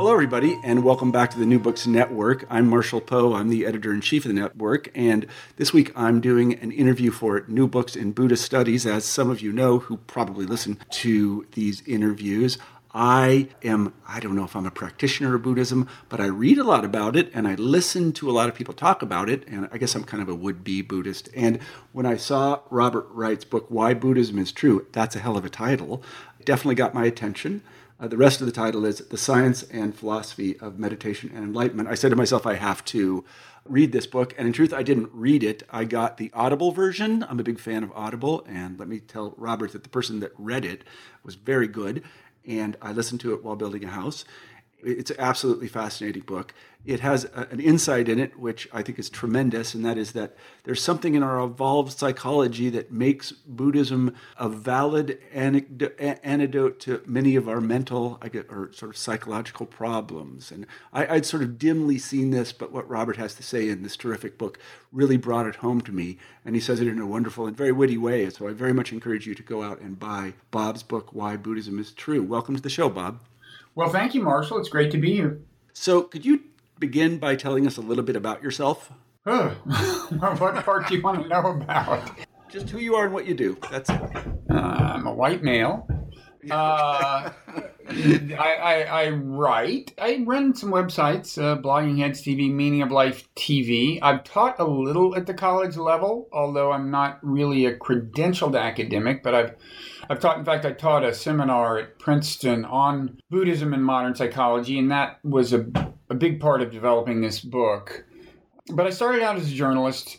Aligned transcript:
Hello, 0.00 0.14
everybody, 0.14 0.58
and 0.64 0.82
welcome 0.82 1.12
back 1.12 1.30
to 1.30 1.38
the 1.38 1.44
New 1.44 1.58
Books 1.58 1.86
Network. 1.86 2.46
I'm 2.48 2.70
Marshall 2.70 3.02
Poe. 3.02 3.34
I'm 3.34 3.50
the 3.50 3.66
editor 3.66 3.92
in 3.92 4.00
chief 4.00 4.24
of 4.24 4.30
the 4.30 4.40
network, 4.40 4.88
and 4.94 5.26
this 5.56 5.74
week 5.74 5.92
I'm 5.94 6.22
doing 6.22 6.54
an 6.54 6.72
interview 6.72 7.10
for 7.10 7.44
New 7.48 7.68
Books 7.68 7.96
in 7.96 8.12
Buddhist 8.12 8.42
Studies. 8.42 8.86
As 8.86 9.04
some 9.04 9.28
of 9.28 9.42
you 9.42 9.52
know 9.52 9.78
who 9.80 9.98
probably 9.98 10.46
listen 10.46 10.78
to 10.88 11.46
these 11.52 11.86
interviews, 11.86 12.56
I 12.94 13.48
am, 13.62 13.92
I 14.08 14.20
don't 14.20 14.34
know 14.34 14.44
if 14.44 14.56
I'm 14.56 14.64
a 14.64 14.70
practitioner 14.70 15.34
of 15.34 15.42
Buddhism, 15.42 15.86
but 16.08 16.18
I 16.18 16.26
read 16.28 16.56
a 16.56 16.64
lot 16.64 16.86
about 16.86 17.14
it 17.14 17.30
and 17.34 17.46
I 17.46 17.54
listen 17.56 18.14
to 18.14 18.30
a 18.30 18.32
lot 18.32 18.48
of 18.48 18.54
people 18.54 18.72
talk 18.72 19.02
about 19.02 19.28
it. 19.28 19.46
And 19.46 19.68
I 19.70 19.76
guess 19.76 19.94
I'm 19.94 20.04
kind 20.04 20.22
of 20.22 20.30
a 20.30 20.34
would 20.34 20.64
be 20.64 20.80
Buddhist. 20.80 21.28
And 21.36 21.60
when 21.92 22.06
I 22.06 22.16
saw 22.16 22.60
Robert 22.70 23.06
Wright's 23.10 23.44
book, 23.44 23.66
Why 23.68 23.92
Buddhism 23.92 24.38
is 24.38 24.50
True, 24.50 24.86
that's 24.92 25.14
a 25.14 25.20
hell 25.20 25.36
of 25.36 25.44
a 25.44 25.50
title, 25.50 26.02
definitely 26.46 26.76
got 26.76 26.94
my 26.94 27.04
attention. 27.04 27.62
Uh, 28.00 28.08
the 28.08 28.16
rest 28.16 28.40
of 28.40 28.46
the 28.46 28.52
title 28.52 28.86
is 28.86 28.96
The 28.96 29.18
Science 29.18 29.62
and 29.64 29.94
Philosophy 29.94 30.58
of 30.58 30.78
Meditation 30.78 31.30
and 31.34 31.44
Enlightenment. 31.44 31.86
I 31.86 31.94
said 31.94 32.08
to 32.08 32.16
myself, 32.16 32.46
I 32.46 32.54
have 32.54 32.82
to 32.86 33.26
read 33.66 33.92
this 33.92 34.06
book. 34.06 34.34
And 34.38 34.46
in 34.46 34.54
truth, 34.54 34.72
I 34.72 34.82
didn't 34.82 35.10
read 35.12 35.44
it. 35.44 35.64
I 35.68 35.84
got 35.84 36.16
the 36.16 36.30
Audible 36.32 36.72
version. 36.72 37.26
I'm 37.28 37.38
a 37.38 37.42
big 37.42 37.60
fan 37.60 37.84
of 37.84 37.92
Audible. 37.92 38.42
And 38.48 38.78
let 38.78 38.88
me 38.88 39.00
tell 39.00 39.34
Robert 39.36 39.72
that 39.72 39.82
the 39.82 39.90
person 39.90 40.20
that 40.20 40.32
read 40.38 40.64
it 40.64 40.82
was 41.22 41.34
very 41.34 41.68
good. 41.68 42.02
And 42.46 42.74
I 42.80 42.92
listened 42.92 43.20
to 43.20 43.34
it 43.34 43.44
while 43.44 43.54
building 43.54 43.84
a 43.84 43.88
house. 43.88 44.24
It's 44.82 45.10
an 45.10 45.16
absolutely 45.18 45.68
fascinating 45.68 46.22
book. 46.22 46.54
It 46.86 47.00
has 47.00 47.26
a, 47.26 47.46
an 47.50 47.60
insight 47.60 48.08
in 48.08 48.18
it, 48.18 48.38
which 48.38 48.66
I 48.72 48.82
think 48.82 48.98
is 48.98 49.10
tremendous, 49.10 49.74
and 49.74 49.84
that 49.84 49.98
is 49.98 50.12
that 50.12 50.34
there's 50.64 50.82
something 50.82 51.14
in 51.14 51.22
our 51.22 51.38
evolved 51.42 51.92
psychology 51.98 52.70
that 52.70 52.90
makes 52.90 53.32
Buddhism 53.32 54.14
a 54.38 54.48
valid 54.48 55.18
antidote 55.32 56.80
to 56.80 57.02
many 57.04 57.36
of 57.36 57.48
our 57.48 57.60
mental 57.60 58.18
or 58.48 58.70
sort 58.72 58.90
of 58.90 58.96
psychological 58.96 59.66
problems. 59.66 60.50
And 60.50 60.66
I, 60.92 61.14
would 61.14 61.26
sort 61.26 61.42
of 61.42 61.58
dimly 61.58 61.98
seen 61.98 62.30
this, 62.30 62.52
but 62.52 62.72
what 62.72 62.88
Robert 62.88 63.18
has 63.18 63.34
to 63.34 63.42
say 63.42 63.68
in 63.68 63.82
this 63.82 63.96
terrific 63.96 64.38
book 64.38 64.58
really 64.90 65.18
brought 65.18 65.46
it 65.46 65.56
home 65.56 65.82
to 65.82 65.92
me. 65.92 66.16
And 66.44 66.54
he 66.54 66.60
says 66.60 66.80
it 66.80 66.88
in 66.88 66.98
a 66.98 67.06
wonderful 67.06 67.46
and 67.46 67.56
very 67.56 67.72
witty 67.72 67.98
way. 67.98 68.30
So 68.30 68.48
I 68.48 68.52
very 68.52 68.72
much 68.72 68.92
encourage 68.92 69.26
you 69.26 69.34
to 69.34 69.42
go 69.42 69.62
out 69.62 69.80
and 69.80 69.98
buy 69.98 70.32
Bob's 70.50 70.82
book, 70.82 71.12
Why 71.12 71.36
Buddhism 71.36 71.78
is 71.78 71.92
True. 71.92 72.22
Welcome 72.22 72.56
to 72.56 72.62
the 72.62 72.70
show, 72.70 72.88
Bob. 72.88 73.20
Well, 73.74 73.88
thank 73.88 74.14
you, 74.14 74.22
Marshall. 74.22 74.58
It's 74.58 74.68
great 74.68 74.90
to 74.92 74.98
be 74.98 75.12
here. 75.14 75.40
So, 75.72 76.02
could 76.02 76.24
you 76.24 76.40
begin 76.78 77.18
by 77.18 77.36
telling 77.36 77.66
us 77.66 77.76
a 77.76 77.80
little 77.80 78.04
bit 78.04 78.16
about 78.16 78.42
yourself? 78.42 78.92
what 79.24 80.64
part 80.64 80.88
do 80.88 80.96
you 80.96 81.02
want 81.02 81.22
to 81.22 81.28
know 81.28 81.46
about? 81.46 82.10
Just 82.50 82.70
who 82.70 82.78
you 82.78 82.96
are 82.96 83.04
and 83.04 83.14
what 83.14 83.26
you 83.26 83.34
do. 83.34 83.56
That's 83.70 83.88
it. 83.90 84.00
Uh, 84.50 84.54
I'm 84.54 85.06
a 85.06 85.12
white 85.12 85.42
male. 85.42 85.86
Uh, 86.50 87.30
I, 87.90 88.54
I, 88.62 88.82
I, 88.82 89.10
write. 89.10 89.94
I 89.98 90.22
run 90.24 90.54
some 90.54 90.70
websites, 90.70 91.42
uh, 91.42 91.60
Blogging 91.60 91.98
Heads 91.98 92.22
TV, 92.22 92.52
Meaning 92.52 92.82
of 92.82 92.90
Life 92.90 93.28
TV. 93.34 93.98
I've 94.00 94.24
taught 94.24 94.60
a 94.60 94.64
little 94.64 95.16
at 95.16 95.26
the 95.26 95.34
college 95.34 95.76
level, 95.76 96.28
although 96.32 96.72
I'm 96.72 96.90
not 96.90 97.18
really 97.22 97.66
a 97.66 97.76
credentialed 97.76 98.58
academic, 98.58 99.22
but 99.22 99.34
I've 99.34 99.54
I've 100.08 100.18
taught, 100.18 100.38
in 100.38 100.44
fact, 100.44 100.64
I 100.64 100.72
taught 100.72 101.04
a 101.04 101.14
seminar 101.14 101.78
at 101.78 101.98
Princeton 102.00 102.64
on 102.64 103.20
Buddhism 103.30 103.72
and 103.72 103.84
modern 103.84 104.16
psychology, 104.16 104.76
and 104.76 104.90
that 104.90 105.20
was 105.24 105.52
a, 105.52 105.66
a 106.08 106.14
big 106.14 106.40
part 106.40 106.62
of 106.62 106.72
developing 106.72 107.20
this 107.20 107.40
book. 107.40 108.04
But 108.72 108.86
I 108.86 108.90
started 108.90 109.22
out 109.22 109.36
as 109.36 109.50
a 109.50 109.54
journalist, 109.54 110.18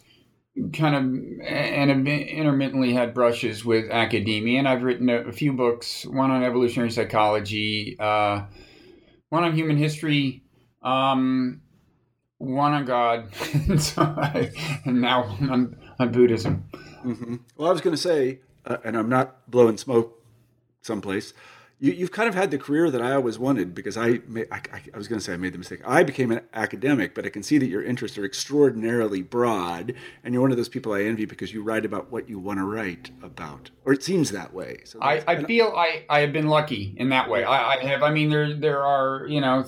kind 0.73 0.95
of, 0.95 1.03
and 1.47 2.07
intermittently 2.07 2.93
had 2.93 3.13
brushes 3.13 3.63
with 3.63 3.89
academia, 3.89 4.59
and 4.59 4.67
I've 4.67 4.83
written 4.83 5.09
a, 5.09 5.21
a 5.21 5.31
few 5.31 5.53
books 5.53 6.05
one 6.05 6.31
on 6.31 6.43
evolutionary 6.43 6.91
psychology, 6.91 7.95
uh, 7.99 8.43
one 9.29 9.43
on 9.43 9.53
human 9.55 9.77
history. 9.77 10.43
Um, 10.81 11.61
one 12.41 12.73
on 12.73 12.85
God, 12.85 13.29
and, 13.53 13.81
so 13.81 14.01
I, 14.01 14.51
and 14.83 14.99
now 14.99 15.23
on, 15.41 15.77
on 15.99 16.11
Buddhism. 16.11 16.65
Mm-hmm. 17.05 17.35
Well, 17.55 17.69
I 17.69 17.71
was 17.71 17.81
going 17.81 17.95
to 17.95 18.01
say, 18.01 18.39
uh, 18.65 18.77
and 18.83 18.97
I'm 18.97 19.09
not 19.09 19.49
blowing 19.49 19.77
smoke 19.77 20.23
someplace. 20.81 21.33
You, 21.83 21.95
have 22.01 22.11
kind 22.11 22.29
of 22.29 22.35
had 22.35 22.51
the 22.51 22.59
career 22.59 22.91
that 22.91 23.01
I 23.01 23.13
always 23.13 23.39
wanted 23.39 23.73
because 23.73 23.97
I, 23.97 24.19
I, 24.51 24.61
I 24.93 24.97
was 24.97 25.07
going 25.07 25.17
to 25.17 25.25
say 25.25 25.33
I 25.33 25.37
made 25.37 25.51
the 25.51 25.57
mistake. 25.57 25.81
I 25.83 26.03
became 26.03 26.31
an 26.31 26.41
academic, 26.53 27.15
but 27.15 27.25
I 27.25 27.29
can 27.29 27.41
see 27.41 27.57
that 27.57 27.65
your 27.65 27.83
interests 27.83 28.19
are 28.19 28.23
extraordinarily 28.23 29.23
broad, 29.23 29.95
and 30.23 30.31
you're 30.31 30.43
one 30.43 30.51
of 30.51 30.57
those 30.57 30.69
people 30.69 30.93
I 30.93 31.01
envy 31.01 31.25
because 31.25 31.51
you 31.55 31.63
write 31.63 31.83
about 31.83 32.11
what 32.11 32.29
you 32.29 32.37
want 32.37 32.59
to 32.59 32.65
write 32.65 33.09
about, 33.23 33.71
or 33.83 33.93
it 33.93 34.03
seems 34.03 34.29
that 34.29 34.53
way. 34.53 34.81
So 34.85 34.99
I, 35.01 35.23
I 35.25 35.43
feel 35.43 35.73
I, 35.75 36.05
I 36.07 36.19
have 36.19 36.31
been 36.31 36.49
lucky 36.49 36.93
in 36.97 37.09
that 37.09 37.27
way. 37.31 37.43
I, 37.43 37.73
I 37.73 37.83
have. 37.85 38.03
I 38.03 38.11
mean, 38.11 38.29
there 38.29 38.53
there 38.53 38.83
are 38.83 39.25
you 39.27 39.41
know 39.41 39.65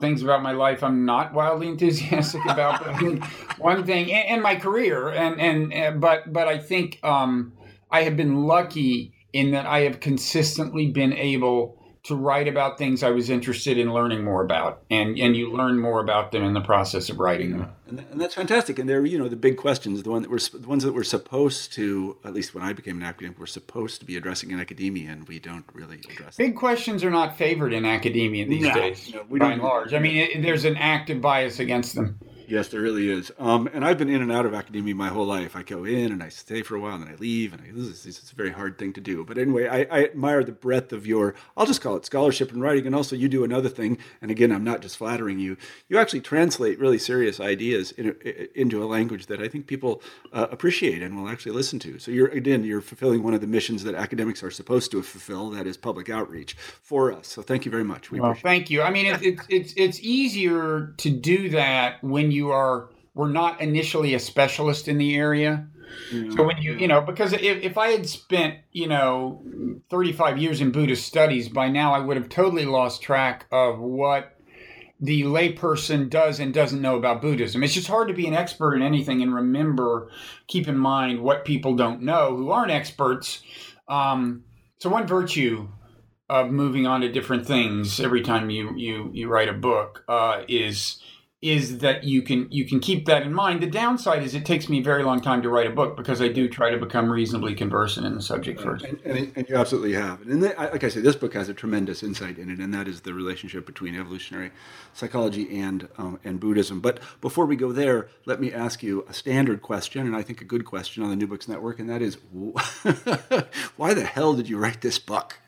things 0.00 0.22
about 0.22 0.42
my 0.42 0.52
life 0.52 0.84
I'm 0.84 1.06
not 1.06 1.32
wildly 1.32 1.68
enthusiastic 1.74 2.44
about. 2.44 2.84
But 2.84 3.24
one 3.58 3.86
thing, 3.86 4.12
and, 4.12 4.28
and, 4.28 4.42
my 4.42 4.56
career, 4.56 5.08
and 5.08 5.40
and 5.40 5.72
uh, 5.72 5.98
but 5.98 6.30
but 6.30 6.48
I 6.48 6.58
think. 6.58 7.00
um 7.02 7.54
I 7.90 8.02
have 8.02 8.16
been 8.16 8.44
lucky 8.44 9.14
in 9.32 9.50
that 9.52 9.66
I 9.66 9.80
have 9.80 10.00
consistently 10.00 10.86
been 10.86 11.12
able 11.12 11.78
to 12.04 12.14
write 12.14 12.48
about 12.48 12.78
things 12.78 13.02
I 13.02 13.10
was 13.10 13.28
interested 13.28 13.76
in 13.76 13.92
learning 13.92 14.24
more 14.24 14.42
about, 14.42 14.82
and 14.90 15.18
and 15.18 15.36
you 15.36 15.52
learn 15.52 15.78
more 15.78 16.00
about 16.00 16.32
them 16.32 16.42
in 16.42 16.54
the 16.54 16.60
process 16.60 17.10
of 17.10 17.18
writing 17.18 17.50
them. 17.50 17.70
And, 17.86 18.00
and 18.10 18.20
that's 18.20 18.34
fantastic. 18.34 18.78
And 18.78 18.88
they're 18.88 19.04
you 19.04 19.18
know 19.18 19.28
the 19.28 19.36
big 19.36 19.58
questions, 19.58 20.02
the 20.02 20.10
one 20.10 20.22
that 20.22 20.30
we're 20.30 20.38
the 20.38 20.66
ones 20.66 20.84
that 20.84 20.94
we're 20.94 21.04
supposed 21.04 21.72
to, 21.74 22.16
at 22.24 22.32
least 22.32 22.54
when 22.54 22.64
I 22.64 22.72
became 22.72 22.96
an 22.96 23.02
academic, 23.02 23.38
we're 23.38 23.46
supposed 23.46 24.00
to 24.00 24.06
be 24.06 24.16
addressing 24.16 24.50
in 24.50 24.58
academia, 24.58 25.10
and 25.10 25.28
we 25.28 25.38
don't 25.38 25.66
really 25.74 25.98
address. 26.10 26.36
Big 26.36 26.52
them. 26.52 26.58
questions 26.58 27.04
are 27.04 27.10
not 27.10 27.36
favored 27.36 27.74
in 27.74 27.84
academia 27.84 28.46
these 28.46 28.62
no, 28.62 28.74
days, 28.74 29.12
no, 29.12 29.24
by 29.38 29.52
and 29.52 29.62
large. 29.62 29.92
I 29.92 29.98
mean, 29.98 30.16
it, 30.16 30.42
there's 30.42 30.64
an 30.64 30.76
active 30.76 31.20
bias 31.20 31.58
against 31.58 31.94
them. 31.94 32.18
Yes, 32.48 32.68
there 32.68 32.80
really 32.80 33.10
is. 33.10 33.30
Um, 33.38 33.68
and 33.74 33.84
I've 33.84 33.98
been 33.98 34.08
in 34.08 34.22
and 34.22 34.32
out 34.32 34.46
of 34.46 34.54
academia 34.54 34.94
my 34.94 35.08
whole 35.08 35.26
life. 35.26 35.54
I 35.54 35.62
go 35.62 35.84
in 35.84 36.12
and 36.12 36.22
I 36.22 36.30
stay 36.30 36.62
for 36.62 36.76
a 36.76 36.80
while 36.80 36.94
and 36.94 37.04
then 37.04 37.12
I 37.12 37.16
leave, 37.16 37.52
and 37.52 37.60
I, 37.60 37.66
this, 37.72 38.06
is, 38.06 38.06
it's 38.06 38.32
a 38.32 38.34
very 38.34 38.50
hard 38.50 38.78
thing 38.78 38.94
to 38.94 39.02
do. 39.02 39.22
But 39.22 39.36
anyway, 39.36 39.66
I, 39.66 39.80
I, 39.82 40.04
admire 40.04 40.42
the 40.42 40.52
breadth 40.52 40.92
of 40.94 41.06
your, 41.06 41.34
I'll 41.58 41.66
just 41.66 41.82
call 41.82 41.96
it 41.96 42.06
scholarship 42.06 42.50
and 42.50 42.62
writing. 42.62 42.86
And 42.86 42.94
also, 42.94 43.16
you 43.16 43.28
do 43.28 43.44
another 43.44 43.68
thing. 43.68 43.98
And 44.22 44.30
again, 44.30 44.50
I'm 44.50 44.64
not 44.64 44.80
just 44.80 44.96
flattering 44.96 45.38
you. 45.38 45.58
You 45.88 45.98
actually 45.98 46.22
translate 46.22 46.78
really 46.78 46.98
serious 46.98 47.38
ideas 47.38 47.92
in, 47.92 48.16
into 48.54 48.82
a 48.82 48.86
language 48.86 49.26
that 49.26 49.42
I 49.42 49.48
think 49.48 49.66
people 49.66 50.02
uh, 50.32 50.46
appreciate 50.50 51.02
and 51.02 51.20
will 51.20 51.28
actually 51.28 51.52
listen 51.52 51.78
to. 51.80 51.98
So 51.98 52.10
you're 52.10 52.28
again, 52.28 52.64
you're 52.64 52.80
fulfilling 52.80 53.22
one 53.22 53.34
of 53.34 53.42
the 53.42 53.46
missions 53.46 53.84
that 53.84 53.94
academics 53.94 54.42
are 54.42 54.50
supposed 54.50 54.90
to 54.92 55.02
fulfill. 55.02 55.50
That 55.50 55.66
is 55.66 55.76
public 55.76 56.08
outreach 56.08 56.56
for 56.82 57.12
us. 57.12 57.26
So 57.26 57.42
thank 57.42 57.66
you 57.66 57.70
very 57.70 57.84
much. 57.84 58.10
We 58.10 58.20
well, 58.20 58.34
thank 58.34 58.70
you. 58.70 58.80
I 58.82 58.90
mean, 58.90 59.06
it, 59.06 59.22
it, 59.22 59.38
it's 59.50 59.74
it's 59.76 60.00
easier 60.00 60.94
to 60.96 61.10
do 61.10 61.50
that 61.50 62.02
when 62.02 62.30
you 62.30 62.37
you 62.38 62.50
are 62.50 62.90
were 63.14 63.28
not 63.28 63.60
initially 63.60 64.14
a 64.14 64.18
specialist 64.18 64.86
in 64.88 64.96
the 64.96 65.16
area. 65.16 65.66
Mm-hmm. 66.12 66.36
So 66.36 66.44
when 66.44 66.58
you 66.58 66.74
you 66.74 66.88
know 66.88 67.00
because 67.00 67.32
if, 67.32 67.42
if 67.42 67.76
I 67.76 67.88
had 67.88 68.08
spent 68.08 68.54
you 68.72 68.86
know 68.86 69.42
35 69.90 70.38
years 70.38 70.60
in 70.60 70.70
Buddhist 70.70 71.04
studies 71.06 71.48
by 71.48 71.68
now 71.68 71.92
I 71.92 71.98
would 71.98 72.16
have 72.16 72.28
totally 72.28 72.64
lost 72.64 73.02
track 73.02 73.46
of 73.50 73.78
what 73.78 74.34
the 75.00 75.22
layperson 75.22 76.10
does 76.10 76.40
and 76.40 76.52
doesn't 76.52 76.82
know 76.82 76.96
about 76.96 77.22
Buddhism. 77.22 77.62
It's 77.62 77.74
just 77.74 77.86
hard 77.86 78.08
to 78.08 78.14
be 78.14 78.26
an 78.26 78.34
expert 78.34 78.74
in 78.74 78.82
anything 78.82 79.22
and 79.22 79.32
remember, 79.32 80.10
keep 80.48 80.66
in 80.66 80.76
mind 80.76 81.22
what 81.22 81.44
people 81.44 81.76
don't 81.76 82.02
know 82.02 82.36
who 82.36 82.50
aren't 82.50 82.72
experts. 82.72 83.42
Um, 83.86 84.44
so 84.78 84.90
one 84.90 85.06
virtue 85.06 85.68
of 86.28 86.50
moving 86.50 86.86
on 86.86 87.00
to 87.00 87.12
different 87.12 87.46
things 87.46 88.00
every 88.00 88.22
time 88.22 88.50
you 88.50 88.76
you 88.76 89.10
you 89.12 89.28
write 89.28 89.48
a 89.48 89.54
book 89.54 90.04
uh, 90.08 90.42
is 90.48 91.00
is 91.40 91.78
that 91.78 92.02
you 92.02 92.20
can 92.20 92.50
you 92.50 92.66
can 92.66 92.80
keep 92.80 93.06
that 93.06 93.22
in 93.22 93.32
mind. 93.32 93.62
The 93.62 93.70
downside 93.70 94.24
is 94.24 94.34
it 94.34 94.44
takes 94.44 94.68
me 94.68 94.80
a 94.80 94.82
very 94.82 95.04
long 95.04 95.20
time 95.20 95.40
to 95.42 95.48
write 95.48 95.68
a 95.68 95.70
book 95.70 95.96
because 95.96 96.20
I 96.20 96.26
do 96.26 96.48
try 96.48 96.70
to 96.70 96.78
become 96.78 97.10
reasonably 97.10 97.54
conversant 97.54 98.06
in 98.06 98.16
the 98.16 98.22
subject 98.22 98.60
first. 98.60 98.84
And, 98.84 99.00
and, 99.04 99.32
and 99.36 99.48
you 99.48 99.54
absolutely 99.54 99.92
have. 99.92 100.22
And 100.22 100.42
the, 100.42 100.48
like 100.58 100.82
I 100.82 100.88
say, 100.88 101.00
this 101.00 101.14
book 101.14 101.34
has 101.34 101.48
a 101.48 101.54
tremendous 101.54 102.02
insight 102.02 102.38
in 102.38 102.50
it, 102.50 102.58
and 102.58 102.74
that 102.74 102.88
is 102.88 103.02
the 103.02 103.14
relationship 103.14 103.66
between 103.66 103.94
evolutionary 103.94 104.50
psychology 104.94 105.60
and 105.60 105.88
um, 105.96 106.18
and 106.24 106.40
Buddhism. 106.40 106.80
But 106.80 106.98
before 107.20 107.46
we 107.46 107.54
go 107.54 107.70
there, 107.70 108.08
let 108.26 108.40
me 108.40 108.52
ask 108.52 108.82
you 108.82 109.04
a 109.08 109.14
standard 109.14 109.62
question, 109.62 110.08
and 110.08 110.16
I 110.16 110.22
think 110.22 110.40
a 110.40 110.44
good 110.44 110.64
question 110.64 111.04
on 111.04 111.10
the 111.10 111.16
New 111.16 111.28
Books 111.28 111.46
Network, 111.46 111.78
and 111.78 111.88
that 111.88 112.02
is, 112.02 112.16
why 113.76 113.94
the 113.94 114.04
hell 114.04 114.34
did 114.34 114.48
you 114.48 114.58
write 114.58 114.80
this 114.80 114.98
book? 114.98 115.38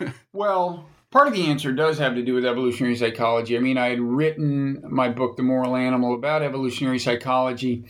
well 0.32 0.86
Part 1.10 1.26
of 1.26 1.32
the 1.32 1.46
answer 1.46 1.72
does 1.72 1.98
have 1.98 2.16
to 2.16 2.22
do 2.22 2.34
with 2.34 2.44
evolutionary 2.44 2.94
psychology. 2.94 3.56
I 3.56 3.60
mean, 3.60 3.78
I 3.78 3.88
had 3.88 4.00
written 4.00 4.82
my 4.86 5.08
book, 5.08 5.36
The 5.36 5.42
Moral 5.42 5.74
Animal, 5.74 6.14
about 6.14 6.42
evolutionary 6.42 6.98
psychology. 6.98 7.86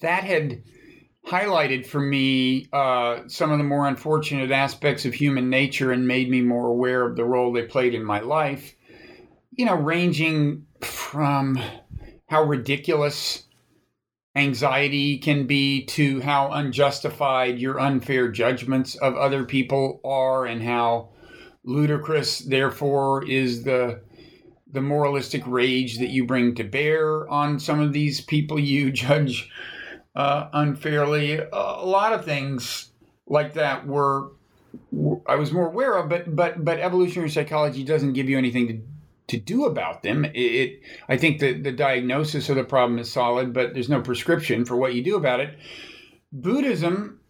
That 0.00 0.24
had 0.24 0.62
highlighted 1.24 1.86
for 1.86 2.00
me 2.00 2.66
uh, 2.72 3.20
some 3.28 3.52
of 3.52 3.58
the 3.58 3.64
more 3.64 3.86
unfortunate 3.86 4.50
aspects 4.50 5.04
of 5.04 5.14
human 5.14 5.48
nature 5.48 5.92
and 5.92 6.08
made 6.08 6.28
me 6.28 6.40
more 6.40 6.66
aware 6.66 7.06
of 7.06 7.14
the 7.14 7.24
role 7.24 7.52
they 7.52 7.62
played 7.62 7.94
in 7.94 8.04
my 8.04 8.18
life. 8.18 8.74
You 9.52 9.66
know, 9.66 9.76
ranging 9.76 10.66
from 10.80 11.62
how 12.26 12.42
ridiculous 12.42 13.44
anxiety 14.34 15.18
can 15.18 15.46
be 15.46 15.84
to 15.84 16.20
how 16.22 16.50
unjustified 16.50 17.60
your 17.60 17.78
unfair 17.78 18.28
judgments 18.28 18.96
of 18.96 19.14
other 19.14 19.44
people 19.44 20.00
are 20.04 20.46
and 20.46 20.62
how 20.62 21.10
ludicrous, 21.64 22.40
therefore, 22.40 23.24
is 23.24 23.64
the 23.64 24.00
the 24.72 24.80
moralistic 24.80 25.42
rage 25.46 25.98
that 25.98 26.08
you 26.08 26.24
bring 26.24 26.54
to 26.54 26.64
bear 26.64 27.28
on 27.28 27.60
some 27.60 27.78
of 27.78 27.92
these 27.92 28.22
people 28.22 28.58
you 28.58 28.90
judge 29.04 29.50
uh, 30.16 30.48
unfairly. 30.52 31.38
a 31.52 31.84
lot 31.84 32.12
of 32.12 32.24
things 32.24 32.90
like 33.26 33.54
that 33.54 33.86
were 33.86 34.30
I 35.26 35.36
was 35.36 35.52
more 35.52 35.66
aware 35.66 35.96
of, 35.96 36.08
but 36.08 36.34
but 36.34 36.64
but 36.64 36.78
evolutionary 36.78 37.30
psychology 37.30 37.84
doesn't 37.84 38.14
give 38.14 38.28
you 38.28 38.38
anything 38.38 38.68
to 38.68 38.80
to 39.28 39.38
do 39.38 39.64
about 39.64 40.02
them. 40.02 40.24
It, 40.24 40.30
it, 40.34 40.80
I 41.08 41.16
think 41.16 41.40
the 41.40 41.52
the 41.52 41.72
diagnosis 41.72 42.48
of 42.48 42.56
the 42.56 42.64
problem 42.64 42.98
is 42.98 43.10
solid, 43.12 43.52
but 43.52 43.74
there's 43.74 43.88
no 43.88 44.00
prescription 44.00 44.64
for 44.64 44.76
what 44.76 44.94
you 44.94 45.02
do 45.02 45.16
about 45.16 45.40
it. 45.40 45.58
Buddhism 46.32 47.20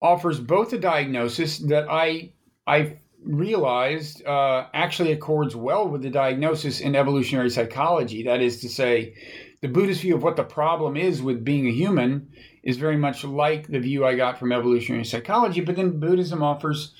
offers 0.00 0.40
both 0.40 0.72
a 0.72 0.78
diagnosis 0.78 1.58
that 1.58 1.86
I 1.88 2.32
I 2.66 2.98
realized 3.24 4.24
uh, 4.26 4.66
actually 4.74 5.12
accords 5.12 5.54
well 5.54 5.88
with 5.88 6.02
the 6.02 6.10
diagnosis 6.10 6.80
in 6.80 6.96
evolutionary 6.96 7.50
psychology. 7.50 8.24
That 8.24 8.40
is 8.40 8.60
to 8.60 8.68
say, 8.68 9.14
the 9.60 9.68
Buddhist 9.68 10.02
view 10.02 10.16
of 10.16 10.22
what 10.22 10.36
the 10.36 10.44
problem 10.44 10.96
is 10.96 11.22
with 11.22 11.44
being 11.44 11.66
a 11.66 11.72
human 11.72 12.28
is 12.62 12.76
very 12.76 12.96
much 12.96 13.24
like 13.24 13.68
the 13.68 13.78
view 13.78 14.04
I 14.04 14.16
got 14.16 14.38
from 14.38 14.52
evolutionary 14.52 15.04
psychology, 15.04 15.60
but 15.60 15.76
then 15.76 16.00
Buddhism 16.00 16.42
offers 16.42 16.94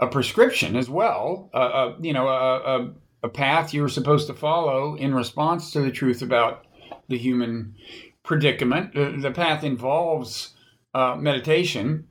a 0.00 0.06
prescription 0.06 0.76
as 0.76 0.88
well, 0.88 1.50
uh, 1.52 1.56
uh, 1.56 1.96
you 2.00 2.12
know, 2.12 2.28
a, 2.28 2.58
a, 2.58 2.92
a, 3.24 3.28
path 3.28 3.74
you're 3.74 3.88
supposed 3.88 4.28
to 4.28 4.34
follow 4.34 4.94
in 4.94 5.12
response 5.12 5.72
to 5.72 5.80
the 5.80 5.90
truth 5.90 6.22
about 6.22 6.66
the 7.08 7.18
human 7.18 7.74
predicament. 8.22 8.94
The, 8.94 9.18
the 9.20 9.32
path 9.32 9.64
involves 9.64 10.54
uh, 10.94 11.16
meditation. 11.16 12.06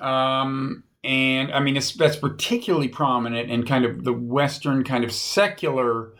Um, 0.00 0.82
and 1.04 1.52
I 1.52 1.60
mean, 1.60 1.74
that's 1.74 2.16
particularly 2.16 2.88
prominent 2.88 3.50
in 3.50 3.66
kind 3.66 3.84
of 3.84 4.04
the 4.04 4.12
Western 4.12 4.84
kind 4.84 5.04
of 5.04 5.12
secular 5.12 6.12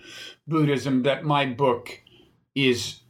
Buddhism 0.46 1.04
that 1.04 1.24
my 1.24 1.46
book 1.46 2.00
is 2.54 3.00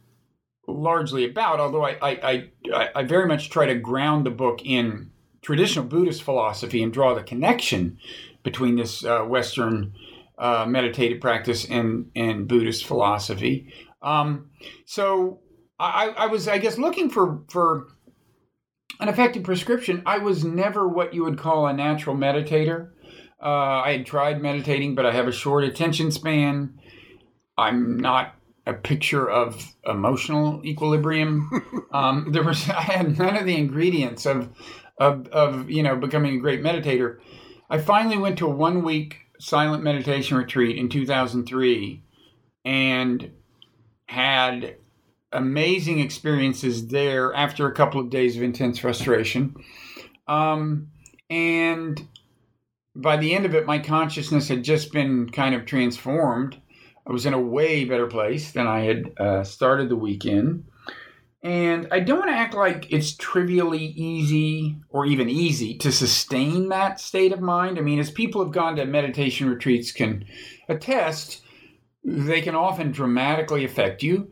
largely 0.67 1.25
about. 1.25 1.59
Although 1.59 1.85
I, 1.85 1.97
I, 2.01 2.49
I, 2.73 2.89
I 2.95 3.03
very 3.03 3.27
much 3.27 3.49
try 3.49 3.65
to 3.65 3.75
ground 3.75 4.25
the 4.25 4.31
book 4.31 4.61
in 4.63 5.11
traditional 5.41 5.85
Buddhist 5.85 6.23
philosophy 6.23 6.83
and 6.83 6.93
draw 6.93 7.15
the 7.15 7.23
connection 7.23 7.97
between 8.43 8.75
this 8.75 9.03
uh, 9.03 9.21
Western 9.21 9.93
uh, 10.37 10.65
meditative 10.67 11.21
practice 11.21 11.65
and, 11.65 12.11
and 12.15 12.47
Buddhist 12.47 12.85
philosophy. 12.85 13.73
Um, 14.01 14.51
so 14.85 15.39
I, 15.79 16.09
I 16.09 16.25
was, 16.27 16.47
I 16.47 16.59
guess, 16.59 16.77
looking 16.77 17.09
for 17.09 17.41
for 17.49 17.87
an 18.99 19.09
effective 19.09 19.43
prescription. 19.43 20.03
I 20.05 20.19
was 20.19 20.43
never 20.43 20.87
what 20.87 21.13
you 21.13 21.23
would 21.23 21.37
call 21.37 21.67
a 21.67 21.73
natural 21.73 22.15
meditator. 22.15 22.89
Uh, 23.41 23.81
I 23.81 23.93
had 23.93 24.05
tried 24.05 24.41
meditating, 24.41 24.95
but 24.95 25.05
I 25.05 25.11
have 25.11 25.27
a 25.27 25.31
short 25.31 25.63
attention 25.63 26.11
span. 26.11 26.79
I'm 27.57 27.97
not 27.97 28.35
a 28.65 28.73
picture 28.73 29.29
of 29.29 29.75
emotional 29.85 30.61
equilibrium. 30.65 31.87
um, 31.93 32.31
there 32.31 32.43
was 32.43 32.69
I 32.69 32.81
had 32.81 33.17
none 33.17 33.35
of 33.35 33.45
the 33.45 33.57
ingredients 33.57 34.25
of, 34.25 34.49
of 34.97 35.27
of 35.27 35.69
you 35.69 35.83
know 35.83 35.95
becoming 35.95 36.35
a 36.35 36.39
great 36.39 36.61
meditator. 36.61 37.17
I 37.69 37.79
finally 37.79 38.17
went 38.17 38.37
to 38.37 38.47
a 38.47 38.55
one 38.55 38.83
week 38.83 39.17
silent 39.39 39.83
meditation 39.83 40.37
retreat 40.37 40.77
in 40.77 40.87
2003 40.87 42.03
and 42.63 43.31
had 44.05 44.77
amazing 45.33 45.99
experiences 45.99 46.87
there 46.87 47.33
after 47.33 47.67
a 47.67 47.73
couple 47.73 47.99
of 47.99 48.09
days 48.09 48.37
of 48.37 48.43
intense 48.43 48.79
frustration. 48.79 49.55
Um, 50.27 50.89
and 51.29 52.07
by 52.95 53.17
the 53.17 53.33
end 53.33 53.45
of 53.45 53.55
it, 53.55 53.65
my 53.65 53.79
consciousness 53.79 54.47
had 54.47 54.63
just 54.63 54.91
been 54.91 55.29
kind 55.29 55.55
of 55.55 55.65
transformed. 55.65 56.57
I 57.07 57.11
was 57.11 57.25
in 57.25 57.33
a 57.33 57.41
way 57.41 57.85
better 57.85 58.07
place 58.07 58.51
than 58.51 58.67
I 58.67 58.81
had 58.81 59.13
uh, 59.19 59.43
started 59.43 59.89
the 59.89 59.95
weekend. 59.95 60.65
And 61.41 61.89
I 61.91 61.99
don't 61.99 62.19
want 62.19 62.31
to 62.31 62.37
act 62.37 62.53
like 62.53 62.89
it's 62.89 63.15
trivially 63.15 63.83
easy 63.83 64.77
or 64.89 65.05
even 65.05 65.29
easy 65.29 65.77
to 65.79 65.91
sustain 65.91 66.69
that 66.69 67.01
state 67.01 67.33
of 67.33 67.41
mind. 67.41 67.77
I 67.77 67.81
mean, 67.81 67.99
as 67.99 68.09
people 68.09 68.41
have 68.41 68.53
gone 68.53 68.77
to 68.77 68.85
meditation 68.85 69.49
retreats 69.49 69.91
can 69.91 70.23
attest, 70.69 71.41
they 72.05 72.41
can 72.41 72.55
often 72.55 72.93
dramatically 72.93 73.65
affect 73.65 74.03
you. 74.03 74.31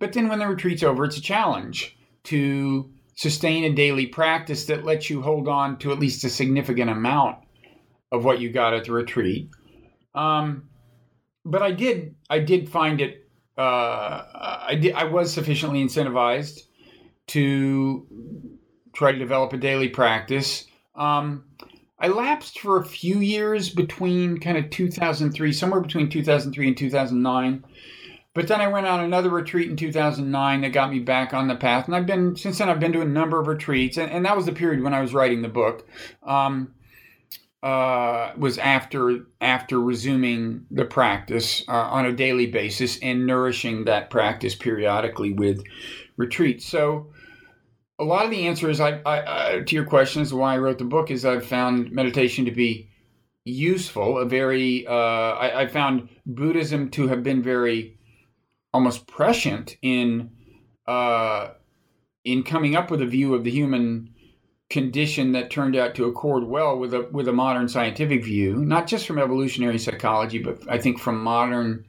But 0.00 0.14
then 0.14 0.28
when 0.28 0.40
the 0.40 0.48
retreat's 0.48 0.82
over, 0.82 1.04
it's 1.04 1.18
a 1.18 1.22
challenge 1.22 1.96
to 2.24 2.90
sustain 3.14 3.64
a 3.64 3.74
daily 3.74 4.06
practice 4.06 4.64
that 4.64 4.84
lets 4.84 5.10
you 5.10 5.22
hold 5.22 5.46
on 5.46 5.78
to 5.78 5.92
at 5.92 6.00
least 6.00 6.24
a 6.24 6.30
significant 6.30 6.90
amount 6.90 7.36
of 8.10 8.24
what 8.24 8.40
you 8.40 8.50
got 8.50 8.74
at 8.74 8.86
the 8.86 8.92
retreat. 8.92 9.50
Um, 10.14 10.70
but 11.44 11.62
I 11.62 11.70
did 11.70 12.16
I 12.28 12.40
did 12.40 12.68
find 12.68 13.00
it 13.00 13.28
uh, 13.56 14.24
I 14.66 14.74
did 14.80 14.94
I 14.94 15.04
was 15.04 15.32
sufficiently 15.32 15.84
incentivized 15.84 16.60
to 17.28 18.06
try 18.94 19.12
to 19.12 19.18
develop 19.18 19.52
a 19.52 19.58
daily 19.58 19.88
practice. 19.88 20.66
Um, 20.94 21.44
I 21.98 22.08
lapsed 22.08 22.58
for 22.58 22.78
a 22.78 22.84
few 22.84 23.18
years 23.18 23.68
between 23.68 24.40
kind 24.40 24.56
of 24.56 24.70
2003, 24.70 25.52
somewhere 25.52 25.80
between 25.80 26.08
2003 26.08 26.68
and 26.68 26.76
2009. 26.76 27.64
But 28.32 28.46
then 28.46 28.60
I 28.60 28.68
went 28.68 28.86
on 28.86 29.00
another 29.00 29.28
retreat 29.28 29.70
in 29.70 29.76
2009 29.76 30.60
that 30.60 30.72
got 30.72 30.90
me 30.90 31.00
back 31.00 31.34
on 31.34 31.48
the 31.48 31.56
path. 31.56 31.86
And 31.86 31.96
I've 31.96 32.06
been, 32.06 32.36
since 32.36 32.58
then, 32.58 32.68
I've 32.68 32.78
been 32.78 32.92
to 32.92 33.00
a 33.00 33.04
number 33.04 33.40
of 33.40 33.48
retreats. 33.48 33.96
And, 33.96 34.10
and 34.10 34.24
that 34.24 34.36
was 34.36 34.46
the 34.46 34.52
period 34.52 34.82
when 34.82 34.94
I 34.94 35.00
was 35.00 35.12
writing 35.12 35.42
the 35.42 35.48
book. 35.48 35.86
Um, 36.22 36.74
uh, 37.62 38.32
was 38.38 38.56
after 38.56 39.26
after 39.42 39.78
resuming 39.80 40.64
the 40.70 40.84
practice 40.84 41.62
uh, 41.68 41.72
on 41.72 42.06
a 42.06 42.12
daily 42.12 42.46
basis 42.46 42.98
and 43.00 43.26
nourishing 43.26 43.84
that 43.84 44.08
practice 44.08 44.54
periodically 44.54 45.34
with 45.34 45.62
retreats. 46.16 46.64
So, 46.64 47.08
a 47.98 48.04
lot 48.04 48.24
of 48.24 48.30
the 48.30 48.46
answers 48.46 48.80
I, 48.80 49.02
I, 49.04 49.56
I, 49.56 49.60
to 49.60 49.74
your 49.74 49.84
question 49.84 50.22
as 50.22 50.30
to 50.30 50.36
why 50.36 50.54
I 50.54 50.58
wrote 50.58 50.78
the 50.78 50.84
book 50.84 51.10
is 51.10 51.26
I've 51.26 51.44
found 51.44 51.92
meditation 51.92 52.46
to 52.46 52.50
be 52.50 52.88
useful. 53.44 54.16
A 54.16 54.24
very 54.24 54.86
uh, 54.86 54.92
I, 54.92 55.62
I 55.62 55.66
found 55.66 56.08
Buddhism 56.24 56.88
to 56.92 57.08
have 57.08 57.22
been 57.22 57.42
very 57.42 57.98
almost 58.72 59.06
prescient 59.06 59.76
in 59.82 60.30
uh, 60.86 61.50
in 62.24 62.42
coming 62.42 62.76
up 62.76 62.90
with 62.90 63.02
a 63.02 63.06
view 63.06 63.34
of 63.34 63.44
the 63.44 63.50
human 63.50 64.10
condition 64.68 65.32
that 65.32 65.50
turned 65.50 65.74
out 65.74 65.96
to 65.96 66.04
accord 66.04 66.44
well 66.44 66.78
with 66.78 66.94
a 66.94 67.08
with 67.12 67.28
a 67.28 67.32
modern 67.32 67.68
scientific 67.68 68.24
view, 68.24 68.64
not 68.64 68.86
just 68.86 69.06
from 69.06 69.18
evolutionary 69.18 69.78
psychology, 69.78 70.38
but 70.38 70.58
I 70.68 70.78
think 70.78 70.98
from 70.98 71.22
modern 71.22 71.84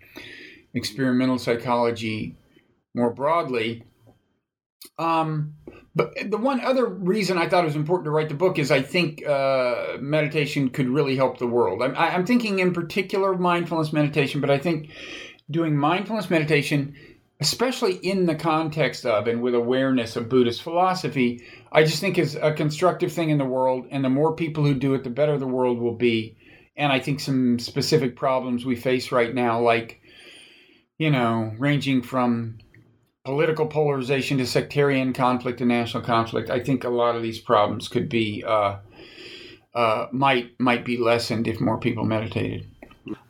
experimental 0.73 1.37
psychology 1.37 2.35
more 2.93 3.11
broadly. 3.13 3.83
Um, 4.97 5.55
but 5.95 6.13
the 6.29 6.37
one 6.37 6.61
other 6.61 6.85
reason 6.85 7.37
I 7.37 7.49
thought 7.49 7.63
it 7.63 7.67
was 7.67 7.75
important 7.75 8.05
to 8.05 8.11
write 8.11 8.29
the 8.29 8.35
book 8.35 8.57
is 8.57 8.71
I 8.71 8.81
think 8.81 9.25
uh, 9.25 9.97
meditation 9.99 10.69
could 10.69 10.87
really 10.87 11.15
help 11.15 11.37
the 11.37 11.47
world. 11.47 11.83
I'm, 11.83 11.95
I'm 11.95 12.25
thinking 12.25 12.59
in 12.59 12.73
particular 12.73 13.33
of 13.33 13.39
mindfulness 13.39 13.91
meditation, 13.91 14.41
but 14.41 14.49
I 14.49 14.57
think 14.57 14.89
doing 15.51 15.75
mindfulness 15.75 16.29
meditation 16.29 16.95
especially 17.41 17.95
in 17.95 18.27
the 18.27 18.35
context 18.35 19.03
of 19.03 19.27
and 19.27 19.41
with 19.41 19.55
awareness 19.55 20.15
of 20.15 20.29
Buddhist 20.29 20.61
philosophy, 20.61 21.43
I 21.71 21.83
just 21.83 21.99
think 21.99 22.19
is 22.19 22.35
a 22.35 22.53
constructive 22.53 23.11
thing 23.11 23.31
in 23.31 23.39
the 23.39 23.45
world. 23.45 23.87
And 23.89 24.05
the 24.05 24.09
more 24.09 24.35
people 24.35 24.63
who 24.63 24.75
do 24.75 24.93
it, 24.93 25.03
the 25.03 25.09
better 25.09 25.37
the 25.37 25.47
world 25.47 25.79
will 25.79 25.95
be. 25.95 26.37
And 26.77 26.93
I 26.93 26.99
think 26.99 27.19
some 27.19 27.57
specific 27.57 28.15
problems 28.15 28.63
we 28.63 28.75
face 28.75 29.11
right 29.11 29.33
now, 29.33 29.59
like, 29.59 30.01
you 30.99 31.09
know, 31.09 31.51
ranging 31.57 32.03
from 32.03 32.59
political 33.25 33.65
polarization 33.65 34.37
to 34.37 34.45
sectarian 34.45 35.11
conflict 35.11 35.61
and 35.61 35.69
national 35.69 36.03
conflict, 36.03 36.51
I 36.51 36.59
think 36.59 36.83
a 36.83 36.89
lot 36.89 37.15
of 37.15 37.23
these 37.23 37.39
problems 37.39 37.87
could 37.87 38.07
be, 38.07 38.43
uh, 38.45 38.77
uh, 39.73 40.07
might, 40.11 40.59
might 40.59 40.85
be 40.85 40.97
lessened 40.97 41.47
if 41.47 41.59
more 41.59 41.79
people 41.79 42.05
meditated. 42.05 42.67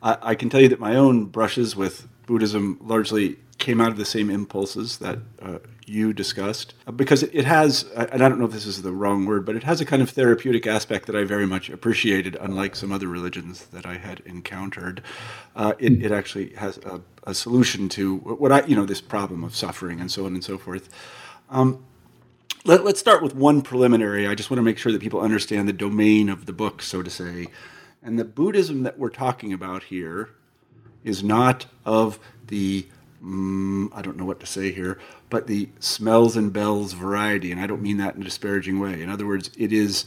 I, 0.02 0.18
I 0.20 0.34
can 0.34 0.50
tell 0.50 0.60
you 0.60 0.68
that 0.68 0.80
my 0.80 0.96
own 0.96 1.26
brushes 1.26 1.74
with 1.74 2.08
Buddhism 2.26 2.78
largely 2.80 3.38
came 3.58 3.80
out 3.80 3.90
of 3.90 3.96
the 3.96 4.04
same 4.04 4.28
impulses 4.30 4.98
that 4.98 5.18
uh, 5.40 5.58
you 5.86 6.12
discussed. 6.12 6.74
Uh, 6.86 6.92
because 6.92 7.22
it 7.22 7.44
has 7.44 7.84
and 7.96 8.22
i 8.22 8.28
don't 8.28 8.38
know 8.38 8.44
if 8.44 8.52
this 8.52 8.66
is 8.66 8.82
the 8.82 8.92
wrong 8.92 9.24
word 9.26 9.44
but 9.44 9.56
it 9.56 9.62
has 9.62 9.80
a 9.80 9.84
kind 9.84 10.02
of 10.02 10.10
therapeutic 10.10 10.66
aspect 10.66 11.06
that 11.06 11.16
i 11.16 11.24
very 11.24 11.46
much 11.46 11.70
appreciated 11.70 12.36
unlike 12.40 12.74
some 12.76 12.92
other 12.92 13.08
religions 13.08 13.66
that 13.66 13.86
i 13.86 13.96
had 13.96 14.20
encountered. 14.20 15.02
Uh, 15.54 15.74
it, 15.78 16.04
it, 16.04 16.12
actually 16.12 16.50
has 16.54 16.78
a, 16.78 17.00
a, 17.24 17.34
solution 17.34 17.88
to 17.88 18.16
what 18.18 18.52
i 18.52 18.64
you 18.66 18.76
know 18.76 18.86
this 18.86 19.00
problem 19.00 19.44
of 19.44 19.54
suffering 19.54 20.00
and 20.00 20.10
so 20.10 20.26
on 20.26 20.34
and 20.34 20.44
so 20.44 20.58
forth. 20.58 20.88
Um, 21.50 21.84
let, 22.64 22.80
us 22.80 22.98
start 22.98 23.22
with 23.22 23.34
one 23.34 23.60
preliminary. 23.60 24.26
I 24.26 24.34
just 24.34 24.50
want 24.50 24.58
to 24.58 24.62
make 24.62 24.78
sure 24.78 24.92
that 24.92 25.00
people 25.00 25.20
understand 25.20 25.68
the 25.68 25.72
domain 25.72 26.28
of 26.28 26.46
the 26.46 26.52
book 26.52 26.80
so 26.80 27.02
to 27.02 27.10
say. 27.10 27.48
And 28.02 28.18
the 28.18 28.24
buddhism 28.24 28.82
that 28.82 28.98
we're 28.98 29.10
talking 29.10 29.52
about 29.52 29.84
here 29.84 30.30
is 31.04 31.22
not 31.22 31.66
of 31.84 32.18
the 32.46 32.86
mm, 33.22 33.88
I 33.94 34.02
don't 34.02 34.16
know 34.16 34.24
what 34.24 34.40
to 34.40 34.46
say 34.46 34.72
here, 34.72 34.98
but 35.30 35.46
the 35.46 35.68
smells 35.80 36.36
and 36.36 36.52
bells 36.52 36.92
variety, 36.92 37.52
and 37.52 37.60
I 37.60 37.66
don't 37.66 37.82
mean 37.82 37.96
that 37.98 38.14
in 38.14 38.22
a 38.22 38.24
disparaging 38.24 38.80
way. 38.80 39.02
In 39.02 39.08
other 39.08 39.26
words, 39.26 39.50
it 39.56 39.72
is 39.72 40.06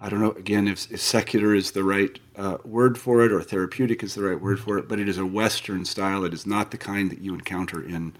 I 0.00 0.08
don't 0.08 0.20
know 0.20 0.32
again 0.32 0.66
if, 0.66 0.90
if 0.90 1.00
secular 1.00 1.54
is 1.54 1.70
the 1.70 1.84
right 1.84 2.18
uh, 2.36 2.58
word 2.64 2.98
for 2.98 3.24
it 3.24 3.32
or 3.32 3.40
therapeutic 3.42 4.02
is 4.02 4.14
the 4.14 4.24
right 4.24 4.40
word 4.40 4.58
for 4.58 4.78
it, 4.78 4.88
but 4.88 4.98
it 4.98 5.08
is 5.08 5.18
a 5.18 5.26
Western 5.26 5.84
style. 5.84 6.24
It 6.24 6.34
is 6.34 6.46
not 6.46 6.70
the 6.72 6.78
kind 6.78 7.10
that 7.10 7.20
you 7.20 7.34
encounter 7.34 7.82
in 7.82 8.14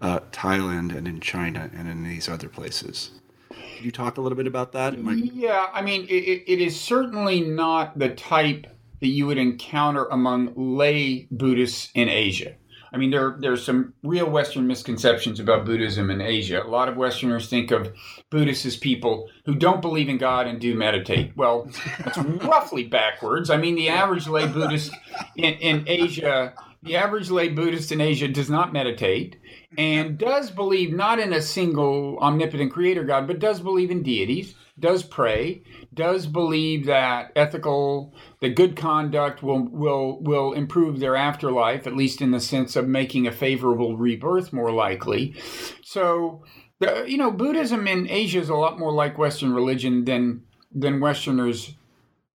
uh, 0.00 0.20
Thailand 0.32 0.96
and 0.96 1.06
in 1.06 1.20
China 1.20 1.70
and 1.76 1.88
in 1.88 2.02
these 2.02 2.28
other 2.28 2.48
places. 2.48 3.10
Could 3.50 3.84
you 3.84 3.92
talk 3.92 4.16
a 4.16 4.20
little 4.20 4.36
bit 4.36 4.46
about 4.46 4.72
that? 4.72 4.98
Yeah, 4.98 5.68
I 5.72 5.82
mean, 5.82 6.06
it, 6.08 6.44
it 6.46 6.60
is 6.60 6.80
certainly 6.80 7.42
not 7.42 7.98
the 7.98 8.08
type 8.08 8.66
that 9.00 9.08
you 9.08 9.26
would 9.26 9.38
encounter 9.38 10.06
among 10.06 10.52
lay 10.56 11.28
Buddhists 11.30 11.90
in 11.94 12.08
Asia. 12.08 12.54
I 12.92 12.96
mean, 12.96 13.10
there 13.10 13.36
there's 13.38 13.64
some 13.64 13.94
real 14.02 14.28
Western 14.30 14.66
misconceptions 14.66 15.40
about 15.40 15.66
Buddhism 15.66 16.10
in 16.10 16.20
Asia. 16.20 16.62
A 16.62 16.68
lot 16.68 16.88
of 16.88 16.96
Westerners 16.96 17.48
think 17.48 17.70
of 17.70 17.92
Buddhists 18.30 18.64
as 18.66 18.76
people 18.76 19.28
who 19.44 19.54
don't 19.54 19.82
believe 19.82 20.08
in 20.08 20.18
God 20.18 20.46
and 20.46 20.60
do 20.60 20.74
meditate. 20.74 21.36
Well, 21.36 21.70
that's 22.02 22.18
roughly 22.44 22.84
backwards. 22.84 23.50
I 23.50 23.56
mean, 23.56 23.74
the 23.74 23.90
average 23.90 24.26
lay 24.26 24.46
Buddhist 24.46 24.92
in, 25.36 25.54
in 25.54 25.84
Asia, 25.86 26.54
the 26.82 26.96
average 26.96 27.30
lay 27.30 27.48
Buddhist 27.48 27.92
in 27.92 28.00
Asia 28.00 28.28
does 28.28 28.48
not 28.48 28.72
meditate 28.72 29.36
and 29.76 30.16
does 30.16 30.50
believe 30.50 30.92
not 30.92 31.18
in 31.18 31.32
a 31.32 31.42
single 31.42 32.18
omnipotent 32.20 32.72
creator 32.72 33.04
God, 33.04 33.26
but 33.26 33.38
does 33.38 33.60
believe 33.60 33.90
in 33.90 34.02
deities, 34.02 34.54
does 34.78 35.02
pray, 35.02 35.62
does 35.92 36.26
believe 36.26 36.86
that 36.86 37.32
ethical, 37.36 38.14
that 38.40 38.56
good 38.56 38.76
conduct 38.76 39.42
will 39.42 39.68
will 39.68 40.20
will 40.20 40.52
improve 40.52 41.00
their 41.00 41.16
afterlife, 41.16 41.86
at 41.86 41.96
least 41.96 42.20
in 42.20 42.30
the 42.30 42.40
sense 42.40 42.76
of 42.76 42.86
making 42.86 43.26
a 43.26 43.32
favorable 43.32 43.96
rebirth 43.96 44.52
more 44.52 44.72
likely. 44.72 45.34
So, 45.82 46.44
the, 46.80 47.04
you 47.06 47.16
know, 47.16 47.30
Buddhism 47.30 47.86
in 47.88 48.08
Asia 48.08 48.40
is 48.40 48.48
a 48.48 48.54
lot 48.54 48.78
more 48.78 48.92
like 48.92 49.18
Western 49.18 49.52
religion 49.52 50.04
than 50.04 50.42
than 50.72 51.00
Westerners 51.00 51.74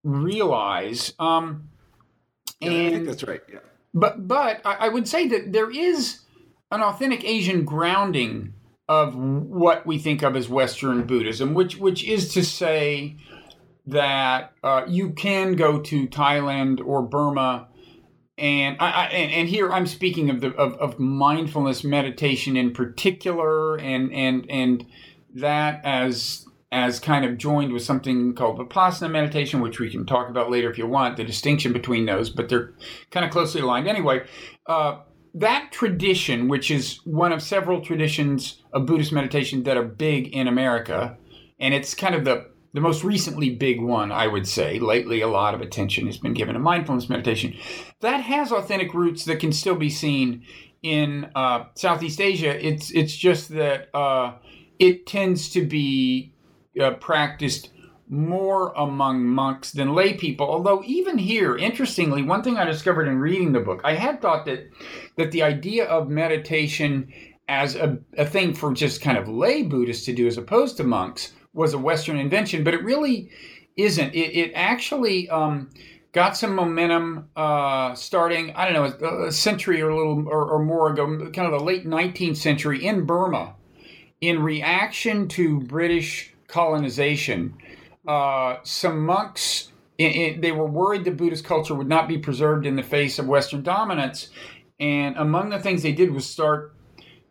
realize. 0.03 1.13
Um, 1.19 1.69
yeah, 2.59 2.71
and, 2.71 2.87
I 2.87 2.89
think 2.91 3.07
that's 3.07 3.23
right. 3.23 3.41
Yeah. 3.51 3.59
But 3.93 4.27
but 4.27 4.61
I, 4.65 4.73
I 4.73 4.89
would 4.89 5.07
say 5.07 5.27
that 5.27 5.53
there 5.53 5.71
is 5.71 6.19
an 6.71 6.81
authentic 6.81 7.23
Asian 7.23 7.63
grounding 7.63 8.53
of 8.93 9.15
what 9.15 9.85
we 9.85 9.97
think 9.97 10.21
of 10.21 10.35
as 10.35 10.47
Western 10.47 11.05
Buddhism, 11.05 11.53
which 11.53 11.77
which 11.77 12.03
is 12.03 12.33
to 12.33 12.43
say 12.43 13.17
that 13.87 14.53
uh, 14.63 14.83
you 14.87 15.11
can 15.11 15.55
go 15.55 15.79
to 15.79 16.07
Thailand 16.07 16.79
or 16.85 17.01
Burma, 17.01 17.67
and 18.37 18.77
I, 18.79 18.89
I, 18.91 19.05
and, 19.07 19.31
and 19.31 19.49
here 19.49 19.71
I'm 19.71 19.87
speaking 19.87 20.29
of 20.29 20.41
the 20.41 20.53
of, 20.55 20.73
of 20.75 20.99
mindfulness 20.99 21.83
meditation 21.83 22.55
in 22.55 22.71
particular, 22.71 23.77
and 23.77 24.13
and 24.13 24.45
and 24.49 24.85
that 25.35 25.81
as 25.83 26.45
as 26.71 26.99
kind 26.99 27.23
of 27.23 27.37
joined 27.37 27.71
with 27.71 27.83
something 27.83 28.33
called 28.33 28.57
vipassana 28.57 29.09
meditation, 29.09 29.61
which 29.61 29.79
we 29.79 29.89
can 29.89 30.05
talk 30.05 30.29
about 30.29 30.49
later 30.49 30.69
if 30.71 30.77
you 30.77 30.87
want, 30.87 31.17
the 31.17 31.23
distinction 31.23 31.71
between 31.71 32.05
those, 32.05 32.29
but 32.31 32.49
they're 32.49 32.73
kind 33.11 33.25
of 33.25 33.31
closely 33.31 33.61
aligned. 33.61 33.87
Anyway, 33.87 34.25
uh, 34.67 34.97
that 35.33 35.71
tradition, 35.71 36.47
which 36.47 36.69
is 36.69 36.99
one 37.05 37.31
of 37.31 37.41
several 37.41 37.81
traditions 37.81 38.61
of 38.71 38.85
Buddhist 38.85 39.11
meditation 39.11 39.63
that 39.63 39.77
are 39.77 39.83
big 39.83 40.27
in 40.27 40.47
America, 40.47 41.17
and 41.59 41.73
it's 41.73 41.93
kind 41.93 42.15
of 42.15 42.25
the 42.25 42.51
the 42.73 42.81
most 42.81 43.03
recently 43.03 43.51
big 43.51 43.79
one, 43.79 44.11
I 44.11 44.27
would 44.27 44.47
say. 44.47 44.79
Lately, 44.79 45.21
a 45.21 45.27
lot 45.27 45.53
of 45.53 45.61
attention 45.61 46.07
has 46.07 46.17
been 46.17 46.33
given 46.33 46.55
to 46.55 46.59
mindfulness 46.59 47.07
meditation. 47.07 47.55
That 48.01 48.21
has 48.21 48.51
authentic 48.51 48.95
roots 48.95 49.25
that 49.25 49.39
can 49.39 49.51
still 49.51 49.75
be 49.75 49.91
seen 49.91 50.43
in 50.81 51.29
uh, 51.35 51.65
Southeast 51.75 52.19
Asia. 52.19 52.65
It's 52.65 52.91
it's 52.91 53.15
just 53.15 53.49
that 53.49 53.89
uh, 53.95 54.33
it 54.79 55.05
tends 55.05 55.49
to 55.51 55.65
be 55.65 56.33
uh, 56.79 56.91
practiced 56.95 57.69
more 58.13 58.71
among 58.77 59.25
monks 59.25 59.71
than 59.71 59.95
lay 59.95 60.13
people. 60.13 60.47
Although 60.47 60.83
even 60.85 61.17
here, 61.17 61.57
interestingly, 61.57 62.21
one 62.21 62.43
thing 62.43 62.57
I 62.57 62.65
discovered 62.65 63.07
in 63.07 63.17
reading 63.17 63.51
the 63.51 63.59
book, 63.59 63.81
I 63.83 63.95
had 63.95 64.21
thought 64.21 64.45
that 64.45 64.69
that 65.17 65.31
the 65.31 65.41
idea 65.41 65.85
of 65.85 66.09
meditation 66.09 67.11
as 67.47 67.75
a, 67.75 67.97
a 68.17 68.25
thing 68.25 68.53
for 68.53 68.71
just 68.71 69.01
kind 69.01 69.17
of 69.17 69.27
lay 69.27 69.63
Buddhists 69.63 70.05
to 70.05 70.13
do 70.13 70.27
as 70.27 70.37
opposed 70.37 70.77
to 70.77 70.83
monks 70.83 71.33
was 71.53 71.73
a 71.73 71.77
Western 71.77 72.17
invention, 72.17 72.63
but 72.63 72.75
it 72.75 72.83
really 72.83 73.31
isn't. 73.77 74.13
It, 74.13 74.37
it 74.37 74.51
actually 74.53 75.27
um, 75.29 75.71
got 76.11 76.37
some 76.37 76.55
momentum 76.55 77.29
uh, 77.35 77.95
starting, 77.95 78.51
I 78.55 78.69
don't 78.69 78.73
know, 78.73 79.07
a, 79.07 79.27
a 79.27 79.31
century 79.31 79.81
or 79.81 79.89
a 79.89 79.97
little 79.97 80.27
or, 80.29 80.51
or 80.51 80.63
more 80.63 80.91
ago, 80.91 81.07
kind 81.31 81.51
of 81.51 81.59
the 81.59 81.65
late 81.65 81.85
19th 81.85 82.37
century 82.37 82.85
in 82.85 83.05
Burma, 83.05 83.55
in 84.21 84.41
reaction 84.41 85.27
to 85.29 85.59
British 85.61 86.33
colonization 86.47 87.55
uh, 88.07 88.57
some 88.63 89.05
monks, 89.05 89.71
in, 89.97 90.11
in, 90.11 90.41
they 90.41 90.51
were 90.51 90.65
worried 90.65 91.03
the 91.03 91.11
Buddhist 91.11 91.45
culture 91.45 91.75
would 91.75 91.87
not 91.87 92.07
be 92.07 92.17
preserved 92.17 92.65
in 92.65 92.75
the 92.75 92.83
face 92.83 93.19
of 93.19 93.27
Western 93.27 93.63
dominance. 93.63 94.29
And 94.79 95.15
among 95.17 95.49
the 95.49 95.59
things 95.59 95.83
they 95.83 95.91
did 95.91 96.11
was 96.11 96.25
start 96.25 96.73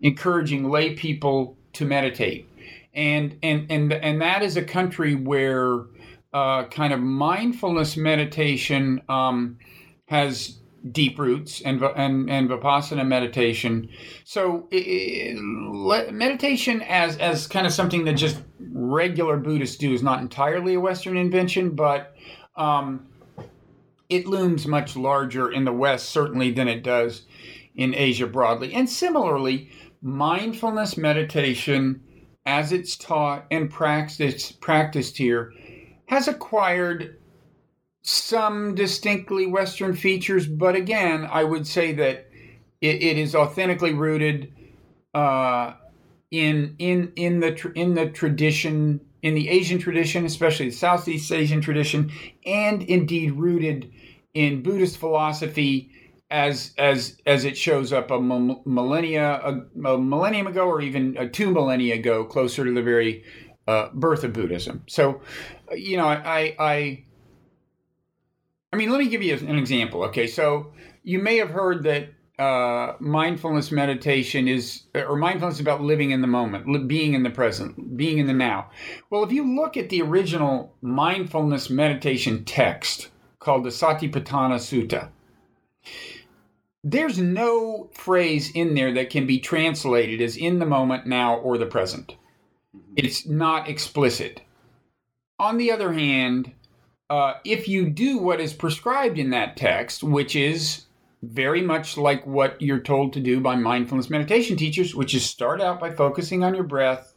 encouraging 0.01 0.71
lay 0.71 0.95
people 0.95 1.57
to 1.75 1.85
meditate. 1.85 2.49
And, 2.95 3.39
and, 3.43 3.71
and, 3.71 3.93
and 3.93 4.21
that 4.21 4.43
is 4.43 4.57
a 4.57 4.63
country 4.63 5.15
where 5.15 5.87
uh, 6.33 6.65
kind 6.65 6.93
of 6.93 7.01
mindfulness 7.01 7.97
meditation 7.97 9.03
um, 9.09 9.59
has 10.07 10.59
deep 10.91 11.19
roots 11.19 11.61
and 11.61 11.83
and 11.83 12.29
and 12.29 12.51
vipassana 12.51 13.07
meditation. 13.07 13.89
So 14.25 14.69
it, 14.71 15.37
meditation 16.13 16.83
as 16.83 17.17
as 17.19 17.47
kind 17.47 17.67
of 17.67 17.73
something 17.73 18.05
that 18.05 18.15
just 18.15 18.43
regular 18.73 19.37
Buddhists 19.37 19.77
do 19.77 19.93
is 19.93 20.03
not 20.03 20.21
entirely 20.21 20.75
a 20.75 20.81
Western 20.81 21.17
invention, 21.17 21.75
but 21.75 22.15
um, 22.57 23.07
it 24.09 24.27
looms 24.27 24.67
much 24.67 24.97
larger 24.97 25.51
in 25.51 25.65
the 25.65 25.73
West 25.73 26.11
certainly 26.11 26.51
than 26.51 26.69
it 26.69 26.83
does 26.83 27.23
in 27.75 27.95
Asia 27.95 28.27
broadly. 28.27 28.75
And 28.75 28.89
similarly, 28.89 29.71
mindfulness 30.03 30.97
meditation, 30.97 32.03
as 32.45 32.73
it's 32.73 32.97
taught 32.97 33.47
and 33.51 33.71
practiced 33.71 34.61
practiced 34.61 35.17
here, 35.17 35.53
has 36.07 36.29
acquired 36.29 37.19
some 38.03 38.75
distinctly 38.75 39.47
Western 39.47 39.95
features, 39.95 40.47
but 40.47 40.75
again, 40.75 41.29
I 41.31 41.45
would 41.45 41.67
say 41.67 41.93
that 41.93 42.29
it, 42.81 43.03
it 43.03 43.19
is 43.19 43.35
authentically 43.35 43.95
rooted 43.95 44.53
uh, 45.15 45.75
in 46.31 46.75
in 46.79 47.13
in 47.17 47.41
the 47.41 47.73
in 47.75 47.95
the 47.95 48.11
tradition 48.11 49.01
in 49.23 49.35
the 49.35 49.49
Asian 49.49 49.79
tradition, 49.79 50.25
especially 50.27 50.67
the 50.67 50.75
Southeast 50.75 51.31
Asian 51.31 51.61
tradition, 51.61 52.11
and 52.45 52.83
indeed 52.83 53.33
rooted 53.33 53.93
in 54.35 54.63
Buddhist 54.63 54.99
philosophy 54.99 55.91
as 56.29 56.73
as 56.79 57.19
as 57.27 57.45
it 57.45 57.57
shows 57.57 57.93
up 57.93 58.11
a 58.11 58.21
millennia 58.21 59.41
a, 59.45 59.89
a 59.89 59.99
millennium 59.99 60.49
ago, 60.49 60.67
or 60.67 60.81
even 60.81 61.17
a 61.19 61.29
two 61.29 61.53
millennia 61.53 61.95
ago, 61.95 62.25
closer 62.25 62.65
to 62.65 62.73
the 62.73 62.83
very 62.83 63.23
uh, 63.69 63.91
birth 63.93 64.25
of 64.25 64.33
Buddhism. 64.33 64.83
So, 64.89 65.21
you 65.73 65.97
know, 65.99 66.07
I 66.07 66.57
I 66.59 67.05
I 68.73 68.77
mean, 68.77 68.91
let 68.91 68.99
me 68.99 69.09
give 69.09 69.23
you 69.23 69.35
an 69.35 69.59
example. 69.59 70.03
Okay, 70.05 70.27
so 70.27 70.73
you 71.03 71.19
may 71.19 71.37
have 71.37 71.51
heard 71.51 71.83
that 71.83 72.09
uh, 72.39 72.97
mindfulness 72.99 73.71
meditation 73.71 74.49
is, 74.49 74.85
or 74.95 75.17
mindfulness 75.17 75.57
is 75.57 75.61
about 75.61 75.83
living 75.83 76.11
in 76.11 76.23
the 76.23 76.27
moment, 76.27 76.89
being 76.89 77.13
in 77.13 77.23
the 77.23 77.31
present, 77.31 77.97
being 77.97 78.19
in 78.19 78.27
the 78.27 78.33
now. 78.33 78.71
Well, 79.11 79.25
if 79.25 79.33
you 79.33 79.55
look 79.55 79.77
at 79.77 79.91
the 79.91 80.01
original 80.01 80.75
mindfulness 80.81 81.69
meditation 81.69 82.45
text 82.45 83.09
called 83.39 83.65
the 83.65 83.71
Satipatthana 83.71 84.57
Sutta, 84.57 85.11
there's 86.83 87.19
no 87.19 87.91
phrase 87.93 88.51
in 88.55 88.75
there 88.75 88.93
that 88.95 89.11
can 89.11 89.27
be 89.27 89.39
translated 89.39 90.21
as 90.21 90.37
in 90.37 90.59
the 90.59 90.67
moment, 90.67 91.07
now, 91.07 91.37
or 91.37 91.59
the 91.59 91.67
present. 91.67 92.17
It's 92.97 93.27
not 93.27 93.69
explicit. 93.69 94.41
On 95.39 95.59
the 95.59 95.71
other 95.71 95.93
hand, 95.93 96.53
uh, 97.13 97.35
if 97.45 97.69
you 97.69 97.91
do 97.91 98.17
what 98.17 98.41
is 98.41 98.55
prescribed 98.55 99.19
in 99.19 99.29
that 99.29 99.55
text, 99.55 100.03
which 100.03 100.35
is 100.35 100.87
very 101.23 101.61
much 101.61 101.99
like 101.99 102.27
what 102.27 102.61
you're 102.63 102.81
told 102.81 103.13
to 103.13 103.21
do 103.21 103.39
by 103.39 103.55
mindfulness 103.55 104.09
meditation 104.09 104.57
teachers, 104.57 104.95
which 104.95 105.15
is 105.15 105.23
start 105.23 105.61
out 105.61 105.79
by 105.79 105.91
focusing 105.91 106.43
on 106.43 106.55
your 106.55 106.65
breath. 106.65 107.13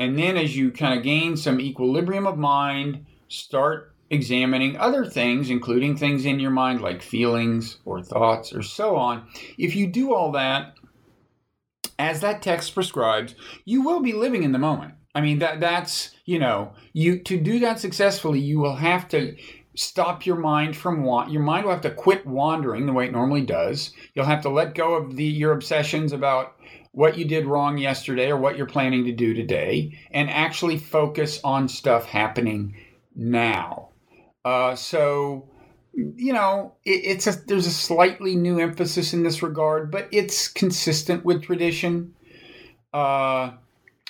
And 0.00 0.18
then, 0.18 0.36
as 0.36 0.56
you 0.56 0.72
kind 0.72 0.98
of 0.98 1.04
gain 1.04 1.36
some 1.36 1.60
equilibrium 1.60 2.26
of 2.26 2.38
mind, 2.38 3.06
start 3.28 3.94
examining 4.10 4.76
other 4.76 5.06
things, 5.06 5.48
including 5.48 5.96
things 5.96 6.24
in 6.24 6.40
your 6.40 6.50
mind 6.50 6.80
like 6.80 7.00
feelings 7.00 7.78
or 7.84 8.02
thoughts 8.02 8.52
or 8.52 8.62
so 8.62 8.96
on. 8.96 9.28
If 9.58 9.76
you 9.76 9.86
do 9.86 10.12
all 10.12 10.32
that, 10.32 10.74
as 12.00 12.20
that 12.22 12.42
text 12.42 12.74
prescribes, 12.74 13.36
you 13.64 13.80
will 13.82 14.00
be 14.00 14.12
living 14.12 14.42
in 14.42 14.50
the 14.50 14.58
moment. 14.58 14.94
I 15.18 15.20
mean 15.20 15.40
that 15.40 15.58
that's 15.58 16.10
you 16.26 16.38
know 16.38 16.74
you 16.92 17.18
to 17.24 17.40
do 17.40 17.58
that 17.58 17.80
successfully 17.80 18.38
you 18.38 18.60
will 18.60 18.76
have 18.76 19.08
to 19.08 19.36
stop 19.74 20.24
your 20.24 20.36
mind 20.36 20.76
from 20.76 21.02
want 21.02 21.32
your 21.32 21.42
mind 21.42 21.64
will 21.64 21.72
have 21.72 21.80
to 21.80 21.90
quit 21.90 22.24
wandering 22.24 22.86
the 22.86 22.92
way 22.92 23.06
it 23.06 23.12
normally 23.12 23.44
does. 23.44 23.92
You'll 24.14 24.26
have 24.26 24.42
to 24.42 24.48
let 24.48 24.76
go 24.76 24.94
of 24.94 25.16
the 25.16 25.24
your 25.24 25.50
obsessions 25.52 26.12
about 26.12 26.54
what 26.92 27.18
you 27.18 27.24
did 27.24 27.46
wrong 27.46 27.78
yesterday 27.78 28.30
or 28.30 28.36
what 28.36 28.56
you're 28.56 28.66
planning 28.66 29.06
to 29.06 29.12
do 29.12 29.34
today 29.34 29.98
and 30.12 30.30
actually 30.30 30.78
focus 30.78 31.40
on 31.42 31.66
stuff 31.66 32.04
happening 32.06 32.76
now. 33.16 33.88
Uh, 34.44 34.76
so, 34.76 35.50
you 35.94 36.32
know, 36.32 36.74
it, 36.84 37.02
it's 37.04 37.26
a 37.26 37.32
there's 37.32 37.66
a 37.66 37.72
slightly 37.72 38.36
new 38.36 38.60
emphasis 38.60 39.12
in 39.12 39.24
this 39.24 39.42
regard, 39.42 39.90
but 39.90 40.06
it's 40.12 40.46
consistent 40.46 41.24
with 41.24 41.42
tradition. 41.42 42.14
Uh, 42.94 43.50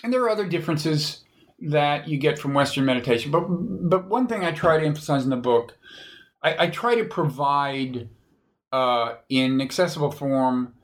and 0.02 0.12
there 0.12 0.22
are 0.22 0.30
other 0.30 0.46
differences 0.46 1.24
that 1.60 2.06
you 2.08 2.18
get 2.18 2.38
from 2.38 2.54
Western 2.54 2.84
meditation. 2.84 3.30
But 3.30 3.46
but 3.48 4.08
one 4.08 4.26
thing 4.26 4.44
I 4.44 4.52
try 4.52 4.78
to 4.78 4.86
emphasize 4.86 5.24
in 5.24 5.30
the 5.30 5.36
book, 5.36 5.76
I, 6.42 6.64
I 6.64 6.66
try 6.68 6.94
to 6.94 7.04
provide 7.04 8.08
uh, 8.72 9.14
in 9.28 9.60
accessible 9.60 10.10
form 10.10 10.74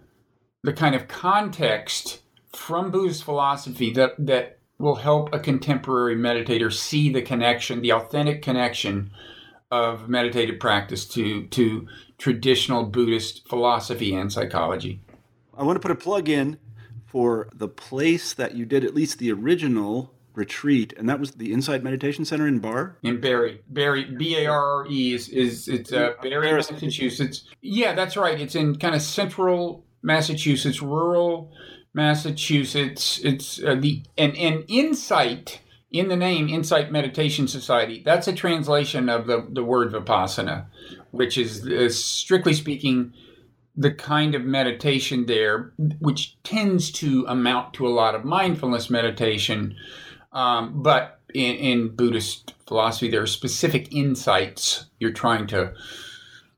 the 0.63 0.73
kind 0.73 0.95
of 0.95 1.07
context 1.07 2.23
from 2.55 2.91
Buddhist 2.91 3.25
philosophy 3.25 3.93
that 3.93 4.15
that 4.19 4.59
will 4.79 4.97
help 4.97 5.33
a 5.33 5.39
contemporary 5.39 6.17
meditator 6.17 6.73
see 6.73 7.13
the 7.13 7.23
connection, 7.23 7.81
the 7.81 7.93
authentic 7.93 8.43
connection 8.43 9.11
of 9.71 10.09
meditative 10.09 10.59
practice 10.59 11.05
to 11.07 11.47
to 11.49 11.87
traditional 12.19 12.85
Buddhist 12.85 13.49
philosophy 13.49 14.15
and 14.15 14.33
psychology. 14.33 15.01
I 15.57 15.63
want 15.63 15.77
to 15.77 15.81
put 15.81 15.91
a 15.93 15.97
plug 15.97 16.29
in 16.29 16.59
for 17.15 17.49
the 17.55 17.69
place 17.69 18.35
that 18.35 18.57
you 18.57 18.65
did 18.65 18.85
at 18.85 18.93
least 18.93 19.21
the 19.21 19.31
original 19.31 20.13
retreat, 20.35 20.93
and 20.99 21.09
that 21.09 21.21
was 21.21 21.31
the 21.31 21.53
Insight 21.53 21.85
Meditation 21.85 22.25
Center 22.25 22.49
in 22.49 22.59
Barre. 22.59 22.97
In 23.05 23.21
Barre, 23.21 23.61
Barre, 23.69 24.03
B 24.03 24.37
A 24.39 24.47
R 24.47 24.81
R 24.81 24.87
E 24.91 25.15
is 25.15 25.29
is 25.29 25.69
it's 25.69 25.93
uh, 25.93 26.15
Barre, 26.21 26.57
Massachusetts. 26.57 27.45
Yeah, 27.63 27.95
that's 27.95 28.17
right. 28.17 28.41
It's 28.41 28.57
in 28.57 28.75
kind 28.81 28.97
of 28.97 29.01
central 29.01 29.85
Massachusetts, 30.03 30.83
rural 30.83 31.53
Massachusetts. 31.93 33.21
It's 33.23 33.63
uh, 33.63 33.77
the 33.77 34.03
and 34.19 34.37
and 34.37 34.65
Insight 34.67 35.61
in 35.93 36.09
the 36.09 36.17
name 36.17 36.49
Insight 36.49 36.91
Meditation 36.91 37.47
Society. 37.47 38.03
That's 38.05 38.27
a 38.27 38.33
translation 38.33 39.09
of 39.09 39.29
the 39.29 39.47
the 39.49 39.63
word 39.63 39.93
vipassana, 39.93 40.67
which 41.13 41.39
is 41.39 41.65
uh, 41.65 41.89
strictly 41.91 42.55
speaking 42.55 43.13
the 43.77 43.93
kind 43.93 44.35
of 44.35 44.45
meditation 44.45 45.27
there, 45.27 45.73
which 45.99 46.41
tends 46.45 46.91
to 46.93 47.25
amount 47.27 47.75
to 47.75 47.87
a 47.87 47.91
lot 47.91 48.15
of 48.15 48.25
mindfulness 48.25 48.89
meditation. 48.89 49.75
Um, 50.33 50.83
but 50.83 51.21
in, 51.33 51.57
in, 51.57 51.89
Buddhist 51.89 52.55
philosophy, 52.67 53.11
there 53.11 53.23
are 53.23 53.27
specific 53.27 53.93
insights 53.93 54.87
you're 54.99 55.13
trying 55.13 55.47
to 55.49 55.75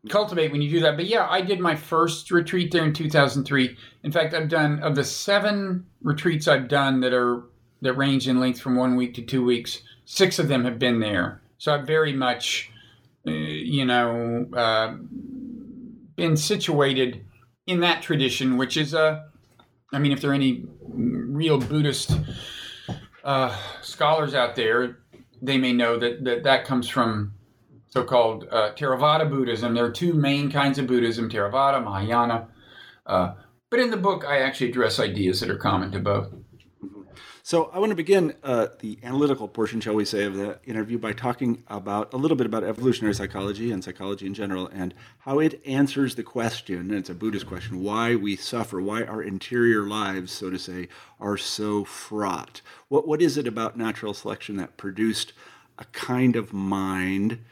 cultivate 0.09 0.53
when 0.53 0.63
you 0.63 0.71
do 0.71 0.81
that. 0.81 0.97
But 0.97 1.07
yeah, 1.07 1.27
I 1.29 1.41
did 1.41 1.61
my 1.61 1.75
first 1.75 2.31
retreat 2.31 2.71
there 2.71 2.85
in 2.85 2.93
2003. 2.93 3.77
In 4.03 4.13
fact, 4.13 4.35
I've 4.35 4.49
done 4.49 4.81
of 4.81 4.95
the 4.95 5.05
seven 5.05 5.87
retreats 6.03 6.49
I've 6.49 6.69
done 6.69 7.01
that 7.01 7.13
are 7.13 7.43
that 7.83 7.95
range 7.95 8.29
in 8.29 8.41
length 8.41 8.61
from 8.61 8.77
one 8.77 8.97
week 8.97 9.15
to 9.15 9.23
two 9.23 9.45
weeks. 9.45 9.83
Six 10.05 10.39
of 10.39 10.49
them 10.49 10.65
have 10.65 10.79
been 10.79 11.01
there, 11.01 11.43
so 11.59 11.75
I've 11.75 11.87
very 11.87 12.13
much, 12.13 12.71
uh, 13.27 13.31
you 13.31 13.85
know, 13.85 14.47
uh, 14.55 14.95
been 16.17 16.37
situated 16.37 17.25
in 17.67 17.81
that 17.81 18.03
tradition, 18.03 18.57
which 18.57 18.77
is 18.77 18.95
a, 18.95 19.27
I 19.93 19.99
mean, 19.99 20.13
if 20.13 20.21
there 20.21 20.31
are 20.31 20.35
any 20.35 20.65
real 20.89 21.59
Buddhist 21.59 22.19
uh, 23.25 23.57
scholars 23.83 24.35
out 24.35 24.57
there, 24.57 24.99
they 25.43 25.59
may 25.59 25.73
know 25.73 25.99
that 25.99 26.25
that, 26.25 26.45
that 26.45 26.65
comes 26.65 26.89
from 26.89 27.35
so-called 27.89 28.49
uh, 28.51 28.73
Theravada 28.73 29.29
Buddhism. 29.29 29.75
There 29.75 29.85
are 29.85 29.91
two 29.91 30.15
main 30.15 30.51
kinds 30.51 30.79
of 30.79 30.87
Buddhism: 30.87 31.31
Theravada, 31.31 31.83
Mahayana. 31.83 32.49
Uh, 33.05 33.35
but 33.71 33.81
in 33.81 33.91
the 33.91 33.97
book, 33.97 34.25
I 34.27 34.39
actually 34.39 34.71
address 34.71 34.99
ideas 34.99 35.41
that 35.41 35.51
are 35.51 35.59
common 35.59 35.93
to 35.93 35.99
both. 35.99 36.33
So 37.47 37.71
I 37.73 37.79
want 37.79 37.91
to 37.91 37.95
begin 37.95 38.35
uh, 38.43 38.67
the 38.81 38.99
analytical 39.05 39.47
portion, 39.47 39.81
shall 39.81 39.95
we 39.95 40.05
say, 40.05 40.25
of 40.25 40.35
the 40.35 40.59
interview 40.65 40.99
by 40.99 41.13
talking 41.13 41.63
about 41.69 42.13
a 42.13 42.17
little 42.17 42.37
bit 42.37 42.45
about 42.45 42.65
evolutionary 42.65 43.15
psychology 43.15 43.71
and 43.71 43.85
psychology 43.85 44.27
in 44.27 44.35
general 44.35 44.67
and 44.67 44.93
how 45.21 45.39
it 45.39 45.63
answers 45.65 46.17
the 46.17 46.25
question, 46.25 46.79
and 46.79 46.95
it's 46.95 47.09
a 47.09 47.15
Buddhist 47.15 47.47
question, 47.47 47.85
why 47.85 48.17
we 48.17 48.35
suffer, 48.35 48.81
why 48.81 49.05
our 49.05 49.23
interior 49.23 49.87
lives, 49.87 50.33
so 50.33 50.51
to 50.51 50.59
say, 50.59 50.89
are 51.21 51.37
so 51.37 51.85
fraught. 51.85 52.63
What, 52.89 53.07
what 53.07 53.23
is 53.23 53.37
it 53.37 53.47
about 53.47 53.79
natural 53.79 54.13
selection 54.13 54.57
that 54.57 54.77
produced 54.77 55.33
a 55.79 55.85
kind 55.93 56.35
of 56.35 56.53
mind 56.53 57.45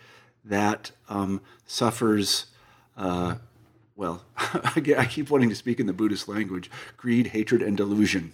that 0.44 0.90
um, 1.08 1.40
suffers? 1.68 2.46
Uh, 2.96 3.36
well, 3.94 4.24
I 4.36 5.06
keep 5.08 5.30
wanting 5.30 5.50
to 5.50 5.54
speak 5.54 5.78
in 5.78 5.86
the 5.86 5.92
Buddhist 5.92 6.26
language 6.26 6.68
greed, 6.96 7.28
hatred, 7.28 7.62
and 7.62 7.76
delusion. 7.76 8.32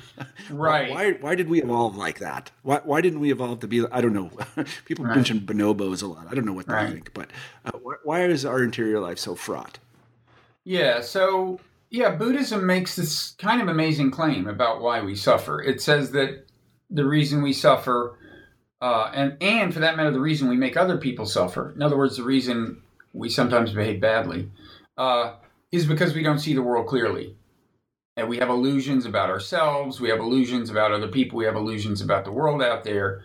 right. 0.50 0.90
Why, 0.90 1.12
why 1.12 1.34
did 1.34 1.48
we 1.48 1.62
evolve 1.62 1.96
like 1.96 2.18
that? 2.18 2.50
Why, 2.62 2.80
why 2.84 3.00
didn't 3.00 3.20
we 3.20 3.30
evolve 3.30 3.60
to 3.60 3.68
be? 3.68 3.86
I 3.90 4.00
don't 4.00 4.12
know. 4.12 4.30
People 4.84 5.04
right. 5.04 5.14
mention 5.14 5.40
bonobos 5.40 6.02
a 6.02 6.06
lot. 6.06 6.26
I 6.30 6.34
don't 6.34 6.44
know 6.44 6.52
what 6.52 6.66
they 6.66 6.74
right. 6.74 6.92
think, 6.92 7.12
but 7.14 7.30
uh, 7.64 7.72
why 8.04 8.24
is 8.24 8.44
our 8.44 8.62
interior 8.62 9.00
life 9.00 9.18
so 9.18 9.34
fraught? 9.34 9.78
Yeah. 10.64 11.00
So 11.00 11.60
yeah, 11.90 12.10
Buddhism 12.10 12.66
makes 12.66 12.94
this 12.96 13.32
kind 13.32 13.60
of 13.60 13.68
amazing 13.68 14.12
claim 14.12 14.46
about 14.46 14.80
why 14.80 15.02
we 15.02 15.16
suffer. 15.16 15.60
It 15.60 15.82
says 15.82 16.12
that 16.12 16.46
the 16.88 17.04
reason 17.04 17.42
we 17.42 17.52
suffer, 17.52 18.16
uh, 18.80 19.10
and 19.12 19.36
and 19.40 19.74
for 19.74 19.80
that 19.80 19.96
matter, 19.96 20.12
the 20.12 20.20
reason 20.20 20.48
we 20.48 20.56
make 20.56 20.76
other 20.76 20.98
people 20.98 21.26
suffer. 21.26 21.72
In 21.74 21.82
other 21.82 21.96
words, 21.98 22.16
the 22.16 22.22
reason 22.22 22.82
we 23.12 23.28
sometimes 23.28 23.72
behave 23.72 24.00
badly, 24.00 24.48
uh, 24.96 25.34
is 25.72 25.84
because 25.84 26.14
we 26.14 26.22
don't 26.22 26.38
see 26.38 26.54
the 26.54 26.62
world 26.62 26.86
clearly 26.86 27.36
and 28.16 28.28
we 28.28 28.38
have 28.38 28.50
illusions 28.50 29.06
about 29.06 29.30
ourselves, 29.30 30.00
we 30.00 30.10
have 30.10 30.20
illusions 30.20 30.70
about 30.70 30.92
other 30.92 31.08
people, 31.08 31.38
we 31.38 31.44
have 31.44 31.56
illusions 31.56 32.00
about 32.00 32.24
the 32.24 32.32
world 32.32 32.62
out 32.62 32.84
there. 32.84 33.22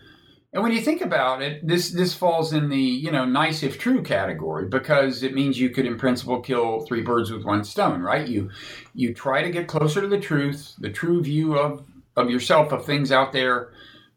And 0.52 0.62
when 0.62 0.72
you 0.72 0.80
think 0.80 1.02
about 1.02 1.42
it, 1.42 1.66
this 1.66 1.90
this 1.90 2.14
falls 2.14 2.52
in 2.52 2.70
the 2.70 2.80
you 2.80 3.10
know 3.10 3.26
nice 3.26 3.62
if 3.62 3.78
true 3.78 4.02
category 4.02 4.66
because 4.68 5.22
it 5.22 5.34
means 5.34 5.60
you 5.60 5.68
could 5.70 5.86
in 5.86 5.98
principle 5.98 6.40
kill 6.40 6.80
three 6.80 7.02
birds 7.02 7.30
with 7.30 7.44
one 7.44 7.62
stone, 7.62 8.00
right? 8.00 8.26
You 8.26 8.50
you 8.94 9.12
try 9.12 9.42
to 9.42 9.50
get 9.50 9.68
closer 9.68 10.00
to 10.00 10.08
the 10.08 10.20
truth, 10.20 10.74
the 10.78 10.90
true 10.90 11.22
view 11.22 11.58
of 11.58 11.84
of 12.16 12.30
yourself 12.30 12.72
of 12.72 12.86
things 12.86 13.12
out 13.12 13.32
there, 13.32 13.72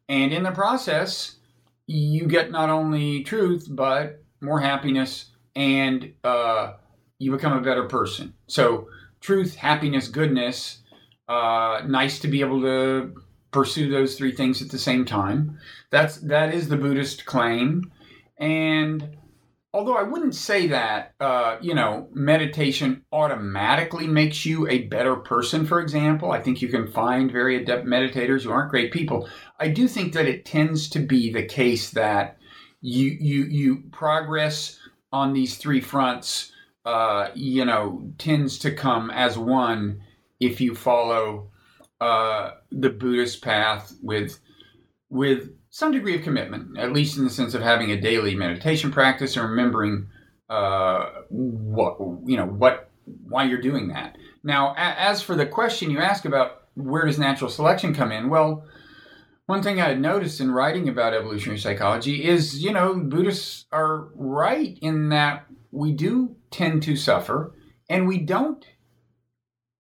and 0.08 0.32
in 0.32 0.44
the 0.44 0.52
process, 0.52 1.36
you 1.88 2.26
get 2.26 2.52
not 2.52 2.70
only 2.70 3.24
truth 3.24 3.68
but 3.70 4.24
more 4.40 4.62
happiness, 4.62 5.32
and 5.56 6.14
uh, 6.24 6.74
you 7.18 7.32
become 7.32 7.54
a 7.54 7.62
better 7.62 7.84
person. 7.84 8.34
So 8.48 8.88
truth, 9.20 9.56
happiness, 9.56 10.08
goodness. 10.08 10.80
Uh, 11.28 11.82
nice 11.88 12.20
to 12.20 12.28
be 12.28 12.42
able 12.42 12.62
to 12.62 13.14
pursue 13.52 13.90
those 13.90 14.16
three 14.16 14.32
things 14.32 14.62
at 14.62 14.70
the 14.70 14.80
same 14.80 15.06
time. 15.06 15.60
That's 15.90 16.18
that 16.18 16.54
is 16.54 16.70
the 16.70 16.78
Buddhist 16.78 17.26
claim, 17.26 17.92
and 18.38 19.18
although 19.74 19.96
I 19.96 20.04
wouldn't 20.04 20.36
say 20.36 20.68
that 20.68 21.14
uh, 21.20 21.58
you 21.62 21.74
know 21.74 22.08
meditation 22.14 23.06
automatically 23.12 24.08
makes 24.08 24.46
you 24.46 24.68
a 24.68 24.88
better 24.88 25.16
person. 25.16 25.66
For 25.66 25.80
example, 25.80 26.32
I 26.32 26.42
think 26.42 26.62
you 26.62 26.68
can 26.68 26.92
find 26.92 27.32
very 27.32 27.62
adept 27.62 27.86
meditators 27.86 28.44
who 28.44 28.52
aren't 28.52 28.72
great 28.72 28.92
people. 28.92 29.30
I 29.60 29.68
do 29.68 29.88
think 29.88 30.14
that 30.14 30.28
it 30.28 30.46
tends 30.46 30.90
to 30.90 31.00
be 31.00 31.32
the 31.32 31.46
case 31.46 31.92
that 31.92 32.38
you 32.82 33.18
you 33.20 33.44
you 33.46 33.84
progress 33.92 34.80
on 35.12 35.34
these 35.34 35.58
three 35.58 35.82
fronts 35.82 36.52
uh, 36.86 37.30
you 37.36 37.66
know, 37.66 38.12
tends 38.18 38.60
to 38.60 38.72
come 38.72 39.12
as 39.12 39.38
one 39.38 40.02
if 40.40 40.62
you 40.62 40.74
follow 40.74 41.50
uh, 42.00 42.52
the 42.72 42.90
Buddhist 42.90 43.42
path 43.42 43.94
with 44.02 44.40
with 45.10 45.50
some 45.70 45.92
degree 45.92 46.16
of 46.16 46.24
commitment, 46.24 46.78
at 46.78 46.94
least 46.94 47.18
in 47.18 47.24
the 47.24 47.30
sense 47.30 47.54
of 47.54 47.62
having 47.62 47.92
a 47.92 48.00
daily 48.00 48.36
meditation 48.36 48.92
practice 48.92 49.36
and 49.36 49.50
remembering 49.50 50.08
uh, 50.50 51.10
what 51.30 51.98
you 52.26 52.38
know 52.38 52.46
what 52.46 52.90
why 53.28 53.44
you're 53.44 53.62
doing 53.62 53.90
that. 53.90 54.18
Now, 54.44 54.74
as 54.78 55.22
for 55.22 55.36
the 55.36 55.46
question 55.46 55.92
you 55.92 56.00
ask 56.00 56.26
about 56.26 56.64
where 56.76 57.06
does 57.06 57.20
natural 57.20 57.50
selection 57.50 57.94
come 57.94 58.12
in, 58.12 58.30
well. 58.30 58.66
One 59.46 59.64
thing 59.64 59.82
I 59.82 59.88
had 59.88 60.00
noticed 60.00 60.42
in 60.42 60.52
writing 60.52 60.90
about 60.90 61.16
evolutionary 61.16 61.58
psychology 61.58 62.24
is, 62.24 62.64
you 62.64 62.72
know, 62.72 62.94
Buddhists 62.94 63.66
are 63.72 64.10
right 64.14 64.78
in 64.80 65.10
that 65.10 65.48
we 65.72 65.92
do 65.92 66.36
tend 66.52 66.84
to 66.84 66.96
suffer 66.96 67.54
and 67.90 68.08
we 68.08 68.18
don't 68.18 68.66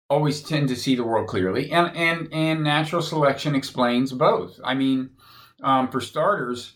always 0.09 0.41
tend 0.41 0.69
to 0.69 0.75
see 0.75 0.95
the 0.95 1.03
world 1.03 1.27
clearly 1.27 1.71
and 1.71 1.95
and 1.95 2.29
and 2.31 2.63
natural 2.63 3.01
selection 3.01 3.55
explains 3.55 4.11
both. 4.11 4.59
I 4.63 4.73
mean 4.73 5.11
um, 5.61 5.89
for 5.89 6.01
starters 6.01 6.73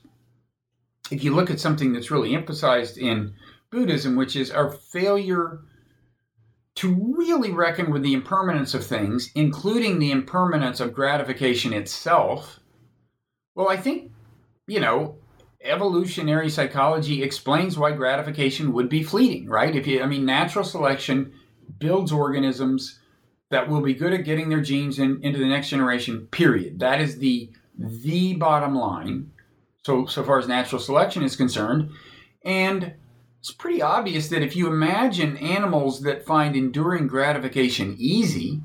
if 1.11 1.23
you 1.23 1.35
look 1.35 1.49
at 1.49 1.59
something 1.59 1.93
that's 1.93 2.11
really 2.11 2.33
emphasized 2.33 2.97
in 2.97 3.33
buddhism 3.71 4.15
which 4.15 4.35
is 4.35 4.51
our 4.51 4.71
failure 4.71 5.61
to 6.75 7.15
really 7.17 7.51
reckon 7.51 7.91
with 7.91 8.01
the 8.01 8.13
impermanence 8.13 8.73
of 8.73 8.85
things 8.85 9.29
including 9.35 9.99
the 9.99 10.11
impermanence 10.11 10.79
of 10.79 10.93
gratification 10.93 11.73
itself 11.73 12.59
well 13.55 13.69
i 13.69 13.77
think 13.77 14.11
you 14.67 14.79
know 14.79 15.15
evolutionary 15.63 16.49
psychology 16.49 17.23
explains 17.23 17.77
why 17.77 17.91
gratification 17.91 18.73
would 18.73 18.89
be 18.89 19.03
fleeting, 19.03 19.47
right? 19.47 19.75
If 19.75 19.87
you, 19.87 20.01
I 20.01 20.05
mean, 20.05 20.25
natural 20.25 20.65
selection 20.65 21.33
builds 21.79 22.11
organisms 22.11 22.99
that 23.49 23.69
will 23.69 23.81
be 23.81 23.93
good 23.93 24.13
at 24.13 24.23
getting 24.23 24.49
their 24.49 24.61
genes 24.61 24.97
in, 24.97 25.21
into 25.23 25.39
the 25.39 25.45
next 25.45 25.69
generation. 25.69 26.27
Period. 26.27 26.79
That 26.79 27.01
is 27.01 27.17
the 27.17 27.49
the 27.77 28.35
bottom 28.35 28.75
line. 28.75 29.31
so 29.83 30.05
so 30.05 30.23
far 30.23 30.39
as 30.39 30.47
natural 30.47 30.81
selection 30.81 31.23
is 31.23 31.35
concerned, 31.35 31.91
and 32.43 32.93
it's 33.39 33.51
pretty 33.51 33.81
obvious 33.81 34.29
that 34.29 34.43
if 34.43 34.55
you 34.55 34.67
imagine 34.67 35.37
animals 35.37 36.01
that 36.01 36.25
find 36.25 36.55
enduring 36.55 37.07
gratification 37.07 37.95
easy, 37.97 38.61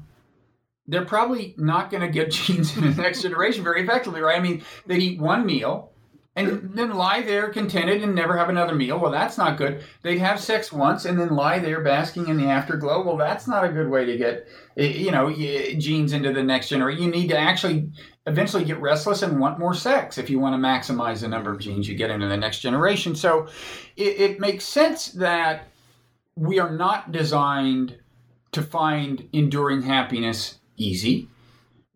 they're 0.87 1.05
probably 1.05 1.55
not 1.57 1.91
going 1.91 2.03
to 2.03 2.09
get 2.09 2.31
genes 2.33 2.77
in 2.77 2.85
the 2.85 3.03
next 3.03 3.23
generation 3.23 3.65
very 3.65 3.83
effectively, 3.83 4.21
right? 4.21 4.37
I 4.37 4.43
mean, 4.43 4.63
they'd 4.87 5.03
eat 5.03 5.21
one 5.21 5.47
meal 5.47 5.93
and 6.37 6.75
then 6.75 6.93
lie 6.93 7.23
there 7.23 7.49
contented 7.49 8.03
and 8.03 8.15
never 8.15 8.37
have 8.37 8.51
another 8.51 8.75
meal. 8.75 8.99
Well, 8.99 9.11
that's 9.11 9.39
not 9.39 9.57
good. 9.57 9.83
They'd 10.03 10.19
have 10.19 10.39
sex 10.39 10.71
once 10.71 11.07
and 11.07 11.19
then 11.19 11.35
lie 11.35 11.59
there 11.59 11.81
basking 11.81 12.29
in 12.29 12.37
the 12.37 12.45
afterglow. 12.45 13.03
Well, 13.03 13.17
that's 13.17 13.49
not 13.49 13.65
a 13.65 13.71
good 13.71 13.89
way 13.89 14.05
to 14.05 14.17
get, 14.19 14.47
you 14.77 15.11
know, 15.11 15.33
genes 15.33 16.13
into 16.13 16.35
the 16.35 16.43
next 16.43 16.69
generation. 16.69 17.03
You 17.03 17.11
need 17.11 17.29
to 17.29 17.39
actually 17.39 17.91
eventually 18.27 18.65
get 18.65 18.81
restless 18.81 19.23
and 19.23 19.41
want 19.41 19.59
more 19.59 19.73
sex 19.73 20.19
if 20.19 20.29
you 20.29 20.39
want 20.39 20.55
to 20.55 20.69
maximize 20.69 21.23
the 21.23 21.29
number 21.29 21.51
of 21.51 21.59
genes 21.59 21.89
you 21.89 21.95
get 21.95 22.11
into 22.11 22.29
the 22.29 22.37
next 22.37 22.61
generation. 22.61 23.15
So 23.15 23.49
it, 23.97 24.21
it 24.21 24.41
makes 24.41 24.65
sense 24.65 25.13
that 25.13 25.69
we 26.37 26.59
are 26.59 26.71
not 26.71 27.13
designed 27.13 27.97
to 28.53 28.63
find 28.63 29.27
enduring 29.33 29.83
happiness 29.83 30.59
easy. 30.77 31.29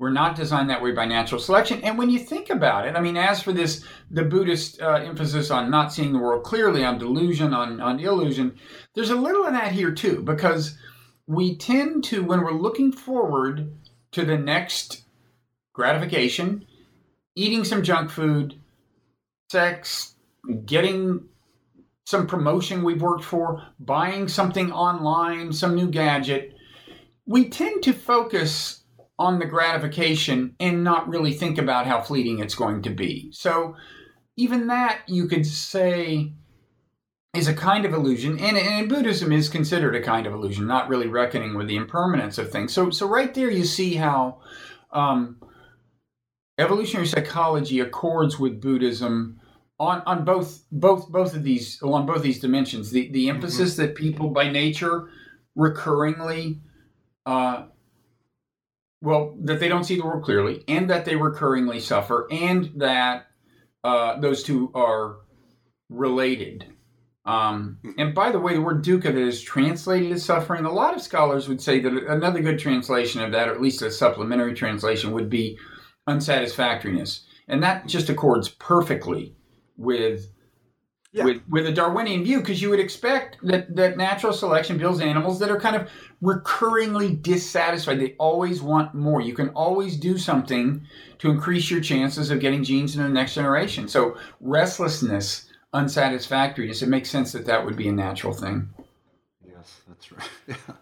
We're 0.00 0.10
not 0.10 0.34
designed 0.34 0.70
that 0.70 0.82
way 0.82 0.92
by 0.92 1.04
natural 1.04 1.42
selection. 1.42 1.82
And 1.82 1.98
when 1.98 2.08
you 2.08 2.18
think 2.18 2.48
about 2.48 2.88
it, 2.88 2.96
I 2.96 3.02
mean, 3.02 3.18
as 3.18 3.42
for 3.42 3.52
this, 3.52 3.84
the 4.10 4.24
Buddhist 4.24 4.80
uh, 4.80 4.94
emphasis 4.94 5.50
on 5.50 5.70
not 5.70 5.92
seeing 5.92 6.14
the 6.14 6.18
world 6.18 6.42
clearly, 6.42 6.82
on 6.82 6.96
delusion, 6.96 7.52
on, 7.52 7.82
on 7.82 8.00
illusion, 8.00 8.56
there's 8.94 9.10
a 9.10 9.14
little 9.14 9.44
of 9.44 9.52
that 9.52 9.72
here 9.72 9.90
too, 9.90 10.22
because 10.22 10.78
we 11.26 11.54
tend 11.54 12.02
to, 12.04 12.24
when 12.24 12.40
we're 12.40 12.52
looking 12.52 12.92
forward 12.92 13.76
to 14.12 14.24
the 14.24 14.38
next 14.38 15.02
gratification, 15.74 16.64
eating 17.34 17.62
some 17.62 17.82
junk 17.82 18.08
food, 18.08 18.58
sex, 19.50 20.14
getting 20.64 21.28
some 22.06 22.26
promotion 22.26 22.82
we've 22.82 23.02
worked 23.02 23.24
for, 23.24 23.66
buying 23.78 24.28
something 24.28 24.72
online, 24.72 25.52
some 25.52 25.74
new 25.74 25.90
gadget, 25.90 26.54
we 27.26 27.50
tend 27.50 27.82
to 27.82 27.92
focus 27.92 28.79
on 29.20 29.38
the 29.38 29.46
gratification 29.46 30.56
and 30.58 30.82
not 30.82 31.06
really 31.06 31.32
think 31.32 31.58
about 31.58 31.86
how 31.86 32.00
fleeting 32.00 32.38
it's 32.38 32.54
going 32.54 32.82
to 32.82 32.90
be. 32.90 33.30
So, 33.32 33.76
even 34.36 34.68
that 34.68 35.02
you 35.06 35.28
could 35.28 35.46
say 35.46 36.32
is 37.34 37.46
a 37.46 37.54
kind 37.54 37.84
of 37.84 37.92
illusion, 37.92 38.38
and, 38.40 38.56
and 38.56 38.88
Buddhism 38.88 39.30
is 39.30 39.48
considered 39.48 39.94
a 39.94 40.02
kind 40.02 40.26
of 40.26 40.32
illusion, 40.32 40.66
not 40.66 40.88
really 40.88 41.06
reckoning 41.06 41.54
with 41.54 41.68
the 41.68 41.76
impermanence 41.76 42.38
of 42.38 42.50
things. 42.50 42.72
So, 42.72 42.90
so 42.90 43.06
right 43.06 43.32
there 43.34 43.50
you 43.50 43.64
see 43.64 43.94
how 43.94 44.40
um, 44.90 45.36
evolutionary 46.58 47.06
psychology 47.06 47.78
accords 47.80 48.38
with 48.38 48.60
Buddhism 48.60 49.38
on, 49.78 50.02
on 50.06 50.24
both 50.24 50.64
both 50.72 51.08
both 51.08 51.34
of 51.34 51.42
these 51.42 51.80
along 51.82 52.06
both 52.06 52.22
these 52.22 52.40
dimensions. 52.40 52.90
The 52.90 53.10
the 53.10 53.28
emphasis 53.28 53.72
mm-hmm. 53.72 53.82
that 53.82 53.94
people 53.94 54.30
by 54.30 54.50
nature 54.50 55.10
recurringly 55.56 56.60
uh, 57.26 57.64
well 59.02 59.36
that 59.40 59.60
they 59.60 59.68
don't 59.68 59.84
see 59.84 59.96
the 59.96 60.04
world 60.04 60.24
clearly 60.24 60.62
and 60.68 60.90
that 60.90 61.04
they 61.04 61.14
recurringly 61.14 61.80
suffer 61.80 62.28
and 62.30 62.70
that 62.76 63.26
uh, 63.84 64.20
those 64.20 64.42
two 64.42 64.70
are 64.74 65.16
related. 65.88 66.66
Um, 67.24 67.78
and 67.98 68.14
by 68.14 68.32
the 68.32 68.38
way, 68.38 68.54
the 68.54 68.60
word 68.60 68.84
dukkha 68.84 69.04
that 69.04 69.16
is 69.16 69.42
translated 69.42 70.12
as 70.12 70.24
suffering, 70.24 70.64
a 70.64 70.72
lot 70.72 70.94
of 70.94 71.02
scholars 71.02 71.48
would 71.48 71.60
say 71.60 71.80
that 71.80 71.92
another 72.08 72.40
good 72.40 72.58
translation 72.58 73.22
of 73.22 73.32
that, 73.32 73.48
or 73.48 73.52
at 73.52 73.60
least 73.60 73.82
a 73.82 73.90
supplementary 73.90 74.54
translation, 74.54 75.12
would 75.12 75.28
be 75.28 75.58
unsatisfactoriness. 76.06 77.26
And 77.46 77.62
that 77.62 77.86
just 77.86 78.08
accords 78.08 78.48
perfectly 78.48 79.36
with 79.76 80.32
yeah. 81.12 81.24
with 81.24 81.42
with 81.48 81.66
a 81.66 81.72
Darwinian 81.72 82.24
view 82.24 82.40
because 82.40 82.62
you 82.62 82.70
would 82.70 82.80
expect 82.80 83.38
that 83.42 83.74
that 83.74 83.96
natural 83.96 84.32
selection 84.32 84.78
builds 84.78 85.00
animals 85.00 85.38
that 85.40 85.50
are 85.50 85.58
kind 85.58 85.76
of 85.76 85.88
recurringly 86.22 87.20
dissatisfied. 87.20 88.00
They 88.00 88.14
always 88.18 88.62
want 88.62 88.94
more. 88.94 89.20
You 89.20 89.34
can 89.34 89.48
always 89.50 89.96
do 89.96 90.18
something 90.18 90.86
to 91.18 91.30
increase 91.30 91.70
your 91.70 91.80
chances 91.80 92.30
of 92.30 92.40
getting 92.40 92.62
genes 92.62 92.96
in 92.96 93.02
the 93.02 93.08
next 93.08 93.34
generation. 93.34 93.88
So 93.88 94.16
restlessness, 94.40 95.50
unsatisfactoriness, 95.74 96.82
it 96.82 96.88
makes 96.88 97.10
sense 97.10 97.32
that 97.32 97.46
that 97.46 97.64
would 97.64 97.76
be 97.76 97.88
a 97.88 97.92
natural 97.92 98.32
thing. 98.32 98.68
Yes, 99.44 99.80
that's 99.88 100.12
right. 100.12 100.28
yeah. 100.48 100.74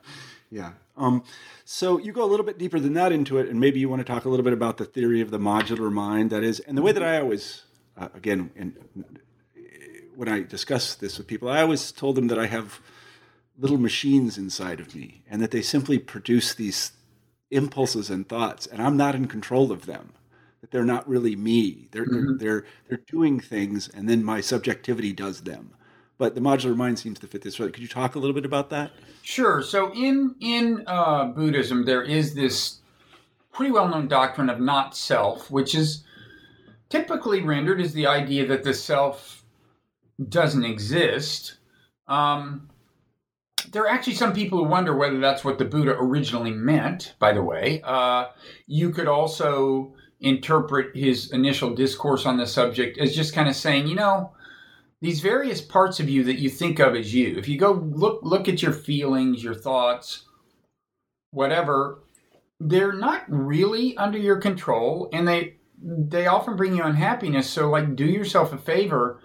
Yeah. 0.51 0.73
Um, 0.97 1.25
so 1.65 1.99
you 1.99 2.13
go 2.13 2.25
a 2.25 2.27
little 2.27 2.47
bit 2.47 2.59
deeper 2.59 2.81
than 2.81 2.95
that 2.95 3.13
into 3.13 3.39
it, 3.39 3.49
and 3.49 3.61
maybe 3.61 3.79
you 3.79 3.89
want 3.89 4.01
to 4.01 4.05
talk 4.05 4.25
a 4.25 4.29
little 4.29 4.45
bit 4.45 4.55
about 4.55 4.79
the 4.79 4.85
theory 4.85 5.21
of 5.21 5.31
the 5.31 5.39
modular 5.39 5.93
mind. 5.93 6.31
That 6.31 6.43
is, 6.43 6.61
and 6.61 6.77
the 6.77 6.83
way 6.83 6.93
that 6.93 7.03
I 7.03 7.21
always, 7.21 7.65
uh, 7.97 8.09
again, 8.15 8.51
in, 8.57 8.75
when 10.19 10.29
I 10.29 10.43
discuss 10.43 10.97
this 10.97 11.17
with 11.17 11.29
people, 11.29 11.49
I 11.49 11.63
always 11.63 11.93
told 11.93 12.17
them 12.17 12.27
that 12.27 12.41
I 12.41 12.47
have 12.47 12.81
little 13.57 13.79
machines 13.79 14.37
inside 14.37 14.81
of 14.81 14.93
me, 14.93 15.23
and 15.31 15.41
that 15.41 15.53
they 15.53 15.63
simply 15.63 15.99
produce 15.99 16.55
these 16.55 16.91
impulses 17.53 18.11
and 18.11 18.29
thoughts, 18.29 18.67
and 18.67 18.83
I'm 18.83 18.97
not 18.97 19.15
in 19.15 19.29
control 19.29 19.71
of 19.71 19.87
them. 19.87 20.13
That 20.61 20.73
they're 20.73 20.85
not 20.85 21.09
really 21.09 21.37
me. 21.37 21.87
They're 21.93 22.05
mm-hmm. 22.05 22.39
they're 22.39 22.65
they're 22.89 23.05
doing 23.07 23.39
things, 23.39 23.89
and 23.89 24.09
then 24.09 24.25
my 24.25 24.41
subjectivity 24.41 25.13
does 25.13 25.43
them 25.43 25.75
but 26.19 26.35
the 26.35 26.41
modular 26.41 26.77
mind 26.77 26.99
seems 26.99 27.21
to 27.21 27.29
fit 27.29 27.43
this 27.43 27.61
right. 27.61 27.73
Could 27.73 27.81
you 27.81 27.89
talk 27.89 28.17
a 28.17 28.19
little 28.19 28.35
bit 28.35 28.45
about 28.45 28.71
that? 28.71 28.91
Sure. 29.23 29.63
So 29.63 29.93
in 29.95 30.35
in 30.41 30.83
uh, 30.89 31.27
Buddhism, 31.27 31.85
there 31.85 32.03
is 32.03 32.35
this 32.35 32.81
pretty 33.53 33.71
well 33.71 33.89
known 33.89 34.09
doctrine 34.09 34.51
of 34.51 34.61
not 34.61 34.97
self, 34.97 35.49
which 35.49 35.77
is 35.77 36.03
typically 36.89 37.43
rendered 37.43 37.81
as 37.81 37.93
the 37.93 38.09
idea 38.09 38.47
that 38.47 38.65
the 38.65 38.75
self 38.75 39.38
doesn't 40.27 40.65
exist. 40.65 41.59
Um, 42.07 42.69
there 43.71 43.83
are 43.83 43.89
actually 43.89 44.15
some 44.15 44.33
people 44.33 44.59
who 44.59 44.65
wonder 44.65 44.97
whether 44.97 45.19
that's 45.19 45.45
what 45.45 45.59
the 45.59 45.65
Buddha 45.65 45.97
originally 45.99 46.51
meant, 46.51 47.15
by 47.19 47.33
the 47.33 47.43
way. 47.43 47.83
Uh, 47.85 48.27
you 48.67 48.91
could 48.91 49.09
also 49.09 49.95
interpret 50.21 50.97
his 50.97 51.31
initial 51.33 51.75
discourse 51.75 52.27
on 52.27 52.37
the 52.37 52.47
subject 52.47 52.99
as 52.99 53.15
just 53.15 53.35
kind 53.35 53.49
of 53.49 53.55
saying, 53.55 53.87
you 53.87 53.95
know, 53.95 54.33
these 55.01 55.21
various 55.21 55.61
parts 55.61 56.01
of 56.01 56.09
you 56.09 56.25
that 56.25 56.41
you 56.41 56.51
think 56.51 56.81
of 56.81 56.95
as 56.97 57.15
you. 57.15 57.37
If 57.37 57.49
you 57.49 57.59
go 57.59 57.73
look 57.73 58.21
look 58.23 58.49
at 58.49 58.63
your 58.63 58.73
feelings, 58.73 59.45
your 59.45 59.55
thoughts, 59.55 60.25
whatever, 61.31 62.01
they're 62.59 62.93
not 62.93 63.23
really 63.29 63.97
under 63.97 64.19
your 64.19 64.39
control 64.39 65.09
and 65.13 65.29
they 65.29 65.55
they 65.81 66.27
often 66.27 66.57
bring 66.57 66.75
you 66.75 66.83
unhappiness. 66.83 67.49
So 67.49 67.71
like 67.71 67.95
do 67.95 68.07
yourself 68.07 68.53
a 68.53 68.59
favor 68.59 69.21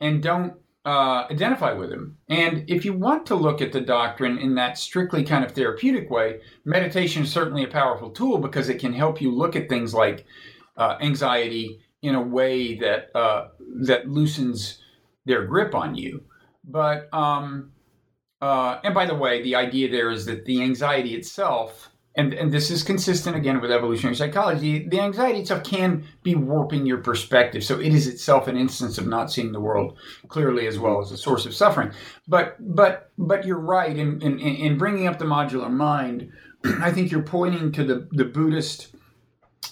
and 0.00 0.22
don't 0.22 0.54
uh, 0.86 1.26
identify 1.30 1.72
with 1.72 1.90
them. 1.90 2.18
And 2.28 2.68
if 2.68 2.84
you 2.84 2.92
want 2.92 3.26
to 3.26 3.34
look 3.34 3.62
at 3.62 3.72
the 3.72 3.80
doctrine 3.80 4.38
in 4.38 4.54
that 4.56 4.76
strictly 4.78 5.24
kind 5.24 5.44
of 5.44 5.52
therapeutic 5.52 6.10
way, 6.10 6.40
meditation 6.64 7.22
is 7.22 7.32
certainly 7.32 7.64
a 7.64 7.68
powerful 7.68 8.10
tool 8.10 8.38
because 8.38 8.68
it 8.68 8.78
can 8.78 8.92
help 8.92 9.20
you 9.20 9.30
look 9.30 9.56
at 9.56 9.68
things 9.68 9.94
like 9.94 10.26
uh, 10.76 10.96
anxiety 11.00 11.80
in 12.02 12.14
a 12.14 12.22
way 12.22 12.74
that 12.76 13.16
uh, 13.16 13.48
that 13.86 14.08
loosens 14.08 14.82
their 15.24 15.46
grip 15.46 15.74
on 15.74 15.94
you. 15.94 16.22
But 16.64 17.08
um, 17.14 17.72
uh, 18.42 18.78
and 18.84 18.94
by 18.94 19.06
the 19.06 19.14
way, 19.14 19.42
the 19.42 19.54
idea 19.54 19.90
there 19.90 20.10
is 20.10 20.26
that 20.26 20.44
the 20.44 20.62
anxiety 20.62 21.14
itself, 21.14 21.90
and 22.16 22.32
and 22.32 22.52
this 22.52 22.70
is 22.70 22.82
consistent 22.82 23.36
again 23.36 23.60
with 23.60 23.70
evolutionary 23.70 24.14
psychology, 24.14 24.86
the 24.88 25.00
anxiety 25.00 25.40
itself 25.40 25.64
can 25.64 26.04
be 26.22 26.34
warping 26.34 26.86
your 26.86 26.98
perspective. 26.98 27.64
So 27.64 27.80
it 27.80 27.92
is 27.92 28.06
itself 28.06 28.46
an 28.46 28.56
instance 28.56 28.98
of 28.98 29.06
not 29.06 29.32
seeing 29.32 29.52
the 29.52 29.60
world 29.60 29.96
clearly, 30.28 30.66
as 30.66 30.78
well 30.78 31.00
as 31.00 31.10
a 31.10 31.16
source 31.16 31.44
of 31.46 31.54
suffering. 31.54 31.92
But 32.28 32.56
but 32.60 33.10
but 33.18 33.44
you're 33.44 33.58
right 33.58 33.96
in 33.96 34.22
in, 34.22 34.38
in 34.38 34.78
bringing 34.78 35.06
up 35.06 35.18
the 35.18 35.24
modular 35.24 35.70
mind. 35.70 36.32
I 36.80 36.92
think 36.92 37.10
you're 37.10 37.22
pointing 37.22 37.72
to 37.72 37.84
the 37.84 38.08
the 38.12 38.24
Buddhist 38.24 38.94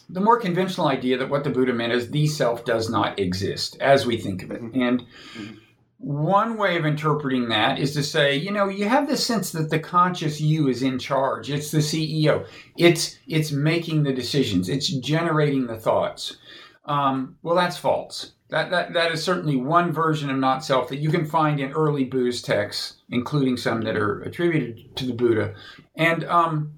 the 0.08 0.20
more 0.20 0.38
conventional 0.38 0.88
idea 0.88 1.16
that 1.18 1.30
what 1.30 1.44
the 1.44 1.50
Buddha 1.50 1.72
meant 1.72 1.92
is 1.92 2.10
the 2.10 2.26
self 2.26 2.64
does 2.64 2.90
not 2.90 3.18
exist 3.18 3.76
as 3.80 4.04
we 4.04 4.16
think 4.18 4.42
of 4.42 4.50
it. 4.50 4.62
Mm-hmm. 4.62 4.82
And 4.82 5.00
mm-hmm. 5.00 5.54
One 6.02 6.56
way 6.56 6.76
of 6.76 6.84
interpreting 6.84 7.48
that 7.48 7.78
is 7.78 7.94
to 7.94 8.02
say, 8.02 8.36
you 8.36 8.50
know, 8.50 8.68
you 8.68 8.88
have 8.88 9.06
this 9.06 9.24
sense 9.24 9.52
that 9.52 9.70
the 9.70 9.78
conscious 9.78 10.40
you 10.40 10.66
is 10.68 10.82
in 10.82 10.98
charge. 10.98 11.48
It's 11.48 11.70
the 11.70 11.78
CEO. 11.78 12.44
It's 12.76 13.18
it's 13.28 13.52
making 13.52 14.02
the 14.02 14.12
decisions. 14.12 14.68
It's 14.68 14.88
generating 14.88 15.66
the 15.66 15.76
thoughts. 15.76 16.38
Um, 16.84 17.36
well, 17.42 17.54
that's 17.54 17.76
false. 17.76 18.32
That, 18.48 18.70
that, 18.70 18.92
that 18.92 19.12
is 19.12 19.22
certainly 19.22 19.56
one 19.56 19.92
version 19.92 20.28
of 20.28 20.36
not 20.36 20.64
self 20.64 20.88
that 20.88 20.98
you 20.98 21.08
can 21.08 21.24
find 21.24 21.58
in 21.58 21.72
early 21.72 22.04
Buddhist 22.04 22.44
texts, 22.44 22.96
including 23.08 23.56
some 23.56 23.80
that 23.82 23.96
are 23.96 24.20
attributed 24.22 24.94
to 24.96 25.06
the 25.06 25.14
Buddha. 25.14 25.54
And 25.94 26.24
um, 26.24 26.74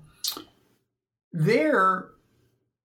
there, 1.33 2.11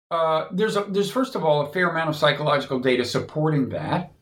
uh, 0.10 0.46
there's 0.52 0.76
a, 0.76 0.86
there's 0.90 1.12
first 1.12 1.36
of 1.36 1.44
all 1.44 1.62
a 1.62 1.72
fair 1.72 1.90
amount 1.90 2.10
of 2.10 2.16
psychological 2.16 2.80
data 2.80 3.06
supporting 3.06 3.70
that. 3.70 4.14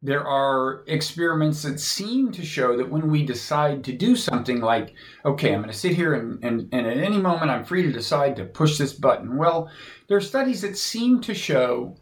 There 0.00 0.24
are 0.24 0.84
experiments 0.86 1.62
that 1.62 1.80
seem 1.80 2.30
to 2.32 2.44
show 2.44 2.76
that 2.76 2.88
when 2.88 3.10
we 3.10 3.24
decide 3.24 3.82
to 3.84 3.92
do 3.92 4.14
something 4.14 4.60
like, 4.60 4.94
okay, 5.24 5.52
I'm 5.52 5.60
going 5.60 5.72
to 5.72 5.78
sit 5.78 5.94
here 5.94 6.14
and, 6.14 6.42
and, 6.44 6.68
and 6.72 6.86
at 6.86 6.98
any 6.98 7.18
moment 7.18 7.50
I'm 7.50 7.64
free 7.64 7.82
to 7.82 7.90
decide 7.90 8.36
to 8.36 8.44
push 8.44 8.78
this 8.78 8.92
button. 8.92 9.36
Well, 9.36 9.68
there 10.06 10.16
are 10.16 10.20
studies 10.20 10.62
that 10.62 10.76
seem 10.76 11.20
to 11.22 11.34
show 11.34 11.96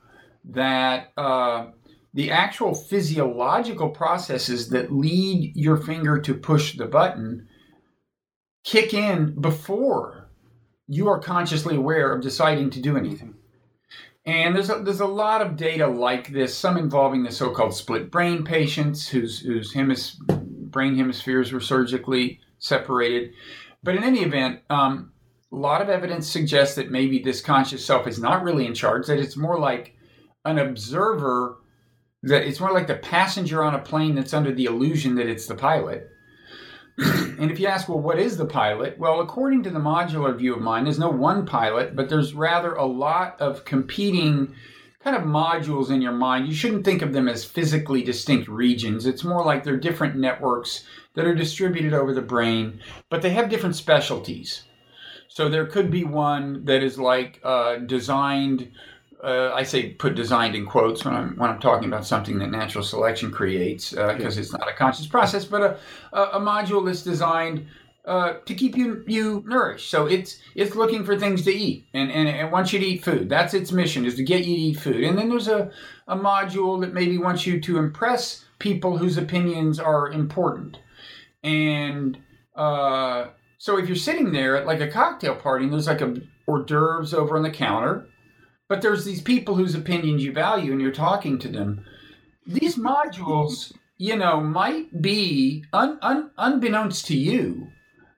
that 0.45 1.13
uh, 1.17 1.69
the 2.13 2.31
actual 2.31 2.75
physiological 2.75 3.91
processes 3.91 4.69
that 4.71 4.93
lead 4.93 5.57
your 5.57 5.79
finger 5.79 6.21
to 6.21 6.35
push 6.35 6.77
the 6.77 6.87
button 6.87 7.49
kick 8.65 8.93
in 8.93 9.41
before 9.41 10.29
you 10.87 11.09
are 11.09 11.19
consciously 11.19 11.77
aware 11.77 12.13
of 12.13 12.23
deciding 12.23 12.71
to 12.71 12.81
do 12.81 12.97
anything. 12.97 13.35
And 14.27 14.57
there's 14.57 14.71
a, 14.71 14.81
there's 14.81 15.01
a 15.01 15.07
lot 15.07 15.41
of 15.41 15.57
data 15.57 15.87
like 15.87 16.33
this, 16.33 16.57
some 16.57 16.77
involving 16.77 17.23
the 17.23 17.31
so-called 17.31 17.75
split 17.75 18.11
brain 18.11 18.45
patients 18.45 19.09
whose 19.09 19.39
whose 19.39 19.73
hemis, 19.73 20.17
brain 20.71 20.97
hemispheres 20.97 21.53
were 21.53 21.61
surgically 21.61 22.41
separated. 22.59 23.33
But 23.85 23.95
in 23.95 24.03
any 24.03 24.23
event, 24.23 24.63
um, 24.69 25.13
a 25.53 25.57
lot 25.57 25.81
of 25.81 25.89
evidence 25.89 26.29
suggests 26.29 26.75
that 26.75 26.91
maybe 26.91 27.21
this 27.21 27.41
conscious 27.41 27.85
self 27.85 28.09
is 28.09 28.19
not 28.19 28.43
really 28.43 28.67
in 28.67 28.75
charge; 28.75 29.07
that 29.07 29.21
it's 29.21 29.37
more 29.37 29.61
like 29.61 29.95
an 30.45 30.59
observer. 30.59 31.59
That 32.25 32.43
it's 32.43 32.59
more 32.59 32.73
like 32.73 32.89
the 32.89 32.97
passenger 32.97 33.63
on 33.63 33.77
a 33.77 33.79
plane 33.79 34.17
that's 34.17 34.35
under 34.35 34.53
the 34.53 34.65
illusion 34.65 35.15
that 35.15 35.29
it's 35.29 35.47
the 35.47 35.55
pilot 35.55 36.11
and 36.99 37.51
if 37.51 37.61
you 37.61 37.67
ask, 37.67 37.89
well, 37.89 38.01
what 38.01 38.19
is 38.19 38.37
the 38.37 38.47
pilot? 38.47 38.99
Well, 38.99 39.21
according 39.21 39.63
to 39.65 39.71
the 39.71 39.79
modular 39.79 40.37
view 40.37 40.55
of 40.55 40.63
mind, 40.63 40.87
there's 40.87 40.99
no 40.99 41.11
one 41.11 41.45
pilot, 41.45 41.95
but 41.95 42.09
there's 42.09 42.35
rather 42.35 42.75
a 42.75 42.87
lot 42.87 43.41
of 43.41 43.65
competing 43.65 44.55
kind 45.05 45.17
of 45.17 45.23
modules 45.23 45.91
in 45.91 46.03
your 46.03 46.13
mind. 46.13 46.49
You 46.49 46.55
shouldn't 46.55 46.85
think 46.85 47.03
of 47.03 47.13
them 47.13 47.29
as 47.29 47.45
physically 47.45 48.03
distinct 48.03 48.49
regions. 48.49 49.07
It's 49.07 49.25
more 49.25 49.45
like 49.45 49.63
they're 49.63 49.77
different 49.77 50.17
networks 50.17 50.85
that 51.15 51.27
are 51.27 51.35
distributed 51.35 51.93
over 51.93 52.13
the 52.13 52.23
brain, 52.23 52.81
but 53.09 53.23
they 53.23 53.31
have 53.31 53.49
different 53.49 53.77
specialties. 53.77 54.65
So 55.29 55.49
there 55.49 55.67
could 55.67 55.91
be 55.91 56.03
one 56.03 56.65
that 56.65 56.83
is 56.83 56.99
like 56.99 57.41
uh, 57.45 57.77
designed 57.77 58.73
uh, 59.23 59.53
I 59.55 59.63
say 59.63 59.91
put 59.91 60.15
designed 60.15 60.55
in 60.55 60.67
quotes 60.67 61.05
when 61.05 61.15
I'm 61.15 61.37
when 61.37 61.51
I'm 61.51 61.61
talking 61.61 61.89
about 61.89 62.07
something 62.07 62.39
that 62.39 62.51
natural 62.51 62.85
selection 62.85 63.31
creates 63.31 63.91
because 63.91 64.37
uh, 64.37 64.41
it's 64.41 64.53
not 64.53 64.69
a 64.69 64.75
conscious 64.75 65.07
process, 65.07 65.45
but 65.45 65.63
a, 65.63 65.79
a, 66.13 66.23
a 66.35 66.41
module 66.41 66.85
that's 66.85 67.03
designed 67.03 67.67
uh, 68.05 68.35
to 68.45 68.55
keep 68.55 68.77
you 68.77 69.03
you 69.07 69.43
nourished. 69.47 69.91
So 69.91 70.07
it's 70.07 70.41
it's 70.55 70.75
looking 70.75 71.05
for 71.05 71.19
things 71.19 71.43
to 71.43 71.53
eat 71.53 71.87
and, 71.95 72.11
and 72.11 72.29
it 72.29 72.51
wants 72.51 72.73
you 72.73 72.79
to 72.79 72.87
eat 72.87 73.05
food. 73.05 73.29
That's 73.29 73.55
its 73.55 73.73
mission 73.73 74.05
is 74.05 74.15
to 74.17 74.23
get 74.23 74.45
you 74.45 74.55
to 74.55 74.63
eat 74.63 74.81
food. 74.81 75.03
And 75.03 75.19
then 75.19 75.29
there's 75.29 75.49
a, 75.49 75.71
a 76.07 76.17
module 76.17 76.81
that 76.83 76.93
maybe 76.93 77.19
wants 77.19 77.47
you 77.47 77.61
to 77.61 77.79
impress 77.79 78.45
people 78.59 78.97
whose 78.97 79.17
opinions 79.17 79.81
are 79.81 80.11
important. 80.11 80.79
And 81.43 82.19
uh, 82.55 83.29
so 83.59 83.79
if 83.79 83.89
you're 83.89 83.97
sitting 83.97 84.31
there 84.31 84.57
at 84.57 84.67
like 84.67 84.81
a 84.81 84.89
cocktail 84.89 85.35
party 85.35 85.65
and 85.65 85.73
there's 85.73 85.87
like 85.87 86.01
a 86.01 86.17
hors 86.47 86.65
d'oeuvres 86.65 87.13
over 87.13 87.37
on 87.37 87.43
the 87.43 87.51
counter 87.51 88.07
but 88.69 88.83
there's 88.83 89.05
these 89.05 89.21
people 89.21 89.55
whose 89.55 89.75
opinions 89.75 90.25
you 90.25 90.33
value 90.33 90.73
and 90.73 90.81
you're 90.81 90.93
talking 90.93 91.39
to 91.39 91.49
them. 91.49 91.85
These 92.47 92.77
modules, 92.77 93.73
you 93.99 94.17
know, 94.17 94.41
might 94.41 95.01
be 95.01 95.65
un, 95.73 95.99
un, 96.03 96.31
unbeknownst 96.39 97.07
to 97.07 97.17
you, 97.17 97.69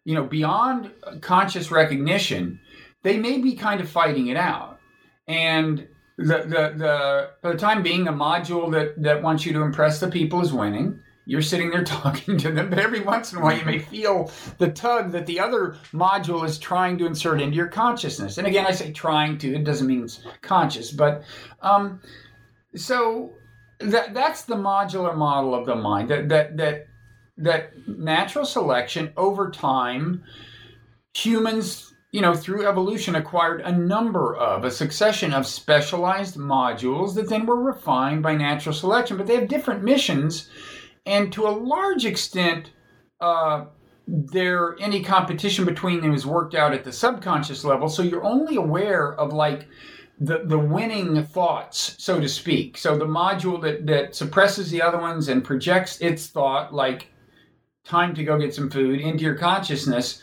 you 0.05 0.15
know, 0.15 0.25
beyond 0.25 0.91
conscious 1.21 1.71
recognition, 1.71 2.61
they 3.03 3.19
may 3.19 3.39
be 3.39 3.55
kind 3.55 3.81
of 3.81 3.89
fighting 3.89 4.29
it 4.29 4.37
out. 4.37 4.79
And 5.27 5.87
the, 6.17 6.39
the, 6.39 6.75
the, 6.77 7.31
for 7.41 7.53
the 7.53 7.59
time 7.59 7.83
being, 7.83 8.05
the 8.05 8.11
module 8.11 8.73
that, 8.73 9.01
that 9.03 9.23
wants 9.23 9.47
you 9.47 9.53
to 9.53 9.63
impress 9.63 10.01
the 10.01 10.09
people 10.09 10.41
is 10.41 10.53
winning 10.53 11.01
you're 11.29 11.43
sitting 11.43 11.69
there 11.71 11.85
talking 11.85 12.39
to 12.39 12.51
them, 12.51 12.71
but 12.71 12.79
every 12.79 13.01
once 13.01 13.33
in 13.33 13.39
a 13.39 13.43
while 13.43 13.57
you 13.57 13.65
may 13.65 13.79
feel 13.79 14.33
the 14.57 14.71
tug 14.71 15.13
that 15.13 15.27
the 15.27 15.39
other 15.39 15.77
module 15.93 16.43
is 16.43 16.59
trying 16.59 16.97
to 16.97 17.07
insert 17.07 17.41
into 17.41 17.55
your 17.55 17.69
consciousness. 17.69 18.39
And 18.39 18.47
again, 18.47 18.67
I 18.67 18.73
say 18.73 18.93
trying 18.93 19.37
to, 19.39 19.55
it 19.55 19.63
doesn't 19.63 19.87
mean 19.87 20.05
it's 20.05 20.23
conscious, 20.41 20.91
but 20.91 21.23
um, 21.61 22.01
so 22.75 23.35
that 23.81 24.15
that's 24.15 24.43
the 24.43 24.57
modular 24.57 25.15
model 25.15 25.55
of 25.55 25.67
the 25.67 25.77
mind 25.77 26.09
that 26.09 26.29
that 26.31 26.57
that 26.57 26.87
that 27.37 27.73
natural 27.87 28.45
selection 28.45 29.13
over 29.17 29.51
time 29.51 30.25
humans 31.15 31.95
you 32.11 32.21
know 32.21 32.35
through 32.35 32.67
evolution 32.67 33.15
acquired 33.15 33.61
a 33.61 33.71
number 33.71 34.35
of 34.35 34.65
a 34.65 34.71
succession 34.71 35.33
of 35.33 35.47
specialized 35.47 36.37
modules 36.37 37.15
that 37.15 37.29
then 37.29 37.47
were 37.47 37.63
refined 37.63 38.21
by 38.21 38.35
natural 38.35 38.75
selection 38.75 39.17
but 39.17 39.29
they 39.29 39.37
have 39.37 39.47
different 39.47 39.85
missions 39.85 40.49
and 41.07 41.33
to 41.33 41.47
a 41.47 41.51
large 41.51 42.05
extent, 42.05 42.71
uh, 43.21 43.67
there 44.07 44.77
any 44.81 45.03
competition 45.03 45.65
between 45.65 46.01
them 46.01 46.15
is 46.15 46.27
worked 46.27 46.55
out 46.55 46.73
at 46.73 46.85
the 46.85 46.93
subconscious 46.93 47.65
level. 47.65 47.89
So 47.89 48.03
you're 48.03 48.25
only 48.25 48.57
aware 48.57 49.15
of 49.15 49.33
like 49.33 49.69
the 50.21 50.43
the 50.45 50.59
winning 50.59 51.23
thoughts, 51.25 51.95
so 51.99 52.21
to 52.21 52.29
speak. 52.29 52.79
So 52.79 52.97
the 52.97 53.05
module 53.05 53.61
that 53.63 53.87
that 53.87 54.15
suppresses 54.15 54.71
the 54.71 54.83
other 54.83 54.99
ones 54.99 55.29
and 55.29 55.45
projects 55.45 56.01
its 56.01 56.27
thought, 56.29 56.73
like 56.73 57.09
time 57.85 58.15
to 58.15 58.25
go 58.25 58.39
get 58.39 58.55
some 58.55 58.71
food, 58.71 59.01
into 59.01 59.25
your 59.25 59.37
consciousness 59.37 60.23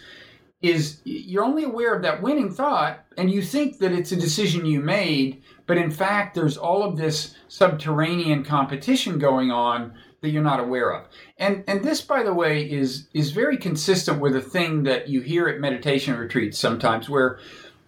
is 0.62 1.02
you're 1.04 1.44
only 1.44 1.64
aware 1.64 1.94
of 1.94 2.02
that 2.02 2.22
winning 2.22 2.52
thought 2.52 3.06
and 3.18 3.32
you 3.32 3.42
think 3.42 3.78
that 3.78 3.92
it's 3.92 4.12
a 4.12 4.16
decision 4.16 4.66
you 4.66 4.80
made 4.80 5.44
but 5.68 5.78
in 5.78 5.92
fact 5.92 6.34
there's 6.34 6.58
all 6.58 6.82
of 6.84 6.98
this 6.98 7.36
subterranean 7.50 8.44
competition 8.44 9.20
going 9.20 9.52
on 9.52 9.94
that 10.26 10.32
you're 10.32 10.44
not 10.44 10.60
aware 10.60 10.92
of. 10.94 11.06
And 11.38 11.64
and 11.68 11.84
this, 11.84 12.02
by 12.02 12.24
the 12.24 12.34
way, 12.34 12.64
is 12.70 13.08
is 13.14 13.32
very 13.32 13.58
consistent 13.58 14.20
with 14.20 14.36
a 14.36 14.42
thing 14.42 14.84
that 14.84 15.08
you 15.08 15.22
hear 15.22 15.48
at 15.48 15.60
meditation 15.60 16.18
retreats 16.18 16.58
sometimes, 16.58 17.10
where 17.10 17.40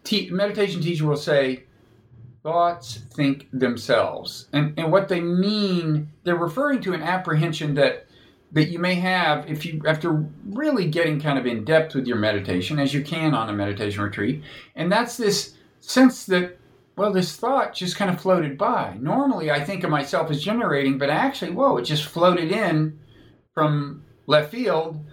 te- 0.04 0.30
meditation 0.30 0.82
teacher 0.82 1.06
will 1.06 1.18
say, 1.18 1.64
"Thoughts 2.44 3.00
think 3.14 3.48
themselves," 3.52 4.48
and 4.54 4.74
and 4.78 4.92
what 4.92 5.10
they 5.10 5.20
mean, 5.20 6.10
they're 6.24 6.36
referring 6.36 6.82
to 6.82 6.94
an 6.94 7.02
apprehension 7.02 7.74
that 7.76 8.06
that 8.52 8.70
you 8.70 8.80
may 8.80 8.96
have 8.96 9.50
if 9.50 9.66
you 9.66 9.82
after 9.86 10.26
really 10.50 10.88
getting 10.88 11.20
kind 11.20 11.38
of 11.38 11.46
in 11.46 11.66
depth 11.66 11.96
with 11.96 12.08
your 12.08 12.18
meditation 12.18 12.80
as 12.80 12.94
you 12.94 13.04
can 13.04 13.34
on 13.34 13.50
a 13.50 13.54
meditation 13.54 14.02
retreat 14.02 14.42
and 14.74 14.90
that's 14.90 15.18
this 15.18 15.56
sense 15.82 16.26
that 16.26 16.58
well, 16.98 17.14
this 17.14 17.36
thought 17.36 17.76
just 17.76 17.96
kind 17.96 18.10
of 18.10 18.20
floated 18.20 18.58
by. 18.58 18.98
Normally, 19.00 19.52
I 19.52 19.64
think 19.64 19.84
of 19.84 19.92
myself 19.92 20.32
as 20.32 20.44
generating, 20.44 20.98
but 20.98 21.12
actually, 21.12 21.52
whoa, 21.52 21.78
it 21.78 21.84
just 21.84 22.06
floated 22.06 22.52
in 22.52 23.00
from 23.54 24.04
left 24.26 24.52
field. 24.52 25.06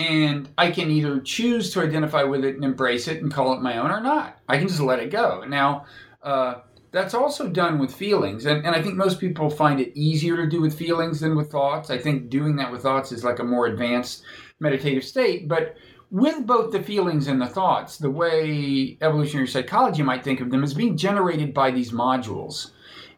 And 0.00 0.48
I 0.58 0.72
can 0.72 0.90
either 0.90 1.20
choose 1.20 1.72
to 1.72 1.82
identify 1.82 2.24
with 2.24 2.44
it 2.44 2.56
and 2.56 2.64
embrace 2.64 3.06
it 3.06 3.22
and 3.22 3.32
call 3.32 3.52
it 3.52 3.62
my 3.62 3.78
own 3.78 3.92
or 3.92 4.00
not. 4.00 4.40
I 4.48 4.58
can 4.58 4.66
just 4.66 4.80
let 4.80 4.98
it 4.98 5.10
go. 5.10 5.44
Now, 5.46 5.84
uh, 6.22 6.62
that's 6.90 7.14
also 7.14 7.48
done 7.48 7.78
with 7.78 7.94
feelings. 7.94 8.46
And, 8.46 8.66
and 8.66 8.74
I 8.74 8.82
think 8.82 8.96
most 8.96 9.20
people 9.20 9.50
find 9.50 9.78
it 9.78 9.96
easier 9.96 10.36
to 10.36 10.48
do 10.48 10.60
with 10.60 10.76
feelings 10.76 11.20
than 11.20 11.36
with 11.36 11.50
thoughts. 11.52 11.90
I 11.90 11.98
think 11.98 12.28
doing 12.28 12.56
that 12.56 12.72
with 12.72 12.82
thoughts 12.82 13.12
is 13.12 13.22
like 13.22 13.38
a 13.38 13.44
more 13.44 13.66
advanced 13.66 14.24
meditative 14.58 15.04
state. 15.04 15.46
But 15.46 15.76
with 16.10 16.46
both 16.46 16.72
the 16.72 16.82
feelings 16.82 17.28
and 17.28 17.40
the 17.40 17.46
thoughts, 17.46 17.96
the 17.96 18.10
way 18.10 18.98
evolutionary 19.00 19.46
psychology 19.46 20.02
might 20.02 20.24
think 20.24 20.40
of 20.40 20.50
them 20.50 20.64
as 20.64 20.74
being 20.74 20.96
generated 20.96 21.54
by 21.54 21.70
these 21.70 21.92
modules. 21.92 22.72